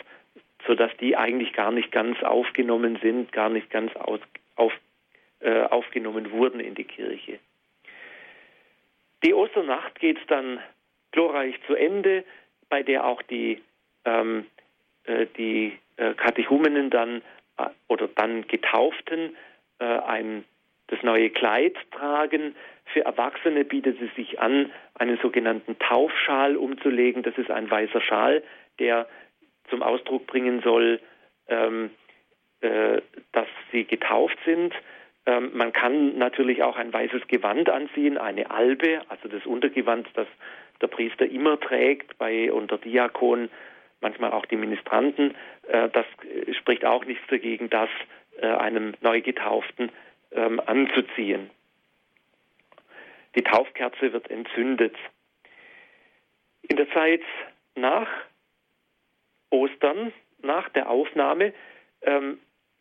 sodass 0.65 0.91
die 1.01 1.17
eigentlich 1.17 1.51
gar 1.51 1.71
nicht 1.71 1.91
ganz 1.91 2.21
aufgenommen 2.23 2.97
sind, 3.01 3.33
gar 3.33 3.49
nicht 3.49 3.69
ganz 3.71 3.93
aus, 3.95 4.21
auf, 4.55 4.71
äh, 5.39 5.61
aufgenommen 5.63 6.31
wurden 6.31 6.59
in 6.59 6.75
die 6.75 6.83
Kirche. 6.83 7.39
Die 9.23 9.33
Osternacht 9.33 9.99
geht 9.99 10.19
dann 10.27 10.59
glorreich 11.11 11.55
zu 11.67 11.75
Ende, 11.75 12.23
bei 12.69 12.83
der 12.83 13.05
auch 13.05 13.21
die, 13.23 13.61
ähm, 14.05 14.45
äh, 15.03 15.25
die 15.37 15.77
äh, 15.97 16.13
Katechumenen 16.13 16.89
dann 16.89 17.21
äh, 17.57 17.65
oder 17.87 18.07
dann 18.07 18.47
Getauften 18.47 19.35
äh, 19.79 19.85
ein, 19.85 20.45
das 20.87 21.01
neue 21.03 21.29
Kleid 21.29 21.75
tragen. 21.91 22.55
Für 22.85 23.05
Erwachsene 23.05 23.65
bietet 23.65 24.01
es 24.01 24.13
sich 24.15 24.39
an, 24.39 24.71
einen 24.95 25.17
sogenannten 25.17 25.77
Taufschal 25.79 26.55
umzulegen. 26.57 27.23
Das 27.23 27.37
ist 27.37 27.51
ein 27.51 27.69
weißer 27.69 28.01
Schal, 28.01 28.43
der 28.79 29.07
zum 29.69 29.83
Ausdruck 29.83 30.25
bringen 30.27 30.61
soll, 30.61 30.99
ähm, 31.47 31.91
äh, 32.61 33.01
dass 33.31 33.47
sie 33.71 33.85
getauft 33.85 34.37
sind. 34.45 34.73
Ähm, 35.29 35.51
man 35.53 35.71
kann 35.73 36.17
natürlich 36.17 36.63
auch 36.63 36.75
ein 36.75 36.91
weißes 36.91 37.27
Gewand 37.27 37.69
anziehen, 37.69 38.17
eine 38.17 38.49
Albe, 38.49 39.01
also 39.09 39.27
das 39.27 39.45
Untergewand, 39.45 40.07
das 40.15 40.27
der 40.81 40.87
Priester 40.87 41.27
immer 41.27 41.59
trägt, 41.59 42.17
bei 42.17 42.51
unter 42.51 42.79
Diakon, 42.79 43.49
manchmal 44.01 44.31
auch 44.31 44.47
die 44.47 44.55
Ministranten. 44.55 45.35
Äh, 45.67 45.89
das 45.89 46.05
spricht 46.57 46.83
auch 46.83 47.05
nichts 47.05 47.23
dagegen, 47.27 47.69
das 47.69 47.89
äh, 48.41 48.47
einem 48.47 48.95
Neugetauften 49.01 49.91
ähm, 50.31 50.59
anzuziehen. 50.65 51.51
Die 53.35 53.43
Taufkerze 53.43 54.11
wird 54.11 54.31
entzündet. 54.31 54.95
In 56.63 56.77
der 56.77 56.89
Zeit 56.89 57.21
nach 57.75 58.07
Ostern, 59.51 60.11
nach 60.41 60.69
der 60.69 60.89
Aufnahme, 60.89 61.53
ähm, 62.01 62.39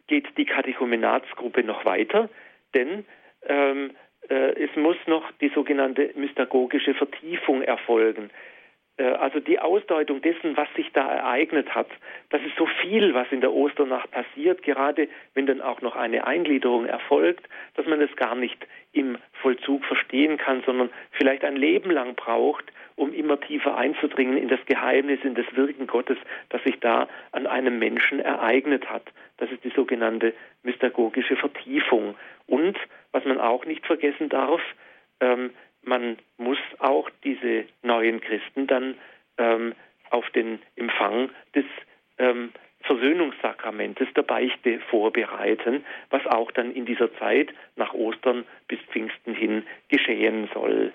geht 0.09 0.37
die 0.37 0.47
Katechumenatsgruppe 0.47 1.63
noch 1.63 1.85
weiter, 1.85 2.29
denn 2.75 3.05
ähm, 3.47 3.93
äh, 4.29 4.65
es 4.65 4.75
muss 4.77 4.97
noch 5.07 5.31
die 5.41 5.51
sogenannte 5.55 6.11
mystagogische 6.17 6.95
Vertiefung 6.95 7.63
erfolgen. 7.63 8.31
Äh, 8.99 9.05
also 9.05 9.41
die 9.41 9.59
Ausdeutung 9.59 10.21
dessen, 10.21 10.57
was 10.57 10.69
sich 10.75 10.93
da 10.93 11.09
ereignet 11.09 11.75
hat, 11.75 11.89
das 12.31 12.43
ist 12.43 12.57
so 12.57 12.67
viel, 12.83 13.15
was 13.15 13.27
in 13.31 13.41
der 13.41 13.53
Osternacht 13.53 14.11
passiert, 14.11 14.63
gerade 14.63 15.09
wenn 15.35 15.47
dann 15.47 15.63
auch 15.63 15.81
noch 15.81 15.97
eine 15.97 16.27
Eingliederung 16.27 16.87
erfolgt, 16.87 17.49
dass 17.75 17.87
man 17.87 18.01
es 18.03 18.15
gar 18.17 18.35
nicht 18.35 18.67
im 18.93 19.17
Vollzug 19.41 19.85
verstehen 19.85 20.37
kann, 20.37 20.63
sondern 20.67 20.91
vielleicht 21.13 21.45
ein 21.45 21.57
Leben 21.57 21.91
lang 21.91 22.15
braucht, 22.15 22.65
um 22.97 23.13
immer 23.15 23.41
tiefer 23.41 23.77
einzudringen 23.77 24.37
in 24.37 24.49
das 24.49 24.65
Geheimnis, 24.67 25.21
in 25.23 25.37
das 25.37 25.47
Wirken 25.55 25.87
Gottes, 25.87 26.19
das 26.49 26.63
sich 26.65 26.81
da 26.81 27.09
an 27.31 27.47
einem 27.47 27.79
Menschen 27.79 28.19
ereignet 28.19 28.91
hat. 28.91 29.05
Das 29.37 29.51
ist 29.53 29.63
die 29.63 29.71
sogenannte 29.71 30.35
mystagogische 30.65 31.37
Vertiefung. 31.37 32.17
Und 32.47 32.77
was 33.13 33.25
man 33.25 33.41
auch 33.41 33.65
nicht 33.67 33.87
vergessen 33.87 34.29
darf, 34.29 34.61
ähm, 35.21 35.51
man 35.89 36.19
muss 36.37 36.59
auch 36.79 37.11
diese 37.25 37.65
neuen 37.83 38.21
Christen 38.21 38.67
dann 38.67 38.95
ähm, 39.39 39.75
auf 40.11 40.29
den 40.31 40.61
Empfang 40.77 41.31
des 41.55 41.65
ähm, 42.19 42.51
Versöhnungssakramentes 42.83 44.09
der 44.15 44.23
Beichte 44.23 44.81
vorbereiten, 44.91 45.85
was 46.11 46.25
auch 46.27 46.51
dann 46.53 46.73
in 46.73 46.87
dieser 46.87 47.13
Zeit 47.19 47.53
nach 47.77 47.93
Ostern 47.93 48.45
bis 48.69 48.79
Pfingsten 48.91 49.35
hin 49.35 49.65
geschehen 49.89 50.49
soll. 50.55 50.93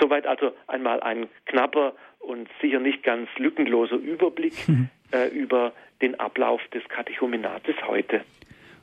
Soweit 0.00 0.26
also 0.26 0.52
einmal 0.66 1.00
ein 1.00 1.28
knapper 1.46 1.94
und 2.20 2.48
sicher 2.60 2.78
nicht 2.78 3.02
ganz 3.02 3.28
lückenloser 3.36 3.96
Überblick 3.96 4.68
mhm. 4.68 4.88
äh, 5.12 5.28
über 5.28 5.72
den 6.00 6.18
Ablauf 6.20 6.60
des 6.72 6.86
Katechumenates 6.88 7.74
heute. 7.86 8.22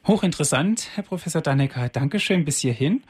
Hochinteressant, 0.06 0.91
Herr 0.95 1.03
Professor 1.03 1.41
Dannecker. 1.41 1.89
Dankeschön 1.89 2.45
bis 2.45 2.60
hierhin. 2.60 3.03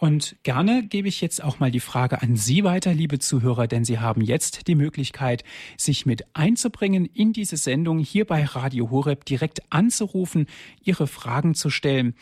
Und 0.00 0.36
gerne 0.44 0.82
gebe 0.82 1.08
ich 1.08 1.20
jetzt 1.20 1.44
auch 1.44 1.58
mal 1.58 1.70
die 1.70 1.78
Frage 1.78 2.22
an 2.22 2.34
Sie 2.34 2.64
weiter, 2.64 2.94
liebe 2.94 3.18
Zuhörer, 3.18 3.66
denn 3.66 3.84
Sie 3.84 3.98
haben 3.98 4.22
jetzt 4.22 4.66
die 4.66 4.74
Möglichkeit, 4.74 5.44
sich 5.76 6.06
mit 6.06 6.24
einzubringen 6.34 7.04
in 7.04 7.34
diese 7.34 7.58
Sendung 7.58 7.98
hier 7.98 8.24
bei 8.24 8.42
Radio 8.46 8.90
Horeb 8.90 9.26
direkt 9.26 9.60
anzurufen, 9.70 10.46
Ihre 10.82 11.06
Fragen 11.06 11.54
zu 11.54 11.68
stellen. 11.68 12.14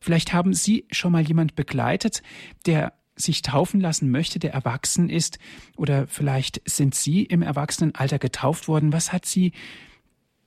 Vielleicht 0.00 0.32
haben 0.32 0.54
Sie 0.54 0.86
schon 0.90 1.12
mal 1.12 1.20
jemand 1.20 1.54
begleitet, 1.54 2.22
der 2.64 2.94
sich 3.14 3.42
taufen 3.42 3.82
lassen 3.82 4.10
möchte, 4.10 4.38
der 4.38 4.54
erwachsen 4.54 5.10
ist, 5.10 5.38
oder 5.76 6.06
vielleicht 6.06 6.62
sind 6.64 6.94
Sie 6.94 7.24
im 7.24 7.42
Erwachsenenalter 7.42 8.18
getauft 8.18 8.68
worden. 8.68 8.94
Was 8.94 9.12
hat 9.12 9.26
Sie 9.26 9.52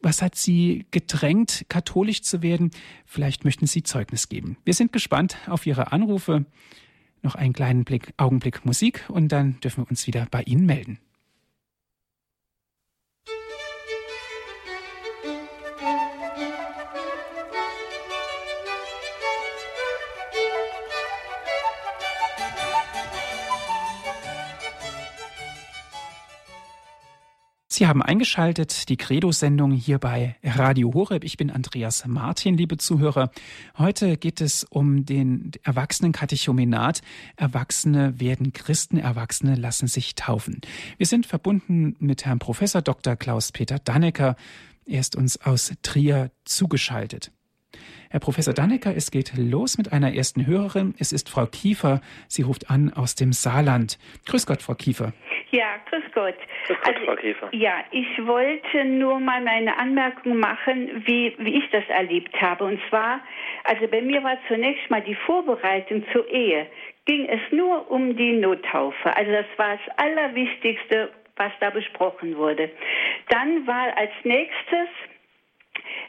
was 0.03 0.21
hat 0.21 0.35
Sie 0.35 0.85
gedrängt, 0.91 1.65
katholisch 1.69 2.21
zu 2.21 2.43
werden? 2.43 2.71
Vielleicht 3.05 3.45
möchten 3.45 3.65
Sie 3.65 3.83
Zeugnis 3.83 4.29
geben. 4.29 4.57
Wir 4.65 4.73
sind 4.73 4.91
gespannt 4.91 5.37
auf 5.47 5.65
Ihre 5.65 5.91
Anrufe. 5.91 6.45
Noch 7.21 7.35
einen 7.35 7.53
kleinen 7.53 7.85
Blick, 7.85 8.13
Augenblick 8.17 8.65
Musik 8.65 9.05
und 9.07 9.29
dann 9.29 9.59
dürfen 9.61 9.83
wir 9.83 9.89
uns 9.89 10.05
wieder 10.05 10.27
bei 10.29 10.43
Ihnen 10.43 10.65
melden. 10.65 10.99
Sie 27.73 27.87
haben 27.87 28.03
eingeschaltet 28.03 28.87
die 28.89 28.97
Credo-Sendung 28.97 29.71
hier 29.71 29.97
bei 29.97 30.35
Radio 30.43 30.93
Horeb. 30.93 31.23
Ich 31.23 31.37
bin 31.37 31.49
Andreas 31.49 32.05
Martin, 32.05 32.55
liebe 32.55 32.77
Zuhörer. 32.77 33.31
Heute 33.79 34.15
geht 34.17 34.41
es 34.41 34.63
um 34.63 35.07
den 35.07 35.53
Erwachsenenkatechumenat. 35.63 37.01
Erwachsene 37.35 38.19
werden 38.19 38.53
Christen, 38.53 38.99
Erwachsene 38.99 39.55
lassen 39.55 39.87
sich 39.87 40.13
taufen. 40.13 40.61
Wir 40.97 41.07
sind 41.07 41.25
verbunden 41.25 41.95
mit 41.97 42.27
Herrn 42.27 42.37
Professor 42.37 42.83
Dr. 42.83 43.15
Klaus-Peter 43.15 43.79
Dannecker. 43.79 44.35
Er 44.85 44.99
ist 44.99 45.15
uns 45.15 45.41
aus 45.41 45.73
Trier 45.81 46.29
zugeschaltet. 46.45 47.31
Herr 48.11 48.19
Professor 48.19 48.53
Dannecker, 48.53 48.95
es 48.95 49.09
geht 49.09 49.33
los 49.35 49.79
mit 49.79 49.91
einer 49.91 50.13
ersten 50.13 50.45
Hörerin. 50.45 50.93
Es 50.99 51.11
ist 51.11 51.27
Frau 51.27 51.47
Kiefer. 51.47 52.01
Sie 52.27 52.43
ruft 52.43 52.69
an 52.69 52.93
aus 52.93 53.15
dem 53.15 53.33
Saarland. 53.33 53.97
Grüß 54.27 54.45
Gott, 54.45 54.61
Frau 54.61 54.75
Kiefer. 54.75 55.13
Ja, 55.53 55.75
grüß 55.87 56.03
Gott. 56.15 56.35
Grüß 56.65 56.77
Gott, 56.83 56.95
also, 56.95 57.05
Frau 57.05 57.15
Käfer. 57.15 57.49
Ja, 57.51 57.83
ich 57.91 58.25
wollte 58.25 58.85
nur 58.85 59.19
mal 59.19 59.39
meine 59.39 59.77
Anmerkung 59.77 60.37
machen, 60.37 61.03
wie, 61.05 61.35
wie 61.37 61.59
ich 61.59 61.69
das 61.69 61.87
erlebt 61.89 62.35
habe. 62.41 62.63
Und 62.63 62.79
zwar, 62.89 63.21
also 63.63 63.87
bei 63.87 64.01
mir 64.01 64.23
war 64.23 64.35
zunächst 64.47 64.89
mal 64.89 65.01
die 65.01 65.13
Vorbereitung 65.13 66.03
zur 66.11 66.27
Ehe, 66.27 66.65
ging 67.05 67.29
es 67.29 67.39
nur 67.51 67.91
um 67.91 68.17
die 68.17 68.31
Nottaufe. 68.31 69.15
Also 69.15 69.31
das 69.31 69.45
war 69.57 69.77
das 69.77 69.97
Allerwichtigste, 69.97 71.11
was 71.35 71.51
da 71.59 71.69
besprochen 71.69 72.35
wurde. 72.35 72.71
Dann 73.29 73.67
war 73.67 73.95
als 73.95 74.11
nächstes 74.23 74.87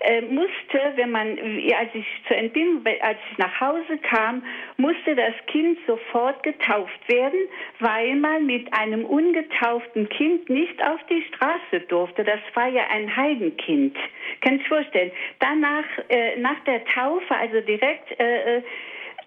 äh, 0.00 0.22
musste, 0.22 0.92
wenn 0.96 1.10
man, 1.10 1.38
als 1.78 1.90
ich 1.94 2.06
zur 2.26 2.36
Entbindung, 2.36 2.84
als 3.00 3.18
ich 3.30 3.38
nach 3.38 3.60
Hause 3.60 3.98
kam, 3.98 4.42
musste 4.76 5.14
das 5.14 5.34
Kind 5.46 5.78
sofort 5.86 6.42
getauft 6.42 7.08
werden, 7.08 7.38
weil 7.80 8.16
man 8.16 8.46
mit 8.46 8.72
einem 8.72 9.04
ungetauften 9.04 10.08
Kind 10.08 10.48
nicht 10.48 10.82
auf 10.82 11.00
die 11.08 11.22
Straße 11.22 11.86
durfte. 11.88 12.24
Das 12.24 12.40
war 12.54 12.68
ja 12.68 12.84
ein 12.90 13.14
Heidenkind. 13.14 13.96
Kann 14.40 14.56
ich 14.56 14.68
vorstellen. 14.68 15.10
Danach, 15.38 15.84
äh, 16.08 16.36
nach 16.38 16.60
der 16.64 16.84
Taufe, 16.84 17.34
also 17.34 17.60
direkt, 17.60 18.18
äh, 18.18 18.58
äh 18.58 18.62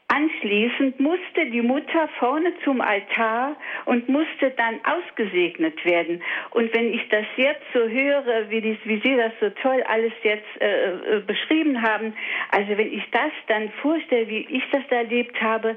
Anschließend 0.09 1.01
musste 1.01 1.47
die 1.51 1.61
Mutter 1.61 2.07
vorne 2.17 2.53
zum 2.63 2.79
Altar 2.79 3.57
und 3.83 4.07
musste 4.07 4.51
dann 4.51 4.79
ausgesegnet 4.85 5.83
werden. 5.83 6.23
Und 6.51 6.73
wenn 6.73 6.93
ich 6.93 7.09
das 7.09 7.25
jetzt 7.35 7.65
so 7.73 7.79
höre, 7.79 8.49
wie, 8.49 8.61
dies, 8.61 8.77
wie 8.85 9.01
Sie 9.01 9.17
das 9.17 9.33
so 9.41 9.49
toll 9.61 9.83
alles 9.83 10.13
jetzt 10.23 10.61
äh, 10.61 11.17
äh, 11.17 11.19
beschrieben 11.19 11.81
haben, 11.81 12.13
also 12.51 12.77
wenn 12.77 12.93
ich 12.93 13.03
das 13.11 13.31
dann 13.47 13.69
vorstelle, 13.81 14.29
wie 14.29 14.47
ich 14.49 14.63
das 14.71 14.83
erlebt 14.89 15.41
habe, 15.41 15.75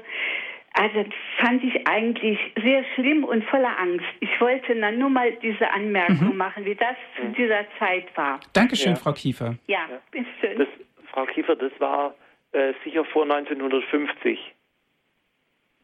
also 0.73 1.03
fand 1.39 1.61
ich 1.65 1.85
eigentlich 1.85 2.39
sehr 2.63 2.85
schlimm 2.95 3.25
und 3.25 3.43
voller 3.45 3.77
Angst. 3.77 4.05
Ich 4.21 4.39
wollte 4.39 4.73
dann 4.73 4.97
nur 4.97 5.09
mal 5.09 5.33
diese 5.41 5.69
Anmerkung 5.69 6.31
mhm. 6.31 6.37
machen, 6.37 6.63
wie 6.63 6.75
das 6.75 6.95
zu 7.17 7.27
dieser 7.37 7.65
Zeit 7.77 8.05
war. 8.15 8.39
Dankeschön, 8.53 8.93
ja. 8.93 8.95
Frau 8.95 9.11
Kiefer. 9.11 9.55
Ja, 9.67 9.89
bitteschön. 10.09 10.65
Frau 11.11 11.25
Kiefer, 11.25 11.57
das 11.57 11.73
war 11.79 12.15
äh, 12.51 12.73
sicher 12.83 13.05
vor 13.05 13.23
1950. 13.23 14.39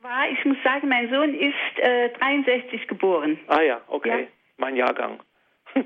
War, 0.02 0.30
ich 0.30 0.46
muss 0.46 0.58
sagen, 0.64 0.90
mein 0.90 1.10
Sohn 1.10 1.34
ist 1.34 1.56
äh, 1.78 2.10
63 2.10 2.88
geboren. 2.88 3.40
Ah 3.48 3.62
ja, 3.62 3.82
okay. 3.88 4.22
Ja. 4.22 4.28
Mein 4.58 4.76
Jahrgang. 4.76 5.20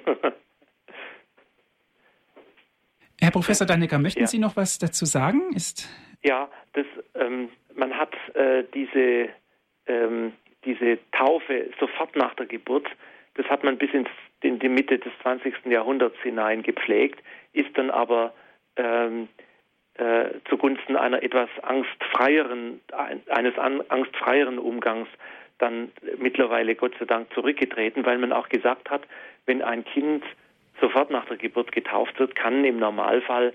Herr 3.20 3.32
Professor 3.32 3.68
Dannecker, 3.68 4.00
möchten 4.00 4.22
ja. 4.22 4.28
Sie 4.28 4.40
noch 4.40 4.56
was 4.56 4.80
dazu 4.80 5.06
sagen? 5.06 5.54
Ist 5.54 5.88
ja, 6.24 6.50
das, 6.74 6.86
ähm, 7.16 7.50
man 7.76 7.96
hat 7.98 8.14
äh, 8.36 8.64
diese, 8.74 9.30
ähm, 9.88 10.34
diese 10.66 11.00
Taufe 11.12 11.72
sofort 11.80 12.16
nach 12.16 12.36
der 12.36 12.46
Geburt, 12.46 12.88
das 13.36 13.46
hat 13.48 13.64
man 13.64 13.78
bis 13.78 13.92
ins, 13.92 14.10
in 14.42 14.60
die 14.60 14.70
Mitte 14.70 15.00
des 15.00 15.12
20. 15.22 15.66
Jahrhunderts 15.66 16.18
hinein 16.22 16.64
gepflegt, 16.64 17.24
ist 17.54 17.78
dann 17.78 17.90
aber 17.90 18.34
ähm, 18.76 19.30
äh, 20.02 20.39
zugunsten 20.49 20.95
einer 20.95 21.22
etwas 21.22 21.47
angstfreieren, 21.62 22.82
eines 23.28 23.56
angstfreieren 23.60 24.58
Umgangs 24.58 25.08
dann 25.60 25.91
mittlerweile 26.18 26.74
Gott 26.74 26.95
sei 26.97 27.06
Dank 27.06 27.32
zurückgetreten, 27.36 28.04
weil 28.04 28.18
man 28.18 28.34
auch 28.34 28.49
gesagt 28.49 28.89
hat, 28.89 29.04
wenn 29.45 29.62
ein 29.62 29.86
Kind 29.86 30.24
sofort 30.80 31.12
nach 31.12 31.26
der 31.26 31.38
Geburt 31.38 31.72
getauft 31.72 32.18
wird, 32.18 32.36
kann 32.36 32.66
im 32.66 32.80
Normalfall 32.80 33.54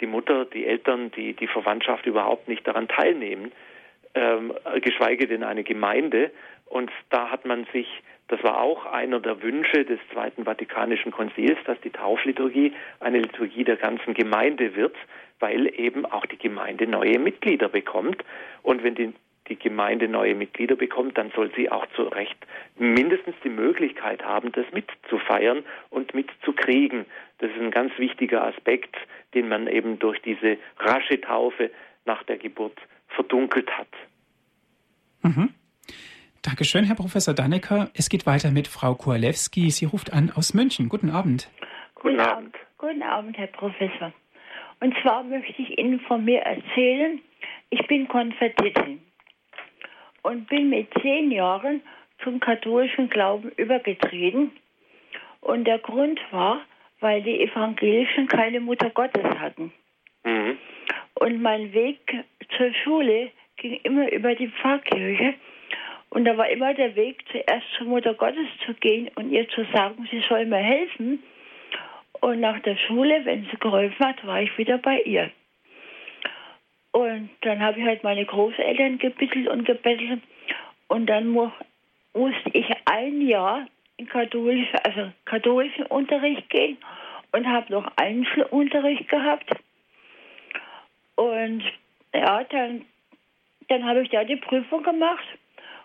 die 0.00 0.06
Mutter, 0.06 0.46
die 0.46 0.66
Eltern, 0.66 1.10
die, 1.10 1.34
die 1.34 1.48
Verwandtschaft 1.48 2.06
überhaupt 2.06 2.48
nicht 2.48 2.66
daran 2.66 2.88
teilnehmen, 2.88 3.52
ähm, 4.14 4.54
geschweige 4.80 5.26
denn 5.26 5.44
eine 5.44 5.64
Gemeinde. 5.64 6.30
Und 6.64 6.90
da 7.10 7.30
hat 7.30 7.44
man 7.44 7.66
sich, 7.74 7.88
das 8.34 8.42
war 8.42 8.60
auch 8.60 8.84
einer 8.86 9.20
der 9.20 9.40
Wünsche 9.42 9.84
des 9.84 10.00
Zweiten 10.12 10.42
Vatikanischen 10.42 11.12
Konzils, 11.12 11.56
dass 11.66 11.80
die 11.82 11.90
Taufliturgie 11.90 12.72
eine 12.98 13.20
Liturgie 13.20 13.62
der 13.62 13.76
ganzen 13.76 14.12
Gemeinde 14.12 14.74
wird, 14.74 14.96
weil 15.38 15.72
eben 15.78 16.04
auch 16.04 16.26
die 16.26 16.36
Gemeinde 16.36 16.88
neue 16.88 17.20
Mitglieder 17.20 17.68
bekommt. 17.68 18.24
Und 18.64 18.82
wenn 18.82 18.96
die, 18.96 19.12
die 19.46 19.56
Gemeinde 19.56 20.08
neue 20.08 20.34
Mitglieder 20.34 20.74
bekommt, 20.74 21.16
dann 21.16 21.30
soll 21.36 21.52
sie 21.54 21.70
auch 21.70 21.86
zu 21.94 22.02
Recht 22.02 22.36
mindestens 22.76 23.36
die 23.44 23.50
Möglichkeit 23.50 24.24
haben, 24.24 24.50
das 24.50 24.66
mitzufeiern 24.72 25.62
und 25.90 26.12
mitzukriegen. 26.12 27.06
Das 27.38 27.52
ist 27.52 27.60
ein 27.60 27.70
ganz 27.70 27.96
wichtiger 27.98 28.44
Aspekt, 28.44 28.96
den 29.34 29.46
man 29.46 29.68
eben 29.68 30.00
durch 30.00 30.20
diese 30.22 30.58
rasche 30.80 31.20
Taufe 31.20 31.70
nach 32.04 32.24
der 32.24 32.38
Geburt 32.38 32.80
verdunkelt 33.10 33.70
hat. 33.78 33.86
Mhm. 35.22 35.54
Dankeschön, 36.44 36.84
Herr 36.84 36.94
Professor 36.94 37.32
Dannecker. 37.32 37.88
Es 37.94 38.10
geht 38.10 38.26
weiter 38.26 38.50
mit 38.50 38.68
Frau 38.68 38.94
Koalewski. 38.94 39.70
Sie 39.70 39.86
ruft 39.86 40.12
an 40.12 40.30
aus 40.30 40.52
München. 40.52 40.90
Guten 40.90 41.08
Abend. 41.08 41.50
Guten 41.94 42.20
Abend. 42.20 42.54
Guten 42.76 43.02
Abend, 43.02 43.38
Herr 43.38 43.46
Professor. 43.46 44.12
Und 44.78 44.94
zwar 45.00 45.22
möchte 45.22 45.54
ich 45.62 45.78
Ihnen 45.78 46.00
von 46.00 46.22
mir 46.22 46.40
erzählen, 46.40 47.18
ich 47.70 47.86
bin 47.86 48.06
Konvertitin 48.08 49.00
und 50.22 50.46
bin 50.46 50.68
mit 50.68 50.88
zehn 51.00 51.30
Jahren 51.30 51.80
zum 52.22 52.40
katholischen 52.40 53.08
Glauben 53.08 53.50
übergetreten. 53.56 54.50
Und 55.40 55.64
der 55.64 55.78
Grund 55.78 56.20
war, 56.30 56.60
weil 57.00 57.22
die 57.22 57.40
Evangelischen 57.40 58.28
keine 58.28 58.60
Mutter 58.60 58.90
Gottes 58.90 59.24
hatten. 59.38 59.72
Mhm. 60.24 60.58
Und 61.14 61.40
mein 61.40 61.72
Weg 61.72 62.00
zur 62.58 62.74
Schule 62.84 63.30
ging 63.56 63.80
immer 63.82 64.12
über 64.12 64.34
die 64.34 64.48
Pfarrkirche. 64.48 65.36
Und 66.14 66.26
da 66.26 66.36
war 66.36 66.48
immer 66.48 66.72
der 66.74 66.94
Weg, 66.94 67.24
zuerst 67.32 67.66
zur 67.76 67.88
Mutter 67.88 68.14
Gottes 68.14 68.46
zu 68.64 68.72
gehen 68.74 69.10
und 69.16 69.32
ihr 69.32 69.48
zu 69.48 69.64
sagen, 69.74 70.08
sie 70.12 70.22
soll 70.28 70.46
mir 70.46 70.58
helfen. 70.58 71.20
Und 72.20 72.38
nach 72.38 72.60
der 72.60 72.76
Schule, 72.76 73.24
wenn 73.24 73.46
sie 73.50 73.56
geholfen 73.58 74.06
hat, 74.06 74.24
war 74.24 74.40
ich 74.40 74.56
wieder 74.56 74.78
bei 74.78 75.00
ihr. 75.02 75.32
Und 76.92 77.30
dann 77.40 77.60
habe 77.60 77.80
ich 77.80 77.84
halt 77.84 78.04
meine 78.04 78.24
Großeltern 78.24 78.98
gebittelt 78.98 79.48
und 79.48 79.64
gebettelt. 79.64 80.22
Und 80.86 81.06
dann 81.06 81.26
mu 81.26 81.50
musste 82.12 82.48
ich 82.52 82.66
ein 82.84 83.20
Jahr 83.20 83.66
in 83.96 84.06
katholische, 84.06 84.84
also 84.84 85.10
katholischen 85.24 85.86
Unterricht 85.86 86.48
gehen 86.48 86.78
und 87.32 87.44
habe 87.44 87.72
noch 87.72 87.90
Einzelunterricht 87.96 89.08
gehabt. 89.08 89.50
Und 91.16 91.64
ja, 92.14 92.44
dann, 92.44 92.84
dann 93.66 93.84
habe 93.84 94.02
ich 94.02 94.10
da 94.10 94.22
die 94.22 94.36
Prüfung 94.36 94.84
gemacht. 94.84 95.24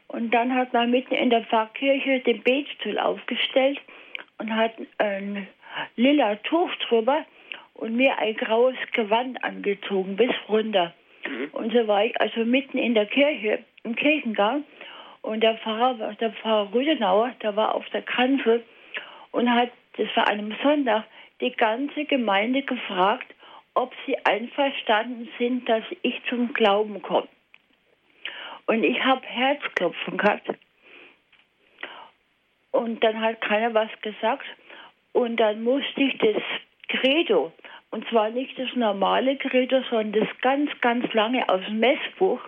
Und 0.10 0.34
dann 0.34 0.54
hat 0.56 0.74
man 0.74 0.90
mitten 0.90 1.14
in 1.14 1.30
der 1.30 1.46
Pfarrkirche 1.46 2.20
den 2.22 2.42
Betstuhl 2.42 2.98
aufgestellt 2.98 3.80
und 4.40 4.56
hat 4.56 4.74
ein 4.98 5.48
lila 5.96 6.36
Tuch 6.38 6.74
drüber 6.88 7.26
und 7.76 7.96
mir 7.96 8.18
ein 8.18 8.36
graues 8.36 8.76
Gewand 8.94 9.42
angezogen 9.44 10.16
bis 10.16 10.32
runter. 10.50 10.94
Mhm. 11.28 11.50
Und 11.52 11.74
so 11.74 11.88
war 11.88 12.06
ich 12.06 12.20
also 12.20 12.44
mitten 12.44 12.80
in 12.80 12.96
der 12.96 13.06
Kirche, 13.06 13.60
im 13.84 13.96
Kirchengang. 13.96 14.64
Und 15.22 15.42
der 15.42 15.58
Pfarrer, 15.58 16.16
der 16.20 16.32
Pfarrer 16.32 16.74
Rüdenauer, 16.74 17.32
der 17.44 17.56
war 17.56 17.76
auf 17.76 17.88
der 17.90 18.02
Kanzel 18.02 18.64
und 19.32 19.54
hat, 19.54 19.70
das 19.98 20.08
war 20.16 20.28
an 20.28 20.40
einem 20.40 20.56
Sonntag, 20.64 21.06
die 21.40 21.52
ganze 21.52 22.06
Gemeinde 22.06 22.64
gefragt, 22.64 23.28
ob 23.76 23.94
sie 24.06 24.18
einverstanden 24.26 25.30
sind, 25.38 25.70
dass 25.70 25.84
ich 26.02 26.20
zum 26.30 26.54
Glauben 26.54 27.02
komme. 27.02 27.28
Und 28.70 28.84
ich 28.84 29.04
habe 29.04 29.26
Herzklopfen 29.26 30.16
gehabt. 30.20 30.48
Und 32.70 33.04
dann 33.04 33.20
hat 33.20 33.42
keiner 33.42 33.74
was 33.74 33.90
gesagt. 34.04 34.46
Und 35.12 35.38
dann 35.38 35.64
musste 35.64 36.04
ich 36.04 36.16
das 36.20 36.44
Credo, 36.88 37.52
und 37.90 38.08
zwar 38.10 38.30
nicht 38.30 38.60
das 38.60 38.70
normale 38.76 39.38
Credo, 39.38 39.82
sondern 39.90 40.22
das 40.22 40.30
ganz, 40.42 40.70
ganz 40.82 41.12
lange 41.14 41.50
aus 41.50 41.62
dem 41.66 41.80
Messbuch. 41.80 42.40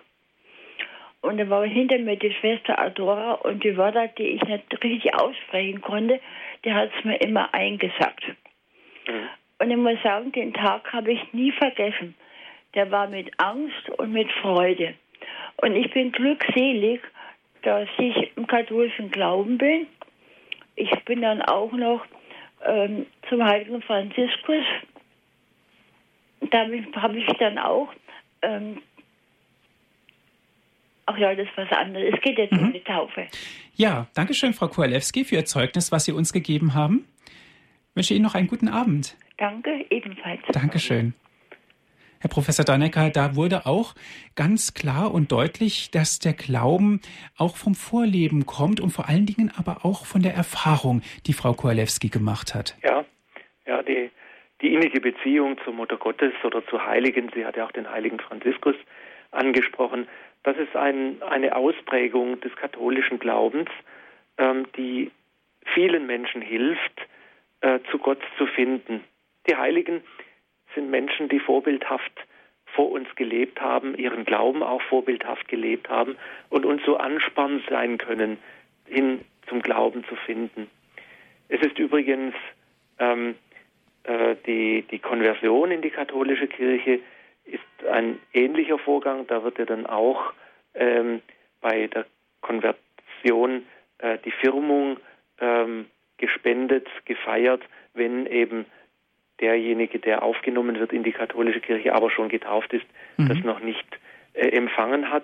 Und 1.22 1.40
da 1.40 1.50
war 1.50 1.66
hinter 1.66 1.98
mir 1.98 2.18
die 2.18 2.34
Schwester 2.34 2.78
Adora 2.78 3.34
und 3.34 3.64
die 3.64 3.76
Wörter, 3.76 4.08
die 4.10 4.28
ich 4.28 4.44
nicht 4.44 4.84
richtig 4.84 5.16
aussprechen 5.16 5.82
konnte, 5.82 6.20
die 6.64 6.72
hat 6.72 6.92
es 6.96 7.04
mir 7.04 7.20
immer 7.20 7.52
eingesagt. 7.52 8.28
Mhm. 9.08 9.28
Und 9.58 9.72
ich 9.72 9.78
muss 9.78 9.98
sagen, 10.04 10.32
den 10.34 10.54
Tag 10.54 10.94
habe 10.94 11.14
ich 11.14 11.34
nie 11.34 11.52
vergessen. 11.52 12.14
Der 12.76 12.92
war 12.92 13.08
mit 13.08 13.32
Angst 13.40 13.90
und 13.98 14.14
mit 14.14 14.32
Freude. 14.34 14.94
Und 15.62 15.76
ich 15.76 15.92
bin 15.94 16.12
glückselig, 16.12 17.02
dass 17.64 17.88
ich 17.98 18.36
im 18.36 18.48
katholischen 18.48 19.12
Glauben 19.12 19.58
bin. 19.58 19.88
Ich 20.76 20.92
bin 21.06 21.22
dann 21.22 21.42
auch 21.42 21.72
noch 21.72 22.06
ähm, 22.66 23.06
zum 23.30 23.44
heiligen 23.44 23.82
Franziskus. 23.82 24.66
Damit 26.50 26.96
habe 26.96 27.20
ich 27.20 27.28
dann 27.38 27.58
auch 27.60 27.90
ähm, 28.42 28.82
Ach 31.06 31.18
ja, 31.18 31.36
das 31.36 31.48
ist 31.48 31.58
was 31.58 31.72
anderes. 31.72 32.14
Es 32.14 32.22
geht 32.22 32.38
jetzt 32.38 32.54
mhm. 32.54 32.68
um 32.68 32.74
die 32.74 32.84
Taufe. 32.84 33.28
Ja, 33.76 34.08
danke 34.14 34.34
schön, 34.34 34.54
Frau 34.54 34.68
Kowalewski, 34.68 35.26
für 35.26 35.36
Ihr 35.36 35.46
Zeugnis, 35.46 35.92
was 35.92 36.06
Sie 36.06 36.14
uns 36.14 36.32
gegeben 36.32 36.74
haben. 36.74 37.06
Ich 37.90 37.96
wünsche 37.96 38.14
Ihnen 38.14 38.24
noch 38.24 38.36
einen 38.36 38.48
guten 38.48 38.70
Abend. 38.70 39.18
Danke, 39.38 39.86
ebenfalls. 39.90 40.42
Dankeschön. 40.54 41.14
Herr 42.22 42.30
Professor 42.30 42.64
Dannecker, 42.64 43.10
da 43.10 43.36
wurde 43.36 43.66
auch 43.66 43.96
ganz 44.36 44.76
klar 44.76 45.12
und 45.12 45.32
deutlich, 45.32 45.90
dass 45.90 46.20
der 46.20 46.34
Glauben 46.34 47.02
auch 47.36 47.58
vom 47.58 47.74
Vorleben 47.74 48.46
kommt 48.46 48.80
und 48.80 48.92
vor 48.92 49.10
allen 49.10 49.26
Dingen 49.26 49.52
aber 49.58 49.84
auch 49.84 50.06
von 50.06 50.22
der 50.22 50.36
Erfahrung, 50.36 51.02
die 51.26 51.34
Frau 51.34 51.54
Kowalewski 51.54 52.10
gemacht 52.10 52.54
hat. 52.54 52.78
Ja, 52.84 53.06
ja, 53.66 53.82
die, 53.82 54.12
die 54.62 54.72
innige 54.72 55.02
Beziehung 55.02 55.58
zur 55.64 55.74
Mutter 55.74 55.98
Gottes 55.98 56.34
oder 56.44 56.64
zu 56.68 56.86
Heiligen, 56.86 57.32
sie 57.34 57.44
hat 57.44 57.58
ja 57.58 57.66
auch 57.66 57.72
den 57.72 57.90
heiligen 57.90 58.20
Franziskus 58.20 58.76
angesprochen, 59.32 60.08
das 60.44 60.58
ist 60.58 60.76
ein, 60.76 61.24
eine 61.24 61.56
Ausprägung 61.56 62.40
des 62.42 62.56
katholischen 62.56 63.18
Glaubens, 63.18 63.70
ähm, 64.38 64.68
die 64.78 65.10
vielen 65.74 66.06
Menschen 66.06 66.44
hilft, 66.44 67.02
äh, 67.62 67.80
zu 67.90 67.98
Gott 67.98 68.22
zu 68.38 68.46
finden. 68.46 69.04
Die 69.50 69.56
Heiligen 69.56 70.04
sind 70.76 70.90
Menschen, 70.90 71.30
die 71.30 71.40
vorbildhaft 71.40 72.12
vor 72.66 72.92
uns 72.92 73.08
gelebt 73.16 73.60
haben, 73.62 73.96
ihren 73.96 74.26
Glauben 74.26 74.64
auch 74.64 74.82
vorbildhaft 74.84 75.48
gelebt 75.48 75.90
haben 75.90 76.16
und 76.50 76.66
uns 76.66 76.82
so 76.86 76.98
anspannend 76.98 77.64
sein 77.70 77.98
können, 77.98 78.38
hin 78.88 79.22
zum 79.48 79.62
Glauben 79.62 80.04
zu 80.06 80.16
finden. 80.16 80.70
Es 81.50 81.62
ist 81.62 81.78
übrigens 81.80 82.34
ähm, 83.00 83.36
äh, 84.04 84.36
die, 84.46 84.84
die 84.90 85.00
Konversion 85.00 85.72
in 85.72 85.82
die 85.82 85.90
katholische 85.90 86.48
Kirche 86.48 87.00
ist 87.44 87.88
ein 87.92 88.20
ähnlicher 88.34 88.78
Vorgang. 88.78 89.28
Da 89.28 89.44
wird 89.44 89.60
ja 89.60 89.66
dann 89.66 89.86
auch 89.86 90.34
ähm, 90.74 91.22
bei 91.60 91.88
der 91.88 92.06
Konversion 92.42 93.66
äh, 93.98 94.18
die 94.24 94.32
Firmung 94.32 94.98
ähm, 95.40 95.88
gespendet, 96.18 96.88
gefeiert, 97.06 97.64
wenn 97.94 98.26
eben 98.28 98.66
derjenige, 99.42 100.00
der 100.00 100.24
aufgenommen 100.24 100.80
wird 100.80 100.94
in 100.94 101.04
die 101.04 101.12
katholische 101.12 101.60
Kirche, 101.60 101.94
aber 101.94 102.12
schon 102.12 102.30
getauft 102.30 102.74
ist, 102.74 102.86
mhm. 103.18 103.30
das 103.30 103.38
noch 103.40 103.60
nicht 103.60 103.86
äh, 104.34 104.50
empfangen 104.50 105.10
hat. 105.10 105.24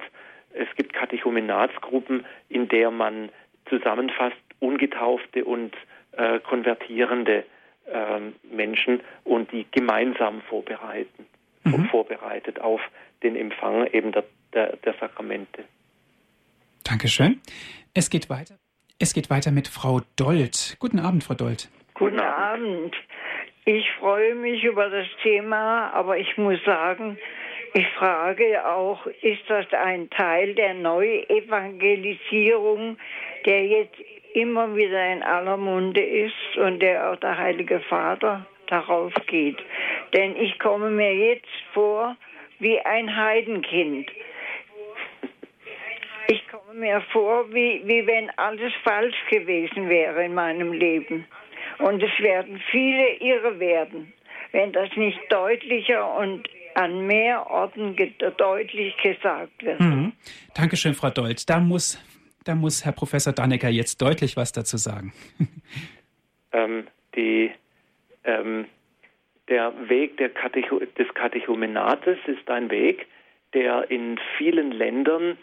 Es 0.54 0.68
gibt 0.76 0.94
Katechumenatsgruppen, 0.94 2.26
in 2.50 2.68
der 2.68 2.92
man 2.92 3.30
zusammenfasst 3.70 4.38
ungetaufte 4.60 5.46
und 5.46 5.76
äh, 6.14 6.40
konvertierende 6.40 7.46
äh, 7.86 8.20
Menschen 8.56 9.02
und 9.24 9.52
die 9.52 9.66
gemeinsam 9.72 10.42
vorbereiten, 10.42 11.26
mhm. 11.64 11.86
vorbereitet 11.86 12.60
auf 12.60 12.82
den 13.24 13.36
Empfang 13.36 13.88
eben 13.88 14.12
der, 14.12 14.24
der, 14.54 14.78
der 14.78 14.94
Sakramente. 15.00 15.64
Dankeschön. 16.84 17.42
Es 17.94 18.10
geht 18.10 18.30
weiter. 18.30 18.56
Es 19.00 19.14
geht 19.14 19.30
weiter 19.30 19.52
mit 19.52 19.68
Frau 19.68 20.02
Dold. 20.16 20.78
Guten 20.80 21.00
Abend, 21.00 21.24
Frau 21.24 21.36
Dold. 21.36 21.70
Guten 21.94 22.20
Abend. 22.20 22.96
Ich 23.70 23.92
freue 24.00 24.34
mich 24.34 24.64
über 24.64 24.90
das 24.90 25.08
Thema, 25.22 25.92
aber 25.94 26.18
ich 26.18 26.38
muss 26.38 26.64
sagen, 26.64 27.18
ich 27.74 27.86
frage 28.00 28.66
auch, 28.66 29.06
ist 29.22 29.42
das 29.50 29.66
ein 29.74 30.10
Teil 30.10 30.56
der 30.56 30.74
Neuevangelisierung, 30.74 32.98
der 33.46 33.66
jetzt 33.66 33.98
immer 34.34 34.74
wieder 34.74 35.12
in 35.12 35.22
aller 35.22 35.58
Munde 35.58 36.00
ist 36.00 36.56
und 36.56 36.80
der 36.80 37.12
auch 37.12 37.18
der 37.18 37.38
Heilige 37.38 37.82
Vater 37.82 38.46
darauf 38.68 39.12
geht? 39.26 39.58
Denn 40.14 40.38
ich 40.38 40.58
komme 40.60 40.90
mir 40.90 41.14
jetzt 41.14 41.52
vor 41.74 42.16
wie 42.60 42.80
ein 42.80 43.14
Heidenkind. 43.14 44.10
Ich 46.30 46.48
komme 46.48 46.74
mir 46.74 47.02
vor, 47.12 47.54
wie, 47.54 47.82
wie 47.84 48.08
wenn 48.08 48.30
alles 48.38 48.72
falsch 48.86 49.18
gewesen 49.30 49.90
wäre 49.90 50.24
in 50.24 50.36
meinem 50.36 50.72
Leben. 50.72 51.28
Und 51.80 52.02
es 52.02 52.12
werden 52.20 52.62
viele 52.72 53.16
irre 53.20 53.60
werden, 53.60 54.14
wenn 54.52 54.72
das 54.72 54.90
nicht 54.96 55.20
deutlicher 55.30 56.18
und 56.18 56.48
an 56.74 57.08
mehr 57.08 57.50
Orten 57.50 57.96
deutlich 58.38 58.96
gesagt 58.98 59.64
wird. 59.64 59.80
Mhm. 59.80 60.14
Dankeschön, 60.54 60.94
Frau 60.94 61.10
Dold. 61.10 61.50
Da 61.50 61.60
muss, 61.60 62.00
da 62.46 62.56
muss 62.56 62.86
Herr 62.86 62.92
Professor 62.92 63.34
Dannecker 63.34 63.70
jetzt 63.70 64.02
deutlich 64.02 64.38
was 64.38 64.52
dazu 64.52 64.78
sagen. 64.78 65.12
ähm, 66.52 66.88
die, 67.16 67.52
ähm, 68.24 68.66
der 69.50 69.74
Weg 69.90 70.18
der 70.18 70.30
Katecho 70.30 70.80
des 70.80 71.12
Katechumenates 71.16 72.18
ist 72.28 72.48
ein 72.50 72.70
Weg, 72.70 73.08
der 73.54 73.90
in 73.90 74.20
vielen 74.38 74.72
Ländern 74.72 75.38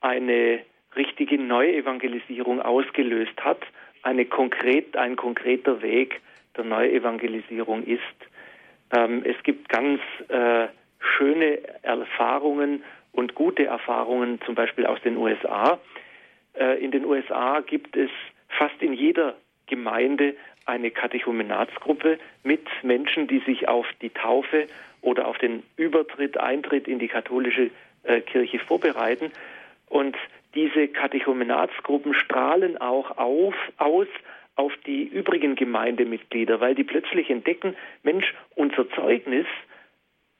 eine 0.00 0.60
richtige 0.96 1.38
Neuevangelisierung 1.38 2.62
ausgelöst 2.62 3.38
hat 3.40 3.60
eine 4.08 4.24
konkret, 4.24 4.96
ein 4.96 5.16
konkreter 5.16 5.82
Weg 5.82 6.20
der 6.56 6.64
Neuevangelisierung 6.64 7.84
ist. 7.84 8.00
Ähm, 8.90 9.22
es 9.24 9.36
gibt 9.42 9.68
ganz 9.68 10.00
äh, 10.28 10.68
schöne 10.98 11.60
Erfahrungen 11.82 12.82
und 13.12 13.34
gute 13.34 13.66
Erfahrungen, 13.66 14.40
zum 14.46 14.54
Beispiel 14.54 14.86
aus 14.86 15.00
den 15.02 15.18
USA. 15.18 15.78
Äh, 16.54 16.82
in 16.82 16.90
den 16.90 17.04
USA 17.04 17.60
gibt 17.60 17.96
es 17.96 18.10
fast 18.48 18.80
in 18.80 18.94
jeder 18.94 19.36
Gemeinde 19.66 20.34
eine 20.64 20.90
Katechumenatsgruppe 20.90 22.18
mit 22.44 22.66
Menschen, 22.82 23.26
die 23.26 23.40
sich 23.40 23.68
auf 23.68 23.86
die 24.00 24.10
Taufe 24.10 24.68
oder 25.02 25.28
auf 25.28 25.36
den 25.36 25.62
Übertritt, 25.76 26.38
Eintritt 26.38 26.88
in 26.88 26.98
die 26.98 27.08
katholische 27.08 27.70
äh, 28.04 28.22
Kirche 28.22 28.58
vorbereiten. 28.58 29.30
Und 29.88 30.16
diese 30.58 30.88
Katechumenatsgruppen 30.88 32.14
strahlen 32.14 32.78
auch 32.78 33.16
auf, 33.16 33.54
aus 33.76 34.08
auf 34.56 34.72
die 34.86 35.04
übrigen 35.04 35.54
Gemeindemitglieder, 35.54 36.60
weil 36.60 36.74
die 36.74 36.82
plötzlich 36.82 37.30
entdecken, 37.30 37.76
Mensch, 38.02 38.34
unser 38.56 38.90
Zeugnis, 38.90 39.46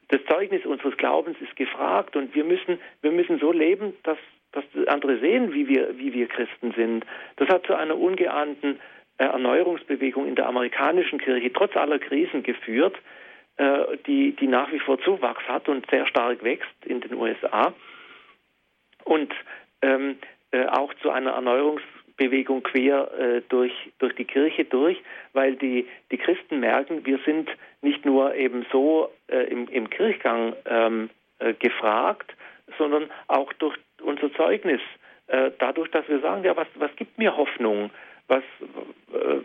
das 0.08 0.20
Zeugnis 0.28 0.66
unseres 0.66 0.96
Glaubens 0.96 1.36
ist 1.40 1.54
gefragt 1.54 2.16
und 2.16 2.34
wir 2.34 2.42
müssen, 2.42 2.80
wir 3.00 3.12
müssen 3.12 3.38
so 3.38 3.52
leben, 3.52 3.94
dass, 4.02 4.18
dass 4.50 4.64
andere 4.88 5.20
sehen, 5.20 5.54
wie 5.54 5.68
wir, 5.68 5.96
wie 5.98 6.12
wir 6.12 6.26
Christen 6.26 6.72
sind. 6.72 7.06
Das 7.36 7.48
hat 7.48 7.66
zu 7.66 7.76
einer 7.76 7.96
ungeahnten 7.96 8.80
äh, 9.18 9.24
Erneuerungsbewegung 9.24 10.26
in 10.26 10.34
der 10.34 10.48
amerikanischen 10.48 11.20
Kirche 11.20 11.52
trotz 11.52 11.76
aller 11.76 12.00
Krisen 12.00 12.42
geführt, 12.42 12.96
äh, 13.56 13.96
die, 14.08 14.32
die 14.32 14.48
nach 14.48 14.72
wie 14.72 14.80
vor 14.80 14.98
Zuwachs 14.98 15.46
hat 15.46 15.68
und 15.68 15.88
sehr 15.90 16.08
stark 16.08 16.42
wächst 16.42 16.86
in 16.86 17.00
den 17.02 17.14
USA. 17.14 17.72
Und 19.04 19.32
ähm, 19.82 20.18
äh, 20.50 20.66
auch 20.66 20.92
zu 21.02 21.10
einer 21.10 21.32
Erneuerungsbewegung 21.32 22.62
quer 22.62 23.10
äh, 23.18 23.42
durch, 23.48 23.72
durch 23.98 24.14
die 24.14 24.24
Kirche 24.24 24.64
durch, 24.64 24.98
weil 25.32 25.56
die, 25.56 25.86
die 26.10 26.18
Christen 26.18 26.60
merken, 26.60 27.04
wir 27.04 27.18
sind 27.24 27.50
nicht 27.82 28.04
nur 28.04 28.34
eben 28.34 28.66
so 28.72 29.10
äh, 29.28 29.44
im, 29.50 29.68
im 29.68 29.90
Kirchgang 29.90 30.54
ähm, 30.66 31.10
äh, 31.38 31.54
gefragt, 31.54 32.34
sondern 32.78 33.10
auch 33.28 33.52
durch 33.54 33.76
unser 34.02 34.32
Zeugnis. 34.34 34.80
Äh, 35.26 35.50
dadurch, 35.58 35.90
dass 35.90 36.08
wir 36.08 36.20
sagen, 36.20 36.44
ja, 36.44 36.56
was, 36.56 36.68
was 36.76 36.94
gibt 36.96 37.18
mir 37.18 37.36
Hoffnung? 37.36 37.90
Was, 38.28 38.42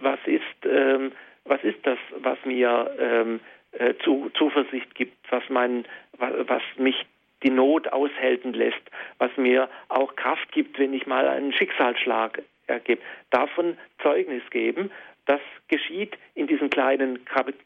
was, 0.02 0.20
ist, 0.26 0.66
ähm, 0.66 1.14
was 1.46 1.64
ist 1.64 1.80
das, 1.84 1.98
was 2.18 2.38
mir 2.46 2.92
ähm, 3.00 3.40
äh, 3.74 3.94
zu, 4.04 4.30
Zuversicht 4.38 4.94
gibt, 4.96 5.16
was, 5.32 5.44
mein, 5.50 5.86
was, 6.18 6.32
was 6.48 6.62
mich 6.78 7.06
die 7.44 7.50
Not 7.50 7.92
aushelfen 7.92 8.54
lässt, 8.54 8.82
was 9.18 9.32
mir 9.38 9.70
auch 9.90 10.16
Kraft 10.16 10.52
gibt, 10.52 10.80
wenn 10.80 10.94
ich 10.94 11.06
mal 11.06 11.28
einen 11.28 11.54
Schicksalsschlag 11.54 12.42
ergebe. 12.68 13.02
Davon 13.30 13.78
Zeugnis 14.02 14.44
geben. 14.50 14.92
Das 15.26 15.42
geschieht 15.70 16.18
in 16.36 16.48
diesen 16.48 16.70
kleinen 16.70 17.20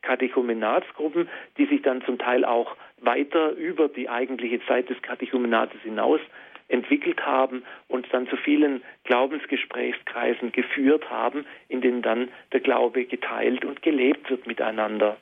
Katechumenatsgruppen, 0.04 1.28
die 1.58 1.66
sich 1.66 1.82
dann 1.82 2.04
zum 2.04 2.20
Teil 2.20 2.46
auch 2.46 2.76
weiter 3.00 3.52
über 3.52 3.88
die 3.88 4.10
eigentliche 4.10 4.64
Zeit 4.68 4.90
des 4.90 5.02
Katechumenates 5.02 5.82
hinaus 5.82 6.20
entwickelt 6.68 7.26
haben 7.26 7.64
und 7.88 8.06
dann 8.12 8.28
zu 8.28 8.38
vielen 8.38 8.84
Glaubensgesprächskreisen 9.06 10.52
geführt 10.52 11.10
haben, 11.10 11.46
in 11.70 11.82
denen 11.82 12.02
dann 12.02 12.30
der 12.52 12.60
Glaube 12.60 13.06
geteilt 13.06 13.66
und 13.66 13.82
gelebt 13.82 14.30
wird 14.30 14.46
miteinander. 14.48 15.18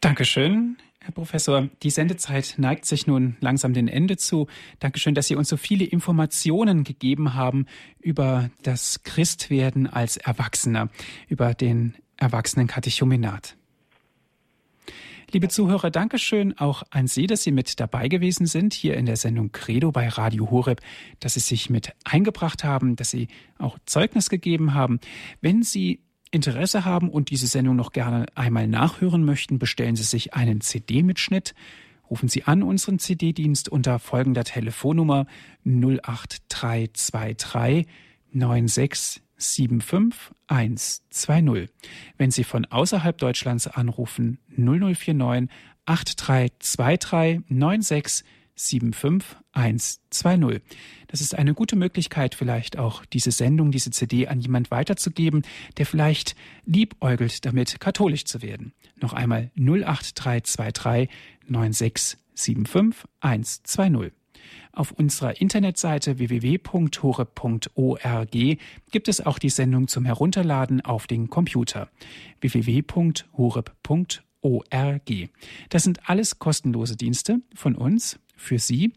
Dankeschön. 0.00 0.78
Herr 1.04 1.12
Professor, 1.12 1.68
die 1.82 1.90
Sendezeit 1.90 2.54
neigt 2.58 2.84
sich 2.84 3.08
nun 3.08 3.36
langsam 3.40 3.74
dem 3.74 3.88
Ende 3.88 4.16
zu. 4.16 4.46
Dankeschön, 4.78 5.16
dass 5.16 5.26
Sie 5.26 5.34
uns 5.34 5.48
so 5.48 5.56
viele 5.56 5.84
Informationen 5.84 6.84
gegeben 6.84 7.34
haben 7.34 7.66
über 8.00 8.50
das 8.62 9.02
Christwerden 9.02 9.88
als 9.88 10.16
Erwachsener, 10.16 10.90
über 11.26 11.54
den 11.54 11.96
Erwachsenenkatechumenat. 12.18 13.56
Liebe 15.32 15.48
Zuhörer, 15.48 15.90
Dankeschön 15.90 16.56
auch 16.58 16.84
an 16.90 17.08
Sie, 17.08 17.26
dass 17.26 17.42
Sie 17.42 17.50
mit 17.50 17.80
dabei 17.80 18.06
gewesen 18.06 18.46
sind 18.46 18.72
hier 18.72 18.96
in 18.96 19.06
der 19.06 19.16
Sendung 19.16 19.50
Credo 19.50 19.90
bei 19.90 20.06
Radio 20.06 20.52
Horeb, 20.52 20.82
dass 21.18 21.34
Sie 21.34 21.40
sich 21.40 21.68
mit 21.68 21.92
eingebracht 22.04 22.62
haben, 22.62 22.94
dass 22.94 23.10
Sie 23.10 23.26
auch 23.58 23.76
Zeugnis 23.86 24.30
gegeben 24.30 24.74
haben. 24.74 25.00
Wenn 25.40 25.64
Sie 25.64 25.98
Interesse 26.32 26.84
haben 26.84 27.08
und 27.08 27.30
diese 27.30 27.46
Sendung 27.46 27.76
noch 27.76 27.92
gerne 27.92 28.26
einmal 28.34 28.66
nachhören 28.66 29.24
möchten, 29.24 29.60
bestellen 29.60 29.94
Sie 29.94 30.02
sich 30.02 30.34
einen 30.34 30.60
CD-Mitschnitt. 30.60 31.54
Rufen 32.10 32.28
Sie 32.28 32.42
an 32.44 32.64
unseren 32.64 32.98
CD-Dienst 32.98 33.68
unter 33.68 33.98
folgender 33.98 34.42
Telefonnummer 34.42 35.26
08323 35.64 37.86
96 38.32 39.22
75120. 39.36 41.68
Wenn 42.16 42.30
Sie 42.30 42.44
von 42.44 42.64
außerhalb 42.64 43.18
Deutschlands 43.18 43.66
anrufen, 43.66 44.38
0049 44.56 45.50
8323 45.84 47.40
96 47.48 48.24
75120. 48.68 50.62
Das 51.08 51.20
ist 51.20 51.34
eine 51.34 51.54
gute 51.54 51.76
Möglichkeit, 51.76 52.34
vielleicht 52.34 52.78
auch 52.78 53.04
diese 53.04 53.30
Sendung, 53.30 53.70
diese 53.70 53.90
CD 53.90 54.28
an 54.28 54.40
jemand 54.40 54.70
weiterzugeben, 54.70 55.42
der 55.76 55.86
vielleicht 55.86 56.36
liebäugelt 56.64 57.44
damit, 57.44 57.80
katholisch 57.80 58.24
zu 58.24 58.42
werden. 58.42 58.72
Noch 59.00 59.12
einmal 59.12 59.50
08323 59.56 61.08
96 61.46 62.18
75120. 62.34 64.12
Auf 64.72 64.92
unserer 64.92 65.40
Internetseite 65.40 66.18
www.hore.org 66.18 66.98
gibt 68.90 69.08
es 69.08 69.20
auch 69.24 69.38
die 69.38 69.50
Sendung 69.50 69.86
zum 69.86 70.04
Herunterladen 70.06 70.80
auf 70.80 71.06
den 71.06 71.28
Computer 71.28 71.88
www.horeb.org. 72.40 73.72
Das 75.68 75.82
sind 75.82 76.08
alles 76.08 76.38
kostenlose 76.38 76.96
Dienste 76.96 77.42
von 77.54 77.74
uns 77.74 78.18
für 78.36 78.58
Sie. 78.58 78.92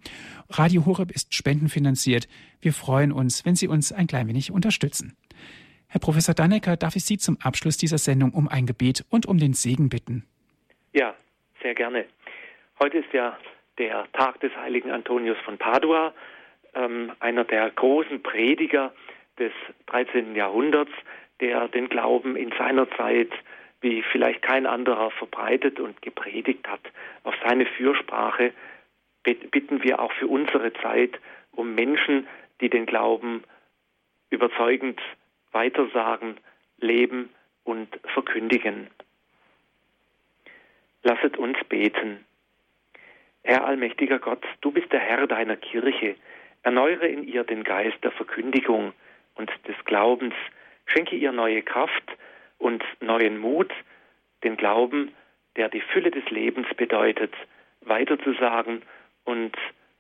Radio 0.50 0.86
Horeb 0.86 1.12
ist 1.12 1.34
spendenfinanziert. 1.34 2.28
Wir 2.62 2.74
freuen 2.74 3.12
uns, 3.12 3.46
wenn 3.46 3.56
Sie 3.56 3.68
uns 3.68 3.92
ein 3.92 4.08
klein 4.08 4.28
wenig 4.28 4.52
unterstützen. 4.52 5.16
Herr 5.88 6.00
Professor 6.00 6.36
Dannecker, 6.36 6.78
darf 6.78 6.96
ich 6.96 7.06
Sie 7.06 7.18
zum 7.18 7.38
Abschluss 7.42 7.78
dieser 7.78 7.98
Sendung 7.98 8.34
um 8.34 8.48
ein 8.48 8.66
Gebet 8.66 9.06
und 9.10 9.26
um 9.26 9.38
den 9.38 9.54
Segen 9.54 9.90
bitten? 9.90 10.26
Ja, 10.94 11.14
sehr 11.62 11.76
gerne. 11.76 12.06
Heute 12.80 12.98
ist 12.98 13.14
ja 13.14 13.38
der 13.78 14.08
Tag 14.14 14.40
des 14.42 14.56
heiligen 14.56 14.92
Antonius 14.92 15.38
von 15.46 15.58
Padua, 15.58 16.14
ähm, 16.74 17.12
einer 17.20 17.44
der 17.44 17.70
großen 17.72 18.22
Prediger 18.22 18.94
des 19.40 19.52
13. 19.88 20.36
Jahrhunderts, 20.36 20.92
der 21.40 21.68
den 21.68 21.90
Glauben 21.90 22.36
in 22.36 22.52
seiner 22.58 22.90
Zeit 22.92 23.32
wie 23.82 24.04
vielleicht 24.12 24.42
kein 24.42 24.66
anderer 24.66 25.12
verbreitet 25.12 25.80
und 25.80 26.02
gepredigt 26.02 26.68
hat. 26.68 26.82
Auf 27.24 27.36
seine 27.46 27.66
Fürsprache 27.66 28.52
bitten 29.34 29.84
wir 29.84 30.00
auch 30.00 30.12
für 30.14 30.28
unsere 30.28 30.72
Zeit 30.74 31.20
um 31.52 31.76
Menschen, 31.76 32.28
die 32.62 32.70
den 32.70 32.86
Glauben 32.86 33.44
überzeugend 34.30 35.00
weitersagen, 35.52 36.38
leben 36.78 37.30
und 37.64 37.88
verkündigen. 38.14 38.88
Lasset 41.04 41.38
uns 41.38 41.58
beten. 41.70 42.26
Herr 43.44 43.66
allmächtiger 43.66 44.20
Gott, 44.20 44.44
du 44.62 44.72
bist 44.72 44.92
der 44.92 45.00
Herr 45.00 45.28
deiner 45.28 45.56
Kirche. 45.56 46.16
Erneuere 46.64 47.08
in 47.08 47.24
ihr 47.24 47.44
den 47.44 47.64
Geist 47.64 48.04
der 48.04 48.12
Verkündigung 48.12 48.94
und 49.36 49.52
des 49.68 49.76
Glaubens. 49.86 50.34
Schenke 50.88 51.16
ihr 51.16 51.32
neue 51.32 51.62
Kraft 51.62 52.04
und 52.58 52.84
neuen 53.02 53.38
Mut, 53.38 53.72
den 54.44 54.58
Glauben, 54.58 55.14
der 55.56 55.70
die 55.70 55.82
Fülle 55.82 56.12
des 56.12 56.28
Lebens 56.30 56.68
bedeutet, 56.76 57.34
weiterzusagen 57.82 58.82
und 59.26 59.56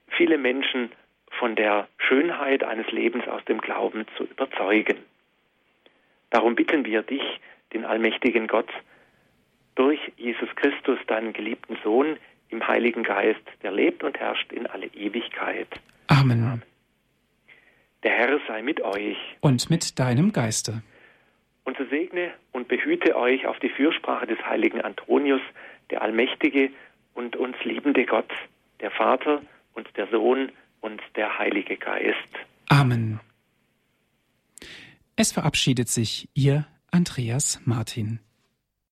viele 0.07 0.37
Menschen 0.37 0.91
von 1.31 1.55
der 1.55 1.87
Schönheit 1.97 2.63
eines 2.63 2.89
Lebens 2.91 3.27
aus 3.27 3.43
dem 3.45 3.59
Glauben 3.59 4.05
zu 4.17 4.23
überzeugen. 4.23 4.97
Darum 6.29 6.55
bitten 6.55 6.85
wir 6.85 7.01
dich, 7.01 7.23
den 7.73 7.85
allmächtigen 7.85 8.47
Gott, 8.47 8.69
durch 9.75 9.99
Jesus 10.15 10.49
Christus, 10.55 10.97
deinen 11.07 11.33
geliebten 11.33 11.77
Sohn, 11.83 12.17
im 12.49 12.65
Heiligen 12.65 13.03
Geist, 13.03 13.41
der 13.63 13.71
lebt 13.71 14.03
und 14.03 14.17
herrscht 14.17 14.51
in 14.53 14.67
alle 14.67 14.87
Ewigkeit. 14.87 15.67
Amen. 16.07 16.61
Der 18.03 18.11
Herr 18.11 18.39
sei 18.47 18.61
mit 18.61 18.81
euch. 18.81 19.17
Und 19.41 19.69
mit 19.69 19.99
deinem 19.99 20.31
Geiste. 20.31 20.83
Und 21.63 21.77
so 21.77 21.85
segne 21.85 22.31
und 22.51 22.67
behüte 22.67 23.17
euch 23.17 23.47
auf 23.47 23.59
die 23.59 23.69
Fürsprache 23.69 24.27
des 24.27 24.39
heiligen 24.45 24.81
Antonius, 24.81 25.41
der 25.89 26.03
allmächtige 26.03 26.69
und 27.15 27.35
uns 27.35 27.55
liebende 27.63 28.05
Gott, 28.05 28.31
der 28.85 28.91
Vater 28.91 29.41
und 29.73 29.87
der 29.97 30.07
Sohn 30.11 30.51
und 30.79 31.01
der 31.15 31.39
Heilige 31.39 31.75
Geist. 31.75 32.29
Amen. 32.69 33.19
Es 35.15 35.31
verabschiedet 35.31 35.89
sich 35.89 36.29
Ihr 36.35 36.67
Andreas 36.91 37.59
Martin. 37.65 38.19